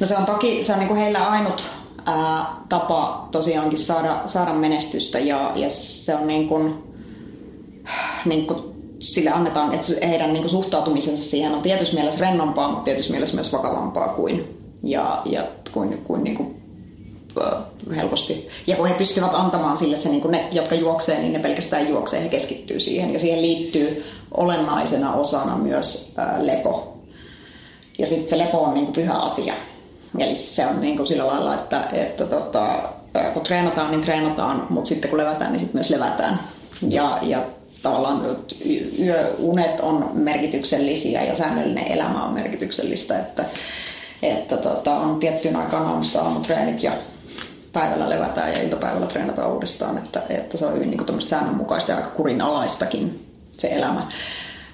No 0.00 0.06
se 0.06 0.16
on 0.16 0.26
toki 0.26 0.64
se 0.64 0.72
on 0.72 0.78
niin 0.78 0.88
kuin 0.88 1.00
heillä 1.00 1.26
ainut 1.26 1.64
ää, 2.06 2.46
tapa 2.68 3.28
tosiaankin 3.30 3.78
saada, 3.78 4.22
saada 4.26 4.52
menestystä 4.52 5.18
ja, 5.18 5.52
ja 5.54 5.70
se 5.70 6.14
on 6.14 6.26
niin 6.26 6.48
kuin, 6.48 6.74
niin 8.24 8.46
kuin 8.46 8.76
sille 8.98 9.30
annetaan, 9.30 9.74
että 9.74 10.06
heidän 10.06 10.32
niin 10.32 10.42
kuin 10.42 10.50
suhtautumisensa 10.50 11.22
siihen 11.22 11.54
on 11.54 11.62
tietyssä 11.62 11.94
mielessä 11.94 12.20
rennompaa, 12.20 12.68
mutta 12.68 12.84
tietyssä 12.84 13.12
mielessä 13.12 13.34
myös 13.34 13.52
vakavampaa 13.52 14.08
kuin 14.08 14.58
ja, 14.82 15.22
ja 15.24 15.44
kuin, 15.72 15.98
kuin, 15.98 16.24
niin 16.24 16.36
kuin 16.36 16.62
helposti. 17.96 18.48
Ja 18.66 18.76
kun 18.76 18.86
he 18.86 18.94
pystyvät 18.94 19.34
antamaan 19.34 19.76
sille 19.76 19.96
se, 19.96 20.08
niin 20.08 20.20
kuin 20.20 20.32
ne, 20.32 20.48
jotka 20.52 20.74
juoksee, 20.74 21.20
niin 21.20 21.32
ne 21.32 21.38
pelkästään 21.38 21.88
juoksee, 21.88 22.24
he 22.24 22.28
keskittyy 22.28 22.80
siihen. 22.80 23.12
Ja 23.12 23.18
siihen 23.18 23.42
liittyy 23.42 24.04
olennaisena 24.36 25.14
osana 25.14 25.56
myös 25.56 26.14
ää, 26.16 26.46
lepo. 26.46 26.96
Ja 27.98 28.06
sitten 28.06 28.28
se 28.28 28.38
lepo 28.38 28.58
on 28.58 28.74
niin 28.74 28.86
kuin 28.86 28.94
pyhä 28.94 29.14
asia. 29.14 29.54
Eli 30.18 30.34
se 30.34 30.66
on 30.66 30.80
niin 30.80 30.96
kuin 30.96 31.06
sillä 31.06 31.26
lailla, 31.26 31.54
että, 31.54 31.84
että 31.92 32.26
tota, 32.26 32.82
kun 33.32 33.42
treenataan, 33.42 33.90
niin 33.90 34.00
treenataan, 34.00 34.66
mutta 34.70 34.88
sitten 34.88 35.10
kun 35.10 35.18
levätään, 35.18 35.52
niin 35.52 35.60
sitten 35.60 35.76
myös 35.76 35.90
levätään. 35.90 36.40
Ja, 36.88 37.18
ja 37.22 37.38
tavallaan 37.82 38.22
yöunet 39.00 39.80
on 39.80 40.10
merkityksellisiä 40.14 41.24
ja 41.24 41.34
säännöllinen 41.34 41.92
elämä 41.92 42.24
on 42.24 42.34
merkityksellistä, 42.34 43.18
että 43.18 43.44
että 44.22 44.56
tota, 44.56 44.94
on 44.94 45.18
tiettyyn 45.18 45.56
aikaan 45.56 45.86
aamusta 45.86 46.20
aamutreenit 46.20 46.82
ja 46.82 46.92
päivällä 47.72 48.10
levätään 48.10 48.52
ja 48.52 48.62
iltapäivällä 48.62 49.06
treenataan 49.06 49.52
uudestaan, 49.52 49.98
että, 49.98 50.22
että 50.28 50.56
se 50.56 50.66
on 50.66 50.74
hyvin 50.74 50.90
niin 50.90 51.22
säännönmukaista 51.22 51.90
ja 51.90 51.96
aika 51.96 52.10
kurinalaistakin 52.10 53.26
se 53.56 53.68
elämä. 53.68 54.08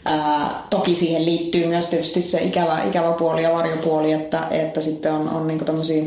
Ää, 0.04 0.62
toki 0.70 0.94
siihen 0.94 1.24
liittyy 1.24 1.66
myös 1.66 1.86
tietysti 1.86 2.22
se 2.22 2.42
ikävä, 2.42 2.82
ikävä 2.82 3.12
puoli 3.12 3.42
ja 3.42 3.52
varjopuoli, 3.52 4.12
että, 4.12 4.46
että 4.50 4.80
sitten 4.80 5.12
on, 5.12 5.28
on 5.28 5.46
niin 5.46 5.64
tämmöisiä 5.64 6.04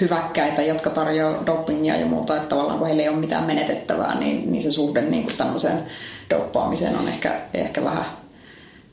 hyväkkäitä, 0.00 0.62
jotka 0.62 0.90
tarjoaa 0.90 1.46
dopingia 1.46 1.96
ja 1.96 2.06
muuta, 2.06 2.36
että 2.36 2.48
tavallaan 2.48 2.78
kun 2.78 2.86
heillä 2.86 3.02
ei 3.02 3.08
ole 3.08 3.16
mitään 3.16 3.44
menetettävää, 3.44 4.20
niin, 4.20 4.52
niin 4.52 4.62
se 4.62 4.70
suhde 4.70 5.02
niin 5.02 5.22
kuin 5.22 5.36
tämmöiseen 5.36 5.78
doppaamiseen 6.30 6.98
on 6.98 7.08
ehkä, 7.08 7.40
ehkä 7.54 7.84
vähän, 7.84 8.04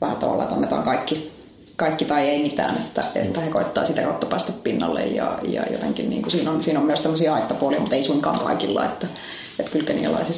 vähän 0.00 0.16
tavallaan, 0.16 0.44
että 0.44 0.54
annetaan 0.54 0.82
kaikki 0.82 1.38
kaikki 1.78 2.04
tai 2.04 2.28
ei 2.28 2.42
mitään, 2.42 2.76
että, 2.76 3.04
että 3.14 3.40
he 3.40 3.50
koittaa 3.50 3.84
sitä 3.84 4.02
kautta 4.02 4.26
päästä 4.26 4.52
pinnalle 4.52 5.06
ja, 5.06 5.38
ja 5.48 5.62
jotenkin 5.70 6.10
niin 6.10 6.22
kuin 6.22 6.32
siinä, 6.32 6.50
on, 6.50 6.62
siinä 6.62 6.80
on 6.80 6.86
myös 6.86 7.00
tämmöisiä 7.00 7.32
haittapuolia, 7.32 7.80
mutta 7.80 7.96
ei 7.96 8.02
suinkaan 8.02 8.38
kaikilla, 8.38 8.84
että, 8.84 9.06
että 9.58 9.78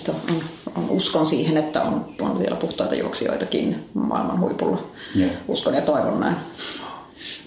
on, 0.08 0.20
on, 0.30 0.42
uskon 0.88 1.26
siihen, 1.26 1.56
että 1.56 1.82
on, 1.82 2.06
on 2.20 2.38
vielä 2.38 2.56
puhtaita 2.56 2.94
juoksijoitakin 2.94 3.84
maailman 3.94 4.40
huipulla. 4.40 4.82
Yeah. 5.18 5.30
Uskon 5.48 5.74
ja 5.74 5.80
toivon 5.80 6.20
näin. 6.20 6.36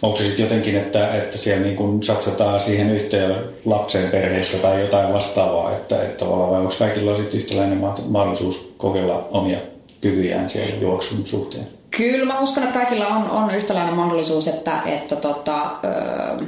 Onko 0.02 0.18
se 0.18 0.24
sitten 0.24 0.44
jotenkin, 0.44 0.76
että, 0.78 1.16
että 1.16 1.38
siellä 1.38 1.64
niin 1.64 1.76
kun 1.76 2.04
satsataan 2.04 2.60
siihen 2.60 2.92
yhteen 2.92 3.36
lapseen 3.66 4.12
perheessä 4.12 4.58
tai 4.58 4.82
jotain 4.82 5.14
vastaavaa, 5.14 5.72
että, 5.72 6.04
että 6.04 6.26
vai 6.26 6.62
onko 6.62 6.74
kaikilla 6.80 7.18
sitten 7.18 7.40
yhtäläinen 7.40 7.82
mahdollisuus 8.08 8.74
kokeilla 8.78 9.28
omia 9.32 9.58
kykyjään 10.02 10.50
siellä 10.50 10.76
juoksun 10.82 11.26
suhteen? 11.26 11.68
Kyllä 11.98 12.26
mä 12.26 12.40
uskon, 12.40 12.64
että 12.64 12.80
kaikilla 12.80 13.08
on, 13.08 13.30
on 13.30 13.56
yhtäläinen 13.56 13.94
mahdollisuus, 13.94 14.48
että, 14.48 14.82
että 14.86 15.16
tota, 15.16 15.72
öö, 15.84 16.46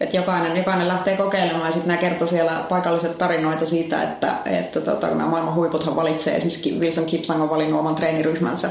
että 0.00 0.16
jokainen, 0.16 0.56
jokainen 0.56 0.88
lähtee 0.88 1.16
kokeilemaan 1.16 1.66
ja 1.66 1.72
sitten 1.72 1.88
nämä 1.88 2.00
kertoo 2.00 2.26
siellä 2.26 2.64
paikalliset 2.68 3.18
tarinoita 3.18 3.66
siitä, 3.66 4.02
että, 4.02 4.36
että 4.44 4.80
tota, 4.80 5.06
nämä 5.06 5.26
maailman 5.26 5.54
huiputhan 5.54 5.96
valitsee, 5.96 6.36
esimerkiksi 6.36 6.78
Wilson 6.80 7.06
Kipsang 7.06 7.42
on 7.42 7.50
valinnut 7.50 7.80
oman 7.80 7.94
treeniryhmänsä 7.94 8.70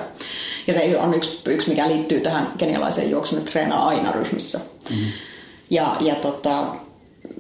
ja 0.68 0.74
se 0.74 0.98
on 1.00 1.14
yksi, 1.14 1.42
yksi 1.46 1.70
mikä 1.70 1.88
liittyy 1.88 2.20
tähän 2.20 2.54
kenialaiseen 2.58 3.12
juoksuun, 3.12 3.40
että 3.40 3.52
treenaa 3.52 3.88
aina 3.88 4.12
ryhmissä. 4.12 4.60
Mm-hmm. 4.90 5.06
Ja, 5.70 5.96
ja 6.00 6.16
tota, 6.16 6.64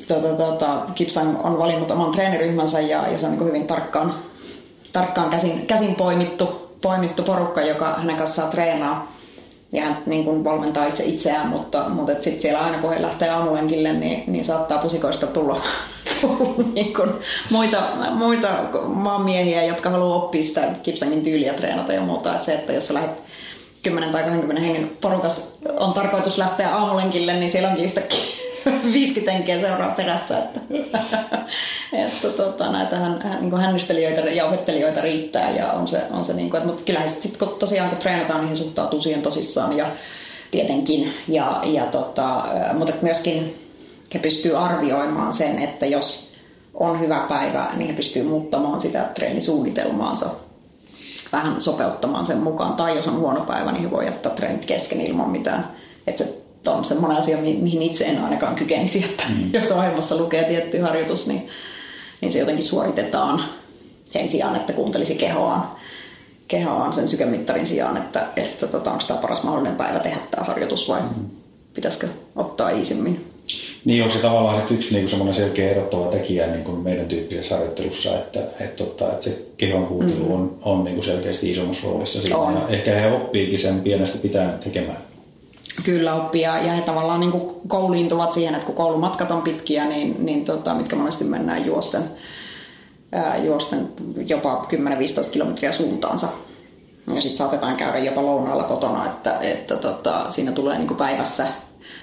tota, 0.08 0.34
tota, 0.38 0.86
Kipsang 0.96 1.46
on 1.46 1.58
valinnut 1.58 1.92
oman 1.92 2.12
treeniryhmänsä 2.12 2.82
ja, 2.82 3.08
ja 3.08 3.18
se 3.18 3.26
on 3.26 3.32
niin 3.32 3.46
hyvin 3.46 3.68
tarkkaan, 3.68 4.16
tarkkaan 4.94 5.30
käsin, 5.30 5.68
käsin 5.68 5.96
poimittu, 5.96 6.76
poimittu 6.82 7.24
porukka, 7.24 7.62
joka 7.62 7.94
hänen 7.98 8.16
kanssaan 8.16 8.52
treenaa 8.52 9.13
ja 9.74 9.84
niin 10.06 10.24
kuin 10.24 10.44
valmentaa 10.44 10.88
itse 10.88 11.04
itseään, 11.04 11.48
mutta, 11.48 11.90
mutta 11.90 12.14
sitten 12.14 12.42
siellä 12.42 12.62
aina 12.62 12.78
kun 12.78 12.94
he 12.94 13.02
lähtee 13.02 13.30
aamulenkille, 13.30 13.94
niin, 13.94 14.24
niin 14.28 14.46
saattaa 14.46 14.78
pusikoista 14.78 15.28
tulla, 15.28 15.62
tulla 16.22 16.64
niin 16.74 16.94
kuin 16.94 17.10
muita, 17.50 17.78
muita 18.12 18.48
maanmiehiä, 18.86 19.64
jotka 19.64 19.90
haluaa 19.90 20.16
oppia 20.16 20.44
sitä 20.44 20.68
kipsangin 20.84 21.24
tyyliä 21.24 21.54
treenata 21.54 21.94
ja 21.94 22.02
muuta. 22.02 22.34
Että 22.34 22.46
se, 22.46 22.54
että 22.54 22.74
jos 22.74 22.88
sä 22.88 22.94
lähdet 22.94 23.22
10 23.84 24.10
tai 24.12 24.24
20 24.24 24.62
hengen 24.62 24.92
porukas 25.02 25.58
on 25.78 25.94
tarkoitus 25.94 26.38
lähteä 26.38 26.76
aamulenkille, 26.76 27.34
niin 27.34 27.50
siellä 27.50 27.70
onkin 27.70 27.86
yhtäkkiä 27.86 28.43
50 28.94 29.32
henkeä 29.32 29.60
seuraa 29.60 29.90
perässä. 29.90 30.38
Että, 30.38 30.60
että 32.08 32.30
tota, 32.38 32.72
näitä 32.72 32.96
hän, 32.96 33.20
niin 33.42 33.58
hännystelijöitä 33.58 34.22
ja 34.22 34.46
opettelijoita 34.46 35.02
riittää. 35.02 35.56
Ja 35.56 35.72
on 35.72 35.88
se, 35.88 36.02
on 36.12 36.26
se 36.26 36.34
niin 36.34 36.50
kuin, 36.50 36.58
että, 36.58 36.68
mutta 36.68 36.86
kyllähän 36.86 37.10
sitten 37.10 37.48
kun 37.48 37.60
tosiaan 37.60 37.90
kun 37.90 38.00
treenataan, 38.00 38.40
niin 38.40 38.50
he 38.50 38.56
suhtautuu 38.56 39.02
siihen 39.02 39.22
tosissaan 39.22 39.78
ja 39.78 39.92
tietenkin. 40.52 41.14
Ja, 41.28 41.62
ja 41.64 41.86
tota, 41.86 42.46
mutta 42.74 42.94
myöskin 43.02 43.70
he 44.14 44.20
pystyy 44.20 44.58
arvioimaan 44.58 45.34
sen, 45.34 45.60
että 45.60 45.86
jos 45.86 46.34
on 46.74 47.00
hyvä 47.00 47.26
päivä, 47.30 47.70
niin 47.76 47.88
he 47.88 47.94
pystyy 47.94 48.24
muuttamaan 48.24 48.82
sitä 48.82 49.00
treenisuunnitelmaansa 49.16 50.26
vähän 51.32 51.62
sopeuttamaan 51.62 52.26
sen 52.26 52.38
mukaan. 52.38 52.74
Tai 52.74 52.96
jos 52.96 53.08
on 53.08 53.20
huono 53.20 53.42
päivä, 53.42 53.72
niin 53.72 53.84
he 53.84 53.92
voi 53.92 54.06
jättää 54.06 54.32
treenit 54.32 54.66
kesken 54.66 55.02
ilman 55.02 55.30
mitään. 55.30 55.72
Että 56.08 56.24
se 56.24 56.43
on 56.72 56.86
semmoinen 56.86 57.18
asia, 57.18 57.38
mihin 57.38 57.82
itse 57.82 58.06
en 58.06 58.24
ainakaan 58.24 58.56
kykenisi, 58.56 59.06
että 59.06 59.24
mm. 59.30 59.50
jos 59.60 59.72
ohjelmassa 59.72 60.18
lukee 60.18 60.44
tietty 60.44 60.80
harjoitus, 60.80 61.28
niin, 61.28 61.48
niin 62.22 62.34
se 62.34 62.40
jotenkin 62.40 62.64
suoritetaan 62.64 63.44
sen 64.06 64.30
sijaan, 64.30 64.56
että 64.56 64.74
kuuntelisi 64.74 65.16
kehoaan, 65.16 65.68
kehoaan 66.48 66.94
sen 66.94 67.08
sykemittarin 67.08 67.68
sijaan, 67.68 67.98
että, 67.98 68.28
että 68.36 68.68
tota, 68.68 68.92
onko 68.92 69.04
tämä 69.08 69.20
paras 69.20 69.44
mahdollinen 69.44 69.78
päivä 69.78 70.00
tehdä 70.00 70.20
tämä 70.32 70.44
harjoitus 70.44 70.90
vai 70.90 71.02
mm. 71.02 71.26
pitäisikö 71.74 72.08
ottaa 72.36 72.70
iisimmin. 72.70 73.34
Niin, 73.86 74.04
onko 74.04 74.14
se 74.14 74.20
tavallaan 74.22 74.68
se 74.68 74.74
yksi 74.74 74.96
niin 74.96 75.10
semmoinen 75.10 75.34
selkeä 75.34 75.72
erottava 75.72 76.06
tekijä 76.06 76.48
niin 76.48 76.64
kuin 76.64 76.80
meidän 76.80 77.06
tyyppisessä 77.06 77.56
harjoittelussa, 77.56 78.18
että, 78.18 78.40
että, 78.40 78.84
että, 78.84 79.06
että 79.12 79.24
se 79.24 79.42
kehon 79.58 79.86
kuuntelu 79.86 80.24
mm. 80.24 80.34
on, 80.34 80.58
on 80.62 80.84
niin 80.84 80.96
kuin 80.96 81.06
selkeästi 81.06 81.52
isommassa 81.52 81.88
roolissa 81.88 82.22
siinä. 82.22 82.38
Ja 82.38 82.68
ehkä 82.70 82.96
he 82.96 83.12
oppiikin 83.12 83.60
sen 83.60 83.82
pienestä 83.82 84.18
pitäen 84.18 84.60
tekemään. 84.60 85.13
Kyllä 85.84 86.14
oppia 86.14 86.60
ja 86.60 86.74
he 86.74 86.82
tavallaan 86.82 87.20
niin 87.20 87.32
kuin 87.32 87.54
kouliintuvat 87.68 88.34
siihen, 88.34 88.56
että 88.56 88.66
kun 88.66 88.76
koulumatkat 88.76 89.32
on 89.32 89.42
pitkiä, 89.42 89.86
niin, 89.86 90.26
niin 90.26 90.46
tota, 90.46 90.74
mitkä 90.74 90.96
monesti 90.96 91.24
mennään 91.24 91.66
juosten, 91.66 92.04
ää, 93.12 93.38
juosten 93.38 93.90
jopa 94.28 94.68
10-15 95.26 95.30
kilometriä 95.32 95.72
suuntaansa. 95.72 96.28
Ja 97.16 97.22
sitten 97.22 97.38
saatetaan 97.38 97.76
käydä 97.76 98.00
jopa 98.00 98.26
lounaalla 98.26 98.64
kotona, 98.64 99.06
että, 99.06 99.38
että 99.42 99.76
tota, 99.76 100.30
siinä 100.30 100.52
tulee 100.52 100.78
niin 100.78 100.88
kuin 100.88 100.98
päivässä 100.98 101.48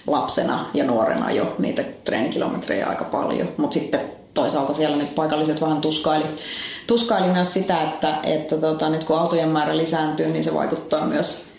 lapsena 0.06 0.66
ja 0.74 0.84
nuorena 0.84 1.30
jo 1.30 1.54
niitä 1.58 1.84
treenikilometrejä 2.04 2.86
aika 2.86 3.04
paljon. 3.04 3.48
Mutta 3.56 3.74
sitten 3.74 4.00
toisaalta 4.34 4.74
siellä 4.74 4.96
ne 4.96 5.04
paikalliset 5.04 5.60
vähän 5.60 5.80
tuskaili, 5.80 6.24
tuskaili 6.86 7.28
myös 7.28 7.52
sitä, 7.52 7.82
että, 7.82 8.18
että 8.22 8.56
tota, 8.56 8.88
nyt 8.88 9.04
kun 9.04 9.18
autojen 9.18 9.48
määrä 9.48 9.76
lisääntyy, 9.76 10.28
niin 10.28 10.44
se 10.44 10.54
vaikuttaa 10.54 11.06
myös 11.06 11.49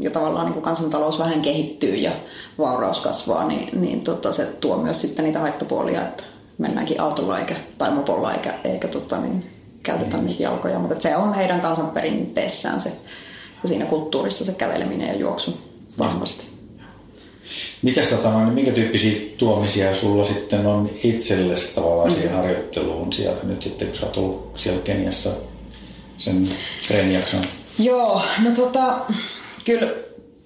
ja 0.00 0.10
tavallaan 0.10 0.46
niin 0.46 0.52
kuin 0.52 0.64
kansantalous 0.64 1.18
vähän 1.18 1.42
kehittyy 1.42 1.94
ja 1.94 2.12
vauraus 2.58 3.00
kasvaa, 3.00 3.48
niin, 3.48 3.80
niin 3.80 4.00
tota, 4.00 4.32
se 4.32 4.46
tuo 4.46 4.76
myös 4.76 5.00
sitten 5.00 5.24
niitä 5.24 5.38
haittapuolia, 5.38 6.02
että 6.02 6.24
mennäänkin 6.58 7.00
autolla 7.00 7.38
eikä, 7.38 7.56
tai 7.78 7.90
mopolla 7.90 8.32
eikä, 8.34 8.54
eikä 8.64 8.88
tota, 8.88 9.20
niin, 9.20 9.50
käytetä 9.82 10.16
niitä 10.16 10.42
jalkoja. 10.42 10.78
Mutta 10.78 11.00
se 11.00 11.16
on 11.16 11.34
heidän 11.34 11.60
kansanperinteessään 11.60 12.80
se, 12.80 12.92
ja 13.62 13.68
siinä 13.68 13.84
kulttuurissa 13.84 14.44
se 14.44 14.52
käveleminen 14.52 15.08
ja 15.08 15.14
juoksu 15.14 15.58
vahvasti. 15.98 16.44
Mitäs 17.82 18.06
tota, 18.06 18.30
no, 18.30 18.50
minkä 18.50 18.72
tyyppisiä 18.72 19.20
tuomisia 19.38 19.94
sulla 19.94 20.24
sitten 20.24 20.66
on 20.66 20.90
itsellesi 21.02 21.74
tavallaan 21.74 22.08
mm. 22.08 22.14
siihen 22.14 22.36
harjoitteluun 22.36 23.12
sieltä 23.12 23.46
nyt 23.46 23.62
sitten, 23.62 23.88
kun 23.88 23.96
sä 23.96 24.06
oot 24.06 24.16
ollut 24.16 24.52
siellä 24.54 24.82
Keniassa 24.82 25.30
sen 26.18 26.48
treenijakson? 26.88 27.40
Joo, 27.78 28.22
no 28.42 28.50
tota, 28.50 28.96
Kyllä 29.64 29.88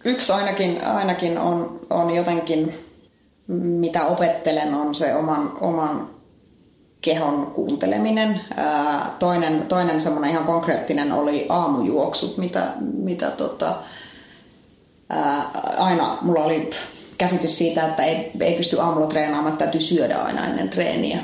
yksi 0.04 0.32
ainakin, 0.32 0.84
ainakin 0.84 1.38
on, 1.38 1.80
on 1.90 2.14
jotenkin, 2.14 2.74
mitä 3.46 4.04
opettelen, 4.04 4.74
on 4.74 4.94
se 4.94 5.14
oman, 5.14 5.52
oman 5.60 6.10
kehon 7.00 7.46
kuunteleminen. 7.46 8.40
Ää, 8.56 9.10
toinen, 9.18 9.66
toinen 9.68 10.00
semmoinen 10.00 10.30
ihan 10.30 10.44
konkreettinen 10.44 11.12
oli 11.12 11.46
aamujuoksut, 11.48 12.38
mitä, 12.38 12.72
mitä 12.80 13.30
tota, 13.30 13.74
ää, 15.10 15.50
aina 15.78 16.18
mulla 16.22 16.44
oli 16.44 16.70
käsitys 17.18 17.58
siitä, 17.58 17.86
että 17.86 18.04
ei, 18.04 18.30
ei 18.40 18.56
pysty 18.56 18.80
aamulla 18.80 19.06
treenaamaan, 19.06 19.52
että 19.52 19.64
täytyy 19.64 19.80
syödä 19.80 20.16
aina 20.16 20.46
ennen 20.46 20.68
treeniä. 20.68 21.18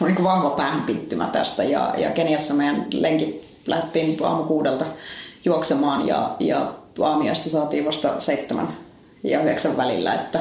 On 0.00 0.08
niin 0.08 0.24
vahva 0.24 0.50
päähänpittymä 0.50 1.28
tästä 1.32 1.64
ja, 1.64 1.94
ja 1.98 2.10
Keniassa 2.10 2.54
meidän 2.54 2.86
lenkit 2.90 3.44
lähdettiin 3.66 4.24
aamu 4.24 4.44
kuudelta 4.44 4.84
juoksemaan 5.44 6.06
ja, 6.06 6.36
ja 6.40 6.72
aamiaista 7.02 7.50
saatiin 7.50 7.84
vasta 7.84 8.20
seitsemän 8.20 8.76
ja 9.24 9.40
yhdeksän 9.40 9.76
välillä, 9.76 10.14
että, 10.14 10.40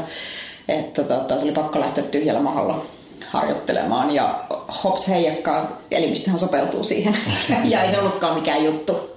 että 0.68 1.04
tota, 1.04 1.38
se 1.38 1.44
oli 1.44 1.52
pakko 1.52 1.80
lähteä 1.80 2.04
tyhjällä 2.04 2.42
mahalla 2.42 2.86
harjoittelemaan 3.28 4.12
ja 4.12 4.40
hops 4.84 5.08
heijakkaa, 5.08 5.78
elimistöhän 5.92 6.40
sopeutuu 6.40 6.84
siihen 6.84 7.18
ja 7.64 7.84
ei 7.84 7.90
se 7.90 8.00
ollutkaan 8.00 8.36
mikään 8.36 8.66
juttu. 8.66 9.12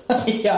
ja, 0.45 0.55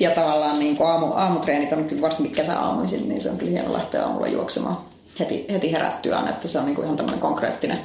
ja 0.00 0.10
tavallaan 0.10 0.58
niin 0.58 0.76
kuin 0.76 0.90
aamu, 0.90 1.12
aamutreenit 1.14 1.72
on 1.72 1.84
kyllä 1.84 2.02
varsinkin 2.02 2.36
kesäaamuisin, 2.36 3.08
niin 3.08 3.20
se 3.20 3.30
on 3.30 3.36
kyllä 3.36 3.52
hieno 3.52 3.72
lähteä 3.72 4.04
aamulla 4.04 4.26
juoksemaan 4.26 4.78
heti, 5.20 5.46
heti 5.52 5.72
herättyään, 5.72 6.28
että 6.28 6.48
se 6.48 6.58
on 6.58 6.64
niin 6.64 6.74
kuin 6.74 6.84
ihan 6.84 6.96
tämmöinen 6.96 7.20
konkreettinen, 7.20 7.80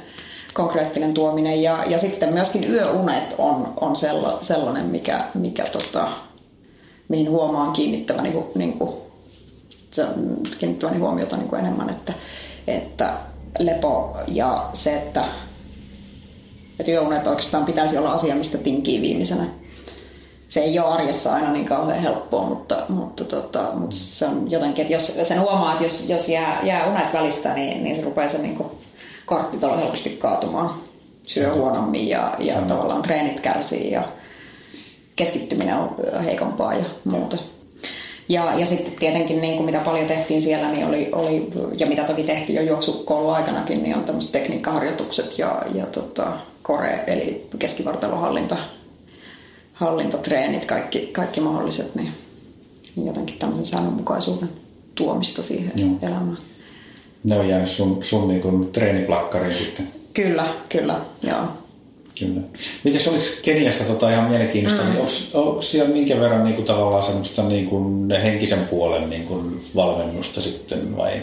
konkreettinen 0.54 1.14
tuominen. 1.14 1.62
Ja, 1.62 1.84
ja 1.86 1.98
sitten 1.98 2.32
myöskin 2.32 2.72
yöunet 2.72 3.34
on, 3.38 3.72
on 3.80 3.96
sellainen, 4.40 4.84
mikä, 4.84 5.24
mikä 5.34 5.64
tota, 5.64 6.08
mihin 7.12 7.30
huomaan 7.30 7.72
kiinnittäväni, 7.72 8.34
niin 8.54 8.72
kuin, 8.72 8.90
kiinnittäväni 10.58 10.98
huomiota 10.98 11.36
niin 11.36 11.48
kuin 11.48 11.60
enemmän, 11.60 11.90
että, 11.90 12.12
että 12.66 13.12
lepo 13.58 14.16
ja 14.28 14.68
se, 14.72 14.96
että, 14.96 15.24
että 16.80 16.92
yöunet 16.92 17.26
oikeastaan 17.26 17.64
pitäisi 17.64 17.98
olla 17.98 18.12
asia, 18.12 18.34
mistä 18.34 18.58
tinkii 18.58 19.02
viimeisenä. 19.02 19.44
Se 20.48 20.60
ei 20.60 20.78
ole 20.78 20.88
arjessa 20.88 21.34
aina 21.34 21.52
niin 21.52 21.64
kauhean 21.64 22.02
helppoa, 22.02 22.46
mutta, 22.46 22.76
mutta, 22.88 23.24
tota, 23.24 23.62
mutta 23.74 23.96
se 23.96 24.26
on 24.26 24.50
jotenkin, 24.50 24.82
että 24.82 24.94
jos 24.94 25.18
sen 25.24 25.40
huomaa, 25.40 25.72
että 25.72 25.84
jos, 25.84 26.08
jos 26.08 26.28
jää, 26.28 26.60
jää 26.62 26.86
unet 26.86 27.12
välistä, 27.12 27.54
niin, 27.54 27.84
niin 27.84 27.96
se 27.96 28.02
rupeaa 28.02 28.28
se 28.28 28.38
niin 28.38 28.58
korttitalo 29.26 29.76
helposti 29.76 30.10
kaatumaan. 30.10 30.70
Syö 31.22 31.54
huonommin 31.54 32.08
ja, 32.08 32.34
ja 32.38 32.54
tavallaan 32.54 33.02
treenit 33.02 33.40
kärsii 33.40 33.90
ja, 33.90 34.08
keskittyminen 35.22 35.76
on 35.76 35.96
heikompaa 36.24 36.74
ja 36.74 36.84
muuta. 37.04 37.36
Ja, 38.28 38.58
ja 38.58 38.66
sitten 38.66 38.92
tietenkin 38.92 39.40
niin 39.40 39.54
kuin 39.54 39.64
mitä 39.64 39.78
paljon 39.78 40.06
tehtiin 40.06 40.42
siellä, 40.42 40.70
niin 40.70 40.86
oli, 40.86 41.08
oli, 41.12 41.52
ja 41.78 41.86
mitä 41.86 42.04
toki 42.04 42.22
tehtiin 42.22 42.56
jo 42.56 42.62
juoksukoulun 42.62 43.34
aikanakin, 43.34 43.82
niin 43.82 43.96
on 43.96 44.04
tämmöiset 44.04 44.32
tekniikkaharjoitukset 44.32 45.38
ja, 45.38 45.62
ja 45.74 45.86
tota, 45.86 46.32
kore, 46.62 47.04
eli 47.06 47.46
keskivartalohallinta, 47.58 48.56
hallintatreenit, 49.72 50.64
kaikki, 50.64 50.98
kaikki 51.12 51.40
mahdolliset, 51.40 51.94
niin, 51.94 52.12
niin 52.96 53.06
jotenkin 53.06 53.38
tämmöisen 53.38 53.66
säännönmukaisuuden 53.66 54.50
tuomista 54.94 55.42
siihen 55.42 55.72
Joo. 55.76 55.90
elämään. 56.02 56.36
Ne 57.24 57.38
on 57.38 57.48
jäänyt 57.48 57.70
sun, 57.70 58.04
sun 58.04 58.28
niin 58.28 58.72
treeniplakkariin 58.72 59.54
sitten. 59.54 59.88
Kyllä, 60.14 60.54
kyllä, 60.68 61.00
joo. 61.22 61.61
Kyllä. 62.18 62.40
Miten 62.84 63.00
oliko 63.08 63.24
Keniassa 63.42 63.84
tota 63.84 64.10
ihan 64.10 64.28
mielenkiintoista, 64.28 64.82
mm. 64.82 64.88
niin 64.88 65.00
onko, 65.00 65.48
onko 65.50 65.62
siellä 65.62 65.92
minkä 65.92 66.20
verran 66.20 66.44
niin 66.44 66.54
kuin, 66.54 66.64
tavallaan 66.64 67.02
semmoista 67.02 67.42
niin 67.42 67.66
kuin, 67.66 68.10
henkisen 68.10 68.58
puolen 68.58 69.10
niin 69.10 69.24
kuin, 69.24 69.64
valmennusta 69.76 70.42
sitten 70.42 70.96
vai 70.96 71.22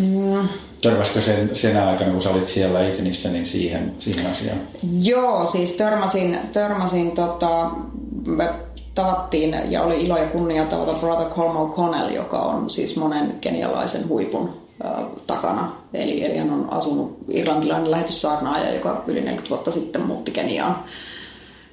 mm. 0.00 0.48
törmäskö 0.80 1.20
sen, 1.20 1.50
sen 1.52 1.76
aikana, 1.76 2.10
kun 2.10 2.20
sä 2.20 2.30
olit 2.30 2.46
siellä 2.46 2.88
Itenissä, 2.88 3.28
niin 3.30 3.46
siihen, 3.46 3.94
siihen 3.98 4.30
asiaan? 4.30 4.60
Joo, 5.00 5.44
siis 5.44 5.72
törmäsin, 5.72 6.38
törmäsin 6.52 7.10
tota, 7.10 7.70
me 8.26 8.48
tavattiin 8.94 9.56
ja 9.68 9.82
oli 9.82 10.04
ilo 10.04 10.16
ja 10.16 10.26
kunnia 10.26 10.64
tavata 10.64 10.92
Brother 10.92 11.28
Colm 11.28 11.56
O'Connell, 11.56 12.14
joka 12.14 12.38
on 12.38 12.70
siis 12.70 12.96
monen 12.96 13.34
kenialaisen 13.40 14.08
huipun 14.08 14.61
takana. 15.26 15.72
Eli, 15.94 16.24
eli 16.24 16.38
hän 16.38 16.52
on 16.52 16.68
asunut 16.70 17.16
irlantilainen 17.28 17.90
lähetyssaarnaaja, 17.90 18.74
joka 18.74 19.04
yli 19.06 19.20
40 19.20 19.50
vuotta 19.50 19.70
sitten 19.70 20.02
muutti 20.02 20.30
Keniaan, 20.30 20.84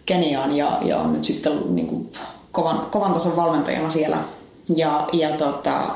Keniaan 0.05 0.57
ja, 0.57 0.77
ja 0.81 0.97
on 0.97 1.13
nyt 1.13 1.25
sitten 1.25 1.75
niin 1.75 1.87
kuin 1.87 2.13
kovan, 2.51 2.87
kovan 2.91 3.13
tason 3.13 3.35
valmentajana 3.35 3.89
siellä. 3.89 4.17
Ja, 4.75 5.07
ja 5.13 5.29
tota, 5.29 5.95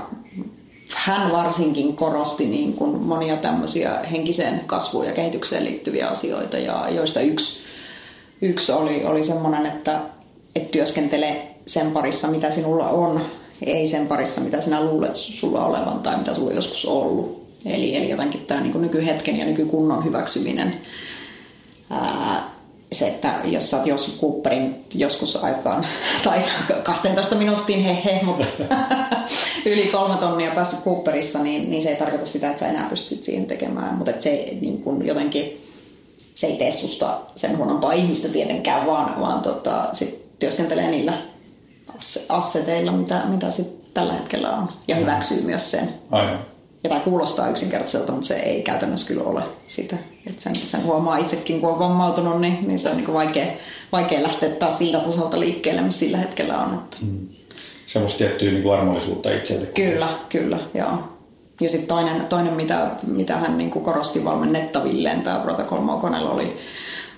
hän 0.96 1.32
varsinkin 1.32 1.96
korosti 1.96 2.46
niin 2.46 2.74
kuin 2.74 3.04
monia 3.04 3.38
tämmöisiä 3.38 4.00
henkiseen 4.12 4.60
kasvuun 4.66 5.06
ja 5.06 5.14
kehitykseen 5.14 5.66
liittyviä 5.66 6.08
asioita, 6.08 6.58
ja 6.58 6.90
joista 6.90 7.22
yksi, 7.22 7.60
yksi 8.42 8.72
oli, 8.72 9.06
oli 9.06 9.24
semmoinen, 9.24 9.66
että, 9.66 10.00
että 10.56 10.72
työskentele 10.72 11.48
sen 11.68 11.92
parissa, 11.92 12.28
mitä 12.28 12.52
sinulla 12.52 12.90
on, 12.90 13.22
ei 13.66 13.88
sen 13.88 14.08
parissa, 14.08 14.42
mitä 14.42 14.62
sinä 14.62 14.84
luulet 14.84 15.16
sulla 15.16 15.66
olevan 15.66 16.00
tai 16.00 16.18
mitä 16.18 16.34
sulla 16.34 16.54
joskus 16.54 16.86
ollut. 16.86 17.44
Eli, 17.66 17.96
eli 17.96 18.10
jotenkin 18.10 18.46
tämä 18.46 18.62
niin 18.62 18.82
nykyhetken 18.82 19.38
ja 19.38 19.46
nykykunnon 19.46 20.06
hyväksyminen. 20.06 20.76
Ää, 21.90 22.54
se, 22.92 23.08
että 23.08 23.40
jos 23.44 23.70
sä 23.70 23.78
oot 23.78 23.88
joskus 23.88 24.20
Cooperin 24.22 24.86
joskus 24.96 25.36
aikaan, 25.36 25.86
tai 26.24 26.40
12 26.84 27.36
minuuttiin 27.36 27.84
he 27.84 27.98
he, 28.06 28.22
mutta 28.24 28.48
yli 29.66 29.86
kolme 29.86 30.16
tonnia 30.16 30.52
päässyt 30.52 30.84
Cooperissa, 30.84 31.40
niin, 31.40 31.72
niin 31.72 31.84
se 31.84 31.90
ei 31.90 31.96
tarkoita 31.96 32.26
sitä, 32.26 32.48
että 32.48 32.60
sä 32.60 32.68
enää 32.68 32.90
pystyt 32.90 33.24
siihen 33.24 33.46
tekemään. 33.46 33.96
Mutta 33.96 34.12
se 34.20 34.58
niin 34.62 34.82
kun 34.82 35.08
jotenkin, 35.08 35.68
se 36.36 36.48
ei 36.48 36.58
tee 36.58 36.72
susta 36.72 37.20
sen 37.36 37.58
huonompaa 37.58 37.92
ihmistä 37.92 38.28
tietenkään, 38.28 38.86
vaan, 38.86 39.22
vaan 39.22 39.42
tota, 39.42 39.90
sit 39.92 40.40
työskentelee 40.40 40.92
niillä 40.92 41.33
asseteilla, 42.30 42.92
mitä, 42.92 43.22
mitä 43.26 43.52
sit 43.52 43.94
tällä 43.94 44.14
hetkellä 44.14 44.52
on. 44.52 44.70
Ja 44.88 44.96
hyväksyy 44.96 45.42
myös 45.42 45.72
sen. 45.72 45.90
Aivan. 46.12 46.40
Ja 46.84 46.90
tämä 46.90 47.02
kuulostaa 47.02 47.50
yksinkertaiselta, 47.50 48.12
mutta 48.12 48.28
se 48.28 48.36
ei 48.36 48.62
käytännössä 48.62 49.08
kyllä 49.08 49.24
ole 49.24 49.44
sitä. 49.68 49.96
Et 50.28 50.40
sen, 50.40 50.56
sen 50.56 50.84
huomaa 50.84 51.18
itsekin, 51.18 51.62
kun 51.62 51.70
on 51.70 51.80
vammautunut, 51.80 52.42
niin, 52.42 52.68
niin 52.68 52.80
se 52.80 52.90
on 52.90 52.98
niin 52.98 53.14
vaikea, 53.14 53.46
vaikea 53.92 54.24
lähteä 54.24 54.50
taas 54.50 54.78
siltä 54.78 55.00
tasolta 55.00 55.40
liikkeelle, 55.40 55.82
missä 55.82 56.00
sillä 56.00 56.18
hetkellä 56.18 56.60
on. 56.60 56.74
Että. 56.74 56.98
Mm. 57.02 57.28
Semmoista 57.86 58.18
tiettyä 58.18 58.52
niin 58.52 58.74
armollisuutta 58.74 59.32
itselle. 59.32 59.66
Kyllä, 59.66 60.08
kyllä, 60.30 60.60
joo. 60.74 61.14
Ja 61.62 61.70
sitten 61.70 61.88
toinen, 61.88 62.26
toinen 62.26 62.54
mitä, 62.54 62.88
mitä 63.08 63.38
hän 63.38 63.58
niin 63.58 63.72
korosti 63.72 64.26
valmennettavilleen, 64.26 65.22
tämä 65.22 65.40
Brother 65.40 65.66
Colmo 65.66 66.00
oli, 66.32 66.58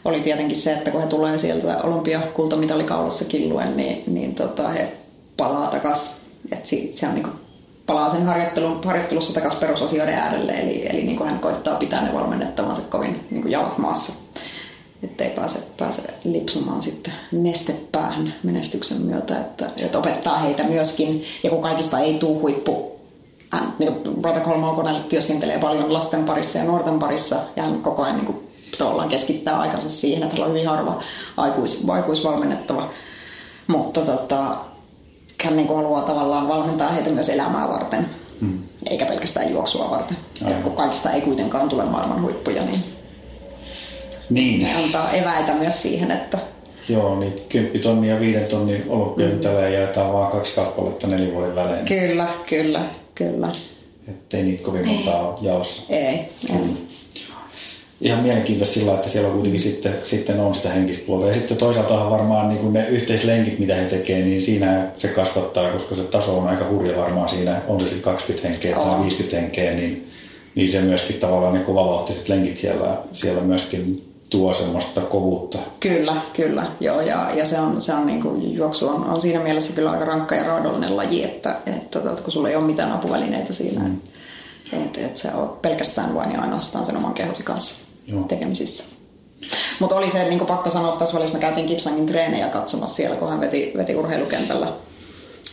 oli 0.05 0.21
tietenkin 0.21 0.57
se, 0.57 0.73
että 0.73 0.91
kun 0.91 1.01
he 1.01 1.07
tulee 1.07 1.37
sieltä 1.37 1.77
olympiakultamitalikaulassa 1.83 3.25
killuen, 3.25 3.77
niin, 3.77 4.03
niin 4.07 4.35
tota, 4.35 4.67
he 4.67 4.91
palaa 5.37 5.67
takaisin. 5.67 6.11
Että 6.51 6.69
se 6.91 7.07
on 7.07 7.15
niin 7.15 7.23
kuin, 7.23 7.35
palaa 7.85 8.09
sen 8.09 8.25
harjoittelun, 8.25 8.83
harjoittelussa 8.83 9.33
takaisin 9.33 9.59
perusasioiden 9.59 10.15
äärelle, 10.15 10.51
eli, 10.51 10.87
eli 10.89 11.03
niin 11.03 11.17
kuin 11.17 11.29
hän 11.29 11.39
koittaa 11.39 11.75
pitää 11.75 12.01
ne 12.01 12.13
valmennettavansa 12.13 12.81
kovin 12.89 13.27
niin 13.31 13.41
kuin 13.41 13.51
jalat 13.51 13.77
maassa, 13.77 14.13
ettei 15.03 15.29
pääse, 15.29 15.59
pääse 15.77 16.01
lipsumaan 16.23 16.81
sitten 16.81 17.13
nestepäähän 17.31 18.33
menestyksen 18.43 19.01
myötä, 19.01 19.39
että, 19.39 19.69
että 19.77 19.97
opettaa 19.97 20.37
heitä 20.37 20.63
myöskin, 20.63 21.23
ja 21.43 21.49
kun 21.49 21.61
kaikista 21.61 21.99
ei 21.99 22.13
tule 22.13 22.39
huippu 22.39 22.95
hän, 23.51 23.73
niin 23.79 23.93
Brother 24.21 24.43
Colmo 24.43 24.83
työskentelee 25.09 25.59
paljon 25.59 25.93
lasten 25.93 26.23
parissa 26.23 26.57
ja 26.57 26.65
nuorten 26.65 26.99
parissa, 26.99 27.35
ja 27.55 27.63
hän 27.63 27.81
koko 27.81 28.03
ajan 28.03 28.15
niin 28.15 28.25
kuin, 28.25 28.44
tavallaan 28.77 29.09
keskittää 29.09 29.59
aikansa 29.59 29.89
siihen, 29.89 30.23
että 30.23 30.41
on 30.41 30.49
hyvin 30.49 30.67
harva 30.67 30.99
aikuis, 31.37 31.83
aikuisvalmennettava. 31.89 32.89
Mutta 33.67 34.01
tota, 34.01 34.55
hän 35.43 35.55
niin 35.55 35.67
haluaa 35.67 36.01
tavallaan 36.01 36.47
valmentaa 36.47 36.89
heitä 36.89 37.09
myös 37.09 37.29
elämää 37.29 37.69
varten, 37.69 38.09
hmm. 38.39 38.59
eikä 38.89 39.05
pelkästään 39.05 39.51
juoksua 39.51 39.91
varten. 39.91 40.17
Että 40.47 40.63
kun 40.63 40.75
kaikista 40.75 41.11
ei 41.11 41.21
kuitenkaan 41.21 41.69
tule 41.69 41.85
maailman 41.85 42.21
huippuja, 42.21 42.63
niin, 42.63 42.83
niin. 44.29 44.67
antaa 44.83 45.11
eväitä 45.11 45.53
myös 45.53 45.81
siihen, 45.81 46.11
että 46.11 46.39
Joo, 46.89 47.19
niin 47.19 47.33
10 47.49 47.81
tonnia 47.81 48.13
ja 48.13 48.19
5 48.19 48.39
tonnin 48.39 48.85
olympiamitaleja 48.89 49.67
mm. 49.67 49.73
jaetaan 49.73 50.13
vaan 50.13 50.31
kaksi 50.31 50.55
kappaletta 50.55 51.07
neljän 51.07 51.33
vuoden 51.33 51.55
välein. 51.55 51.85
Kyllä, 51.85 52.27
kyllä, 52.49 52.81
kyllä. 53.15 53.51
Että 54.07 54.37
ei 54.37 54.43
niitä 54.43 54.63
kovin 54.63 54.87
montaa 54.87 55.37
jaossa. 55.41 55.83
Ei, 55.89 56.29
ei 56.49 56.87
ihan 58.05 58.23
mielenkiintoista 58.23 58.73
sillä, 58.73 58.93
että 58.93 59.09
siellä 59.09 59.29
kuitenkin 59.29 59.59
sitten, 59.59 59.93
sitten 60.03 60.39
on 60.39 60.53
sitä 60.53 60.69
henkistä 60.69 61.05
puolta. 61.07 61.27
Ja 61.27 61.33
sitten 61.33 61.57
toisaalta 61.57 62.09
varmaan 62.09 62.49
niin 62.49 62.73
ne 62.73 62.87
yhteislenkit, 62.87 63.59
mitä 63.59 63.75
he 63.75 63.85
tekevät, 63.85 64.25
niin 64.25 64.41
siinä 64.41 64.91
se 64.95 65.07
kasvattaa, 65.07 65.71
koska 65.71 65.95
se 65.95 66.03
taso 66.03 66.37
on 66.37 66.47
aika 66.47 66.65
hurja 66.69 66.97
varmaan 66.97 67.29
siinä, 67.29 67.61
on 67.67 67.79
se 67.79 67.85
sitten 67.85 68.03
20 68.03 68.47
henkeä 68.47 68.75
tai 68.75 69.01
50 69.01 69.39
henkeä, 69.41 69.71
niin, 69.71 70.07
niin 70.55 70.69
se 70.69 70.81
myöskin 70.81 71.15
tavallaan 71.15 71.53
ne 71.53 71.59
kovavauhtiset 71.59 72.29
lenkit 72.29 72.57
siellä, 72.57 72.97
siellä 73.13 73.41
myöskin 73.41 74.11
tuo 74.29 74.53
semmoista 74.53 75.01
kovuutta. 75.01 75.57
Kyllä, 75.79 76.21
kyllä. 76.33 76.65
Joo, 76.79 77.01
ja, 77.01 77.31
ja 77.35 77.45
se 77.45 77.59
on, 77.59 77.81
se 77.81 77.93
on 77.93 78.07
niin 78.07 78.21
kuin, 78.21 78.55
juoksu 78.55 78.87
on, 78.87 79.05
on, 79.05 79.21
siinä 79.21 79.39
mielessä 79.39 79.73
kyllä 79.73 79.91
aika 79.91 80.05
rankka 80.05 80.35
ja 80.35 80.43
raadollinen 80.43 80.97
laji, 80.97 81.23
että, 81.23 81.55
että, 81.65 81.99
että 81.99 82.23
kun 82.23 82.31
sulla 82.31 82.49
ei 82.49 82.55
ole 82.55 82.65
mitään 82.65 82.91
apuvälineitä 82.91 83.53
siinä, 83.53 83.83
mm. 83.83 83.97
että, 84.73 85.01
että 85.01 85.19
se 85.19 85.33
on 85.33 85.57
pelkästään 85.61 86.15
vain 86.15 86.31
ja 86.31 86.41
ainoastaan 86.41 86.85
sen 86.85 86.97
oman 86.97 87.13
kehosi 87.13 87.43
kanssa. 87.43 87.84
Joo. 88.07 88.23
tekemisissä. 88.23 88.83
Mutta 89.79 89.95
oli 89.95 90.09
se 90.09 90.29
niin 90.29 90.39
pakko 90.39 90.69
sanoa, 90.69 90.95
tässä 90.97 91.15
välissä 91.17 91.35
me 91.35 91.41
käytiin 91.41 91.67
Kipsangin 91.67 92.05
treenejä 92.05 92.47
katsomassa 92.47 92.95
siellä, 92.95 93.15
kun 93.15 93.29
hän 93.29 93.41
veti, 93.41 93.73
veti 93.77 93.95
urheilukentällä 93.95 94.67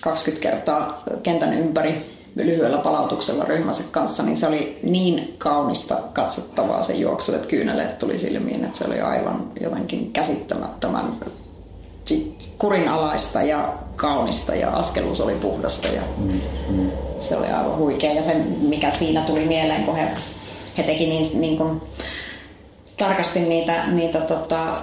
20 0.00 0.48
kertaa 0.48 1.02
kentän 1.22 1.58
ympäri 1.58 2.12
lyhyellä 2.36 2.78
palautuksella 2.78 3.44
ryhmänsä 3.44 3.82
kanssa, 3.90 4.22
niin 4.22 4.36
se 4.36 4.46
oli 4.46 4.78
niin 4.82 5.34
kaunista 5.38 5.96
katsottavaa 6.12 6.82
se 6.82 6.92
juoksu, 6.92 7.34
että 7.34 7.48
kyyneleet 7.48 7.98
tuli 7.98 8.18
silmiin, 8.18 8.64
että 8.64 8.78
se 8.78 8.84
oli 8.84 9.00
aivan 9.00 9.52
jotenkin 9.60 10.12
käsittämättömän 10.12 11.04
kurinalaista 12.58 13.42
ja 13.42 13.74
kaunista 13.96 14.54
ja 14.54 14.70
askeluus 14.70 15.20
oli 15.20 15.34
puhdasta 15.34 15.88
ja 15.88 16.02
mm, 16.18 16.40
mm. 16.68 16.90
se 17.18 17.36
oli 17.36 17.46
aivan 17.46 17.76
huikea. 17.76 18.12
Ja 18.12 18.22
se, 18.22 18.34
mikä 18.60 18.90
siinä 18.90 19.20
tuli 19.20 19.44
mieleen, 19.44 19.84
kun 19.84 19.96
he, 19.96 20.08
he 20.78 20.82
teki 20.82 21.06
niin, 21.06 21.40
niin 21.40 21.56
kuin, 21.56 21.82
tarkasti 23.02 23.40
niitä, 23.40 23.86
niitä 23.86 24.20
tota, 24.20 24.76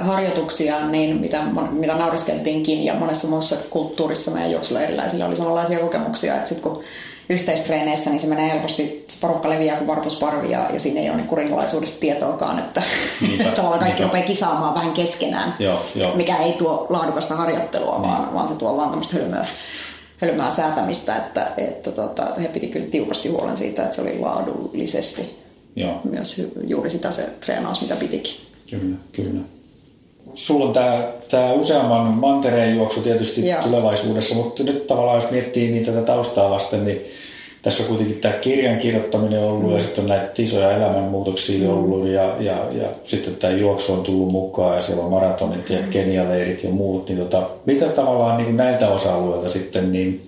harjoituksia, 0.00 0.86
niin 0.86 1.16
mitä, 1.16 1.42
mitä 1.70 1.94
nauriskeltiinkin 1.94 2.84
ja 2.84 2.94
monessa 2.94 3.28
muussa 3.28 3.56
kulttuurissa 3.70 4.30
meidän 4.30 4.50
juoksulla 4.50 4.80
erilaisilla 4.80 5.26
oli 5.26 5.36
samanlaisia 5.36 5.78
kokemuksia, 5.78 6.36
että 6.36 6.48
sitten 6.48 6.70
kun 6.70 6.82
yhteistreeneissä, 7.28 8.10
niin 8.10 8.20
se 8.20 8.26
menee 8.26 8.50
helposti, 8.52 9.04
se 9.08 9.16
porukka 9.20 9.50
leviää 9.50 9.76
kuin 9.76 9.86
varpusparvi 9.86 10.50
ja, 10.50 10.70
ja 10.72 10.80
siinä 10.80 11.00
ei 11.00 11.08
ole 11.08 11.16
niin 11.16 11.26
kurinalaisuudesta 11.26 12.00
tietoakaan, 12.00 12.58
että 12.58 12.82
Niinpä, 13.20 13.50
tavallaan 13.56 13.80
kaikki 13.80 14.02
rupeaa 14.02 14.26
kisaamaan 14.26 14.74
vähän 14.74 14.92
keskenään, 14.92 15.54
joo, 15.58 15.84
joo. 15.94 16.14
mikä 16.14 16.36
ei 16.36 16.52
tuo 16.52 16.86
laadukasta 16.88 17.36
harjoittelua, 17.36 17.92
niin. 17.92 18.02
vaan, 18.02 18.34
vaan 18.34 18.48
se 18.48 18.54
tuo 18.54 18.76
vaan 18.76 18.90
tämmöistä 18.90 19.16
hölmöä, 19.16 19.46
hölmää 20.16 20.50
säätämistä, 20.50 21.16
että, 21.16 21.52
että 21.56 21.90
tota, 21.90 22.26
he 22.42 22.48
piti 22.48 22.66
kyllä 22.66 22.86
tiukasti 22.86 23.28
huolen 23.28 23.56
siitä, 23.56 23.82
että 23.82 23.96
se 23.96 24.02
oli 24.02 24.18
laadullisesti 24.18 25.49
Joo. 25.80 26.00
myös 26.04 26.42
juuri 26.66 26.90
sitä 26.90 27.10
se 27.10 27.28
treenaus, 27.44 27.80
mitä 27.80 27.96
pitikin. 27.96 28.34
Kyllä, 28.70 28.96
kyllä. 29.12 29.40
Sulla 30.34 30.64
on 30.64 30.72
tämä, 30.72 31.02
tämä 31.30 31.52
useamman 31.52 32.06
mantereen 32.06 32.76
juoksu 32.76 33.00
tietysti 33.00 33.48
Joo. 33.48 33.62
tulevaisuudessa, 33.62 34.34
mutta 34.34 34.62
nyt 34.62 34.86
tavallaan 34.86 35.22
jos 35.22 35.30
miettii 35.30 35.70
niitä 35.70 35.92
tätä 35.92 36.06
taustaa 36.06 36.50
vasten, 36.50 36.84
niin 36.84 37.00
tässä 37.62 37.82
on 37.82 37.88
kuitenkin 37.88 38.16
tämä 38.16 38.34
kirjan 38.34 38.78
kirjoittaminen 38.78 39.44
ollut 39.44 39.70
mm. 39.70 39.74
ja 39.74 39.80
sitten 39.80 40.04
on 40.04 40.08
näitä 40.08 40.42
isoja 40.42 40.76
elämänmuutoksia 40.76 41.68
mm. 41.68 41.74
ollut 41.74 42.08
ja, 42.08 42.36
ja, 42.40 42.66
ja 42.72 42.88
sitten 43.04 43.36
tämä 43.36 43.52
juoksu 43.52 43.92
on 43.92 44.02
tullut 44.02 44.32
mukaan 44.32 44.76
ja 44.76 44.82
siellä 44.82 45.04
on 45.04 45.10
maratonit 45.10 45.70
ja 45.70 45.78
mm. 45.78 45.90
kenialeirit 45.90 46.64
ja 46.64 46.70
muut. 46.70 47.08
Niin 47.08 47.18
tota, 47.18 47.50
mitä 47.66 47.88
tavallaan 47.88 48.36
niin 48.36 48.56
näiltä 48.56 48.88
osa-alueilta 48.88 49.48
sitten 49.48 49.92
niin 49.92 50.26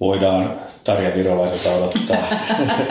voidaan 0.00 0.60
Tarja 0.84 1.14
Virolaiselta 1.14 1.70
odottaa 1.72 2.28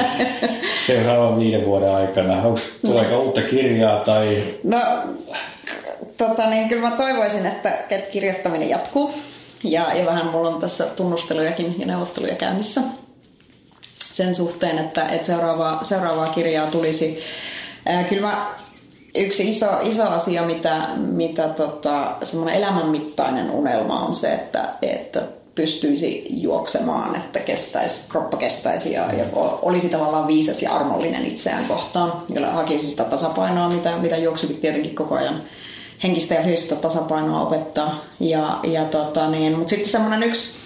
seuraavan 0.88 1.40
viiden 1.40 1.66
vuoden 1.66 1.96
aikana? 1.96 2.42
Onko, 2.42 2.60
tuleeko 2.86 3.12
no. 3.12 3.22
uutta 3.22 3.42
kirjaa 3.42 4.00
tai... 4.00 4.44
No, 4.64 4.80
tota, 6.18 6.50
niin 6.50 6.70
kyllä 6.70 6.90
mä 6.90 6.96
toivoisin, 6.96 7.46
että, 7.46 7.78
että 7.90 8.12
kirjoittaminen 8.12 8.70
jatkuu. 8.70 9.14
Ja, 9.64 9.94
ja 9.94 10.06
vähän 10.06 10.28
mulla 10.28 10.50
on 10.50 10.62
tässä 10.62 10.86
tunnustelujakin 10.86 11.76
ja 11.80 11.86
neuvotteluja 11.86 12.36
käynnissä. 12.36 12.82
sen 14.00 14.36
suhteen, 14.36 14.78
että, 14.78 15.06
että 15.06 15.26
seuraavaa, 15.26 15.84
seuraavaa 15.84 16.28
kirjaa 16.28 16.68
tulisi. 16.68 17.24
Ää, 17.86 18.04
kyllä 18.04 18.28
mä, 18.28 18.46
yksi 19.16 19.50
iso, 19.50 19.68
iso 19.82 20.04
asia, 20.04 20.42
mitä, 20.44 20.88
mitä 20.96 21.48
tota, 21.48 22.16
semmoinen 22.24 22.56
elämänmittainen 22.56 23.52
unelma 23.52 24.00
on 24.00 24.16
se, 24.16 24.34
että, 24.34 24.70
että 24.82 25.22
pystyisi 25.56 26.26
juoksemaan, 26.30 27.16
että 27.16 27.40
kestäisi, 27.40 28.10
kroppa 28.10 28.38
kestäisi 28.38 28.94
ja, 28.94 29.14
ja 29.14 29.26
olisi 29.62 29.90
tavallaan 29.90 30.28
viisas 30.28 30.62
ja 30.62 30.76
armollinen 30.76 31.26
itseään 31.26 31.66
kohtaan. 31.66 32.14
Ja 32.30 32.52
hakisi 32.52 32.88
sitä 32.88 33.04
tasapainoa, 33.04 33.70
mitä, 33.70 33.98
mitä 33.98 34.18
juoksukin 34.18 34.58
tietenkin 34.58 34.96
koko 34.96 35.16
ajan 35.16 35.42
henkistä 36.04 36.36
ja 36.36 36.44
fyysistä 36.44 36.76
tasapainoa 36.76 37.42
opettaa. 37.42 38.04
Ja, 38.20 38.60
ja 38.64 38.86
tota 38.86 39.30
niin, 39.30 39.58
mutta 39.58 39.70
sitten 39.70 39.90
semmoinen 39.90 40.24
yksi 40.24 40.62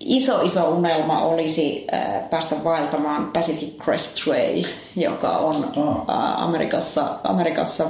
iso 0.00 0.40
iso 0.40 0.68
unelma 0.68 1.22
olisi 1.22 1.86
äh, 1.94 2.30
päästä 2.30 2.56
vaeltamaan 2.64 3.30
Pacific 3.32 3.78
Crest 3.84 4.24
Trail, 4.24 4.64
joka 4.96 5.30
on 5.30 5.64
äh, 5.64 6.42
Amerikassa, 6.42 7.04
Amerikassa 7.24 7.86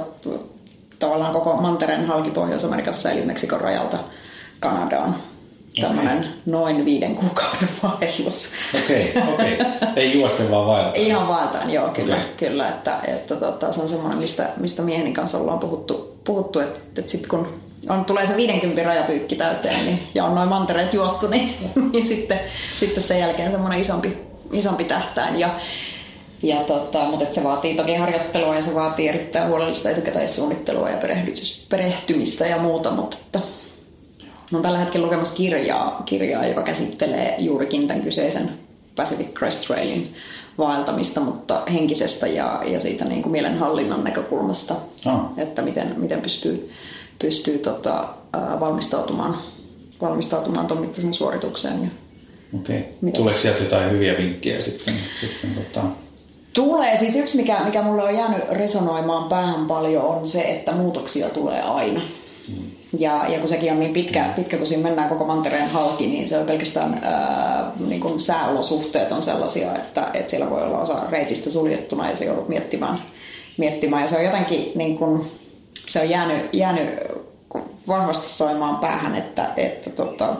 tavallaan 0.99 1.33
koko 1.33 1.53
mantereen 1.53 2.05
halki 2.05 2.31
Pohjois-Amerikassa 2.31 3.11
eli 3.11 3.25
Meksikon 3.25 3.61
rajalta 3.61 3.97
Kanadaan 4.59 5.15
tämmöinen 5.81 6.17
okay. 6.17 6.29
noin 6.45 6.85
viiden 6.85 7.15
kuukauden 7.15 7.69
vaellus. 7.83 8.49
Okei, 8.83 9.11
okay, 9.15 9.33
okei. 9.33 9.53
Okay. 9.53 9.87
Ei 9.95 10.19
juosten 10.19 10.51
vaan 10.51 10.67
vaeltaan. 10.67 10.95
Ihan 10.95 11.27
vaeltaan, 11.27 11.71
joo, 11.71 11.89
kyllä. 11.89 12.15
Okay. 12.15 12.27
kyllä 12.37 12.69
että, 12.69 12.99
että 13.07 13.35
tota, 13.35 13.71
se 13.71 13.81
on 13.81 13.89
semmoinen, 13.89 14.17
mistä, 14.17 14.49
mistä 14.57 14.81
mieheni 14.81 15.13
kanssa 15.13 15.37
ollaan 15.37 15.59
puhuttu, 15.59 16.17
puhuttu 16.23 16.59
että, 16.59 16.79
että 16.97 17.11
sitten 17.11 17.29
kun 17.29 17.47
on, 17.89 18.05
tulee 18.05 18.25
se 18.25 18.37
50 18.37 18.83
rajapyykki 18.83 19.35
täyteen 19.35 19.85
niin, 19.85 20.07
ja 20.15 20.25
on 20.25 20.35
noin 20.35 20.49
mantereet 20.49 20.93
juostu, 20.93 21.27
niin, 21.27 21.55
niin 21.93 22.05
sitten, 22.05 22.39
sitten 22.75 23.03
sen 23.03 23.19
jälkeen 23.19 23.51
semmoinen 23.51 23.81
isompi, 23.81 24.17
isompi 24.51 24.83
tähtäin. 24.83 25.39
Ja, 25.39 25.49
ja 26.43 26.57
tota, 26.57 26.99
mutta 27.03 27.33
se 27.33 27.43
vaatii 27.43 27.75
toki 27.75 27.95
harjoittelua 27.95 28.55
ja 28.55 28.61
se 28.61 28.75
vaatii 28.75 29.07
erittäin 29.07 29.47
huolellista 29.47 29.89
etukäteissuunnittelua 29.89 30.89
ja 30.89 30.97
perehtymistä 31.69 32.47
ja 32.47 32.57
muuta, 32.57 32.91
mutta 32.91 33.39
että, 34.47 34.57
olen 34.57 34.63
tällä 34.63 34.79
hetkellä 34.79 35.05
lukemassa 35.05 35.35
kirjaa, 35.35 36.03
kirjaa, 36.05 36.47
joka 36.47 36.61
käsittelee 36.61 37.35
juurikin 37.39 37.87
tämän 37.87 38.03
kyseisen 38.03 38.49
Pacific 38.95 39.33
Crest 39.33 39.67
Trailin 39.67 40.15
vaeltamista, 40.57 41.21
mutta 41.21 41.61
henkisestä 41.73 42.27
ja, 42.27 42.61
ja 42.65 42.81
siitä 42.81 43.05
niin 43.05 43.21
kuin 43.21 43.31
mielenhallinnan 43.31 44.03
näkökulmasta, 44.03 44.75
oh. 45.05 45.19
että 45.37 45.61
miten, 45.61 45.93
miten 45.97 46.21
pystyy, 46.21 46.71
pystyy 47.19 47.57
tota, 47.57 48.09
valmistautumaan, 48.59 49.37
valmistautumaan 50.01 50.67
tuon 50.67 50.81
mittaisen 50.81 51.13
suoritukseen. 51.13 51.83
Ja 51.83 51.89
Okei. 52.59 52.79
Okay. 52.79 53.11
Tuleeko 53.11 53.39
sieltä 53.39 53.63
jotain 53.63 53.91
hyviä 53.91 54.17
vinkkejä 54.17 54.61
sitten? 54.61 54.93
sitten 55.21 55.51
tota... 55.51 55.81
Tulee. 56.53 56.97
Siis 56.97 57.15
yksi, 57.15 57.37
mikä, 57.37 57.59
mikä 57.65 57.81
mulle 57.81 58.03
on 58.03 58.15
jäänyt 58.15 58.49
resonoimaan 58.49 59.29
päähän 59.29 59.65
paljon, 59.65 60.03
on 60.03 60.27
se, 60.27 60.41
että 60.41 60.71
muutoksia 60.71 61.29
tulee 61.29 61.61
aina. 61.61 62.01
Ja, 62.99 63.25
ja 63.27 63.39
kun 63.39 63.49
sekin 63.49 63.71
on 63.71 63.79
niin 63.79 63.93
pitkä, 63.93 64.33
pitkä, 64.35 64.57
kun 64.57 64.65
siinä 64.65 64.83
mennään 64.83 65.09
koko 65.09 65.23
mantereen 65.23 65.69
halki, 65.69 66.07
niin 66.07 66.27
se 66.27 66.37
on 66.37 66.45
pelkästään 66.45 66.99
ää, 67.03 67.71
niin 67.87 68.01
kuin 68.01 68.19
sääolosuhteet 68.19 69.11
on 69.11 69.21
sellaisia, 69.21 69.75
että, 69.75 70.11
että 70.13 70.29
siellä 70.29 70.49
voi 70.49 70.63
olla 70.63 70.79
osa 70.79 70.99
reitistä 71.09 71.49
suljettuna 71.49 72.09
ja 72.09 72.15
se 72.15 72.25
joudut 72.25 72.49
miettimään. 72.49 72.99
miettimään. 73.57 74.01
Ja 74.01 74.07
se 74.07 74.17
on 74.17 74.25
jotenkin, 74.25 74.71
niin 74.75 74.97
kuin, 74.97 75.31
se 75.73 76.01
on 76.01 76.09
jäänyt, 76.09 76.53
jäänyt 76.53 76.89
vahvasti 77.87 78.27
soimaan 78.27 78.77
päähän, 78.77 79.15
että, 79.15 79.49
että 79.57 79.89
tota, 79.89 80.35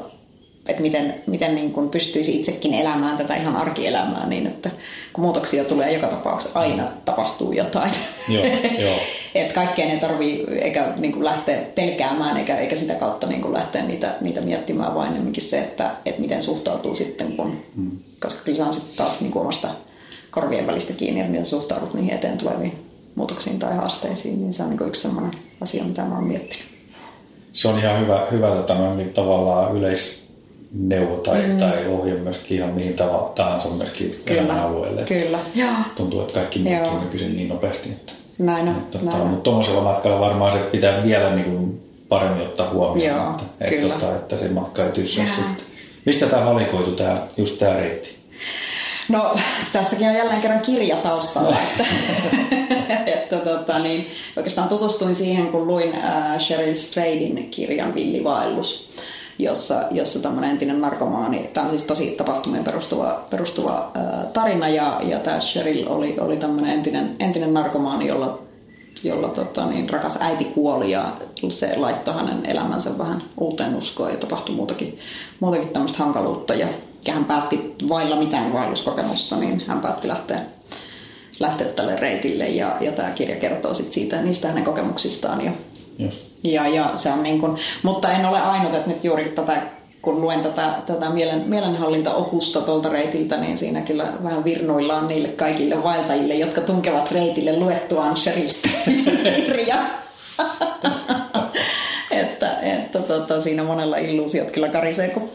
että 0.68 0.82
miten, 0.82 1.15
miten 1.28 1.55
niin 1.55 1.72
kuin 1.72 1.89
pystyisi 1.89 2.39
itsekin 2.39 2.74
elämään 2.74 3.18
tätä 3.18 3.36
ihan 3.36 3.55
arkielämää 3.55 4.28
niin, 4.28 4.47
että 4.47 4.70
kun 5.13 5.24
muutoksia 5.24 5.65
tulee 5.65 5.93
joka 5.93 6.07
tapauksessa 6.07 6.59
aina 6.59 6.88
tapahtuu 7.05 7.51
jotain. 7.51 7.91
Joo, 8.28 8.45
joo. 8.86 8.95
että 9.36 9.53
kaikkeen 9.53 9.91
ei 9.91 9.99
tarvii 9.99 10.45
eikä 10.61 10.93
niin 10.97 11.13
kuin 11.13 11.26
lähteä 11.26 11.57
pelkäämään 11.76 12.38
eikä, 12.38 12.57
eikä 12.57 12.76
sitä 12.76 12.93
kautta 12.93 13.28
niin 13.28 13.41
kuin 13.41 13.53
lähteä 13.53 13.84
niitä, 13.84 14.15
niitä 14.22 14.41
miettimään, 14.41 14.95
vaan 14.95 15.07
enemmänkin 15.07 15.43
se, 15.43 15.59
että, 15.59 15.91
että 16.05 16.22
miten 16.22 16.43
suhtautuu 16.43 16.95
sitten, 16.95 17.32
kun, 17.32 17.63
hmm. 17.76 17.91
koska 18.20 18.43
kyllä 18.43 18.55
se 18.55 18.63
on 18.63 18.74
sitten 18.74 18.97
taas 18.97 19.22
niin 19.22 19.32
kuin 19.32 19.41
omasta 19.41 19.68
korvien 20.32 20.68
välistä 20.68 20.93
kiinni, 20.93 21.20
että 21.20 21.32
miten 21.32 21.45
suhtaudut 21.45 21.93
niihin 21.93 22.13
eteen 22.13 22.38
tuleviin 22.38 22.88
muutoksiin 23.15 23.59
tai 23.59 23.76
haasteisiin, 23.76 24.41
niin 24.41 24.53
se 24.53 24.63
on 24.63 24.70
niin 24.70 24.78
kuin 24.78 24.88
yksi 24.88 25.01
sellainen 25.01 25.32
asia, 25.61 25.84
mitä 25.84 26.03
mä 26.03 26.15
oon 26.15 26.28
miettinyt. 26.28 26.65
Se 27.53 27.68
on 27.68 27.80
ihan 27.80 28.01
hyvä, 28.01 28.28
hyvä 28.32 28.47
tota, 28.47 28.95
niin 28.95 29.13
tavallaan 29.13 29.78
yleis, 29.78 30.27
neuvo 30.72 31.15
tai, 31.18 31.41
mm. 31.41 31.57
tai 31.57 31.88
ohje 31.88 32.13
myöskin 32.13 32.57
ihan 32.57 32.70
mihin 32.70 32.95
tahansa 33.36 33.70
myöskin 33.70 34.11
kyllä, 34.26 34.41
elämän 34.41 34.59
alueelle. 34.59 35.03
Kyllä, 35.03 35.39
Joo. 35.55 35.72
Tuntuu, 35.95 36.22
että 36.22 36.34
kaikki 36.34 36.59
muuttuu 36.59 36.99
nykyisin 36.99 37.36
niin 37.36 37.49
nopeasti. 37.49 37.89
Että, 37.89 38.13
näin 38.38 38.68
on, 38.68 38.76
että, 38.76 38.97
näin 39.01 39.22
on. 39.22 39.28
Mutta 39.28 39.43
tuommoisella 39.43 39.82
matkalla 39.82 40.20
varmaan 40.20 40.51
se 40.51 40.59
pitää 40.59 41.03
vielä 41.03 41.36
niin 41.36 41.45
kuin 41.45 41.82
paremmin 42.09 42.41
ottaa 42.41 42.70
huomioon, 42.70 43.22
Joo, 43.22 43.36
että, 43.59 43.76
että, 43.76 43.93
että, 43.93 44.15
että 44.15 44.38
se 44.38 44.49
matka 44.49 44.84
ei 44.84 44.91
tyssää 44.91 45.26
sitten. 45.26 45.65
Mistä 46.05 46.26
tämä 46.26 46.45
valikoitu, 46.45 46.91
tämä, 46.91 47.18
just 47.38 47.59
tämä 47.59 47.74
reitti? 47.74 48.15
No, 49.09 49.36
tässäkin 49.74 50.07
on 50.07 50.13
jälleen 50.13 50.41
kerran 50.41 50.61
kirja 50.61 50.97
taustalla, 50.97 51.57
että, 51.70 51.86
että 53.15 53.38
tota, 53.38 53.80
niin, 53.80 54.11
oikeastaan 54.38 54.70
tutustuin 54.70 55.15
siihen, 55.15 55.47
kun 55.47 55.68
luin 55.68 55.95
äh, 55.95 56.39
Sheryl 56.39 56.76
Stradin 56.76 57.47
kirjan 57.49 57.95
Villivaellus 57.95 58.89
jossa, 59.40 59.84
jossa 59.92 60.20
tämmöinen 60.20 60.50
entinen 60.50 60.82
narkomaani, 60.82 61.50
tämä 61.54 61.66
on 61.66 61.70
siis 61.70 61.84
tosi 61.84 62.12
tapahtumien 62.12 62.64
perustuva, 62.64 63.26
perustuva 63.30 63.92
ää, 63.94 64.26
tarina, 64.34 64.70
ja, 64.70 65.00
ja 65.04 65.20
tämä 65.20 65.40
Cheryl 65.40 65.88
oli, 65.88 66.16
oli 66.20 66.38
tämmöinen 66.38 66.74
entinen, 66.74 67.16
entinen 67.20 67.54
narkomaani, 67.54 68.08
jolla, 68.08 68.40
jolla 69.04 69.28
tota, 69.28 69.66
niin, 69.66 69.90
rakas 69.90 70.18
äiti 70.22 70.46
kuoli, 70.46 70.92
ja 70.92 71.12
se 71.50 71.78
laittoi 71.78 72.14
hänen 72.14 72.46
elämänsä 72.46 72.98
vähän 72.98 73.24
uuteen 73.40 73.76
uskoon, 73.76 74.12
ja 74.12 74.18
tapahtui 74.18 74.56
muutakin, 74.56 75.00
muutakin 75.40 75.70
tämmöistä 75.70 75.98
hankaluutta, 75.98 76.54
ja, 76.54 76.68
ja 77.08 77.14
hän 77.14 77.26
päätti 77.26 77.76
vailla 77.90 78.16
mitään 78.16 78.54
vaelluskokemusta, 78.54 79.38
niin 79.38 79.64
hän 79.68 79.80
päätti 79.80 80.08
lähteä 80.08 80.40
lähteä 81.40 81.68
tälle 81.68 81.96
reitille 81.96 82.48
ja, 82.48 82.78
ja 82.82 82.92
tämä 82.92 83.10
kirja 83.10 83.36
kertoo 83.36 83.74
sit 83.74 83.94
siitä, 83.94 84.22
niistä 84.22 84.48
hänen 84.48 84.64
kokemuksistaan 84.64 85.46
ja, 85.46 85.52
Just. 86.00 86.27
Ja, 86.44 86.68
ja 86.68 86.92
se 86.96 87.12
on 87.12 87.24
niin 87.24 87.40
kuin, 87.40 87.58
mutta 87.84 88.12
en 88.12 88.26
ole 88.26 88.40
ainut, 88.40 88.76
että 88.76 88.90
nyt 88.90 89.04
juuri 89.04 89.26
tätä, 89.26 89.62
kun 90.02 90.22
luen 90.22 90.42
tätä, 90.42 90.74
tätä 90.86 91.10
mielen, 91.10 91.44
mielenhallintaopusta 91.46 92.62
tuolta 92.62 92.90
reitiltä, 92.90 93.38
niin 93.38 93.58
siinä 93.58 93.82
kyllä 93.82 94.14
vähän 94.24 94.44
virnuillaan 94.44 95.08
niille 95.08 95.28
kaikille 95.28 95.84
vaeltajille, 95.84 96.36
jotka 96.36 96.62
tunkevat 96.62 97.12
reitille 97.12 97.60
luettuaan 97.60 98.18
Sheryl 98.18 98.50
kirja. 99.36 99.76
että 102.12 102.58
että 102.62 103.00
tota, 103.00 103.42
siinä 103.42 103.64
monella 103.64 103.98
illuusiot 103.98 104.52
kyllä 104.52 104.70
karisee, 104.70 105.10
kun 105.10 105.30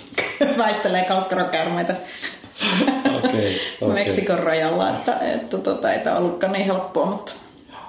väistelee 0.58 1.04
kalkkarokärmeitä 1.04 1.96
okay, 3.18 3.52
okay. 3.80 3.94
Meksikon 3.94 4.38
rajalla, 4.38 4.90
että, 4.90 5.18
että 5.18 5.58
tota, 5.58 5.92
ei 5.92 5.98
tämä 5.98 6.16
ollutkaan 6.16 6.52
niin 6.52 6.66
helppoa, 6.66 7.06
mutta 7.06 7.32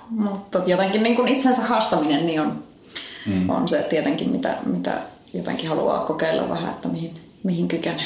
mutta 0.09 0.61
jotenkin 0.65 1.03
niin 1.03 1.15
kuin 1.15 1.27
itsensä 1.27 1.61
haastaminen 1.61 2.25
niin 2.25 2.41
on, 2.41 2.63
mm. 3.25 3.49
on 3.49 3.67
se 3.67 3.85
tietenkin, 3.89 4.29
mitä, 4.29 4.57
mitä 4.65 4.91
jotenkin 5.33 5.69
haluaa 5.69 6.05
kokeilla 6.05 6.49
vähän, 6.49 6.69
että 6.69 6.87
mihin, 6.87 7.13
mihin 7.43 7.67
kykenee. 7.67 8.05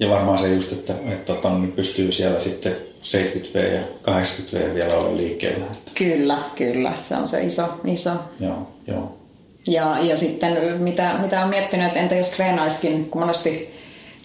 Ja 0.00 0.08
varmaan 0.08 0.38
se 0.38 0.54
just, 0.54 0.72
että, 0.72 0.94
että, 1.08 1.32
että 1.32 1.48
niin 1.48 1.72
pystyy 1.72 2.12
siellä 2.12 2.40
sitten 2.40 2.76
70V 3.02 3.58
ja 3.58 3.80
80V 3.80 4.74
vielä 4.74 4.94
olla 4.94 5.16
liikkeellä. 5.16 5.64
Että. 5.64 5.90
Kyllä, 5.94 6.38
kyllä. 6.54 6.92
Se 7.02 7.16
on 7.16 7.28
se 7.28 7.44
iso. 7.44 7.68
iso. 7.84 8.10
Joo, 8.40 8.68
joo. 8.86 9.16
Ja, 9.66 9.96
ja 10.02 10.16
sitten 10.16 10.82
mitä, 10.82 11.14
mitä 11.22 11.42
on 11.42 11.48
miettinyt, 11.48 11.86
että 11.86 12.00
entä 12.00 12.14
jos 12.14 12.30
treenaiskin, 12.30 13.10
kun 13.10 13.20
monesti 13.22 13.75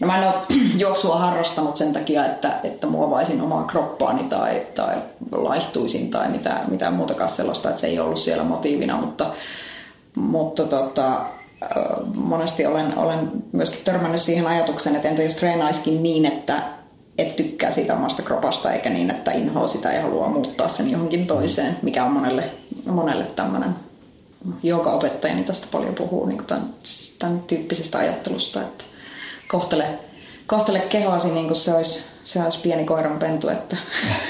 No 0.02 0.08
mä 0.08 0.18
en 0.18 0.28
ole 0.28 0.36
juoksua 0.84 1.16
harrastanut 1.16 1.78
sen 1.78 1.94
takia, 1.94 2.26
että, 2.26 2.54
että 2.64 2.88
muovaisin 2.88 3.42
omaa 3.42 3.64
kroppaani 3.64 4.24
tai, 4.24 4.62
tai 4.76 4.96
laihtuisin 5.32 6.12
tai 6.12 6.30
mitä, 6.30 6.60
mitään 6.68 6.94
muutakaan 6.94 7.30
sellaista, 7.30 7.70
että 7.70 7.82
se 7.82 7.88
ei 7.88 8.00
ollut 8.00 8.20
siellä 8.20 8.44
motiivina, 8.44 8.98
mutta, 8.98 9.26
mutta 10.16 10.64
tota, 10.64 11.22
monesti 12.16 12.66
olen, 12.66 12.98
olen 12.98 13.32
myöskin 13.52 13.80
törmännyt 13.84 14.22
siihen 14.22 14.48
ajatukseen, 14.48 14.96
että 14.96 15.10
entä 15.10 15.24
jos 15.24 15.36
treenaiskin 15.36 16.04
niin, 16.04 16.26
että 16.26 16.64
et 17.18 17.36
tykkää 17.36 17.72
siitä 17.72 17.94
omasta 17.94 18.22
kropasta 18.22 18.74
eikä 18.74 18.90
niin, 18.90 19.10
että 19.10 19.32
inhoa 19.32 19.68
sitä 19.68 19.94
ja 19.94 20.02
haluaa 20.02 20.30
muuttaa 20.30 20.68
sen 20.68 20.92
johonkin 20.92 21.28
toiseen, 21.28 21.78
mikä 21.82 22.06
on 22.06 22.12
monelle, 22.12 22.44
monelle 22.86 23.24
tämmöinen 23.24 23.76
joka 24.64 24.92
opettajani 24.92 25.44
tästä 25.44 25.68
paljon 25.72 25.96
puhuu 25.96 26.26
niin 26.26 26.46
tämän, 26.46 26.66
tämän 27.20 27.40
tyyppisestä 27.48 27.98
ajattelusta, 27.98 28.62
että 28.62 28.84
kohtele, 29.52 29.86
kohtele 30.48 30.80
kehoasi 30.80 31.32
niin 31.32 31.48
kuin 31.48 31.56
se 31.56 31.74
olisi, 31.74 32.00
se 32.24 32.44
olisi 32.44 32.60
pieni 32.60 32.84
koiranpentu, 32.84 33.50
että, 33.50 33.78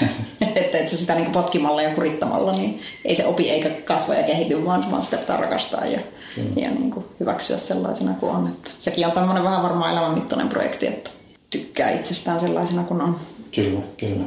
että, 0.56 0.78
että 0.78 0.90
se 0.90 0.96
sitä 0.96 1.14
niin 1.14 1.24
kuin 1.24 1.32
potkimalla 1.32 1.82
ja 1.82 1.94
kurittamalla, 1.94 2.52
niin 2.52 2.80
ei 3.04 3.16
se 3.16 3.26
opi 3.26 3.50
eikä 3.50 3.70
kasva 3.70 4.14
ja 4.14 4.22
kehity, 4.22 4.64
vaan, 4.64 4.90
vaan 4.90 5.02
sitä 5.02 5.16
pitää 5.16 5.36
rakastaa 5.36 5.86
ja, 5.86 6.00
mm. 6.36 6.50
ja 6.56 6.70
niin 6.70 6.90
kuin 6.90 7.06
hyväksyä 7.20 7.58
sellaisena 7.58 8.14
kuin 8.20 8.32
on. 8.32 8.48
Että 8.48 8.70
sekin 8.78 9.06
on 9.06 9.12
tämmöinen 9.12 9.44
vähän 9.44 9.62
varmaan 9.62 9.92
elämänmittainen 9.92 10.48
projekti, 10.48 10.86
että 10.86 11.10
tykkää 11.50 11.90
itsestään 11.90 12.40
sellaisena 12.40 12.82
kuin 12.82 13.00
on. 13.00 13.20
Kyllä, 13.54 13.80
kyllä. 13.96 14.24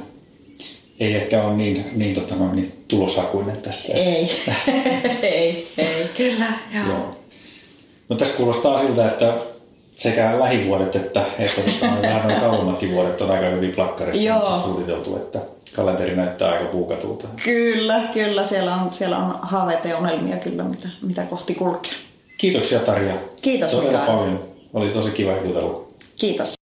Ei 1.00 1.16
ehkä 1.16 1.43
ole 1.43 1.56
niin, 1.56 1.86
niin, 1.96 2.16
tota, 2.16 2.36
niin 2.36 2.84
tuloshakuinen 2.88 3.58
tässä. 3.58 3.93
Ei, 3.93 4.32
ei, 5.22 5.68
ei, 5.78 6.10
kyllä. 6.18 6.54
Joo. 6.74 6.88
joo. 6.88 7.12
No 8.10 8.16
tässä 8.16 8.38
kuulostaa 8.38 8.80
siltä, 8.80 9.08
että 9.08 9.34
sekä 9.96 10.39
lähivuodet 10.39 10.96
että, 10.96 11.26
että 11.39 11.62
tota, 11.62 12.02
vähän 12.02 12.28
noin 12.28 12.41
kauemmatkin 12.41 12.91
vuodet 12.91 13.22
on 13.22 13.32
aika 13.32 13.46
hyvin 13.46 13.72
plakkarissa 13.76 14.26
Joo. 14.26 14.60
suunniteltu, 14.60 15.16
että 15.16 15.39
kalenteri 15.76 16.16
näyttää 16.16 16.52
aika 16.52 16.66
puukatulta. 16.66 17.28
Kyllä, 17.43 18.02
kyllä. 18.14 18.43
Siellä 18.43 18.76
on, 18.76 18.91
siellä 18.91 19.18
on 19.18 19.39
haaveita 19.41 19.88
ja 19.88 19.98
unelmia 19.98 20.38
kyllä, 20.38 20.64
mitä, 20.64 20.89
mitä 21.02 21.24
kohti 21.24 21.56
kulkea. 21.56 21.93
Kiitoksia 22.38 22.80
Tarja. 22.80 23.14
Kiitos 23.41 23.72
Todella 23.72 23.98
paljon. 23.98 24.43
Oli 24.74 24.89
tosi 24.89 25.12
kiva 25.12 25.32
jutella. 25.32 25.88
Kiitos. 26.20 26.54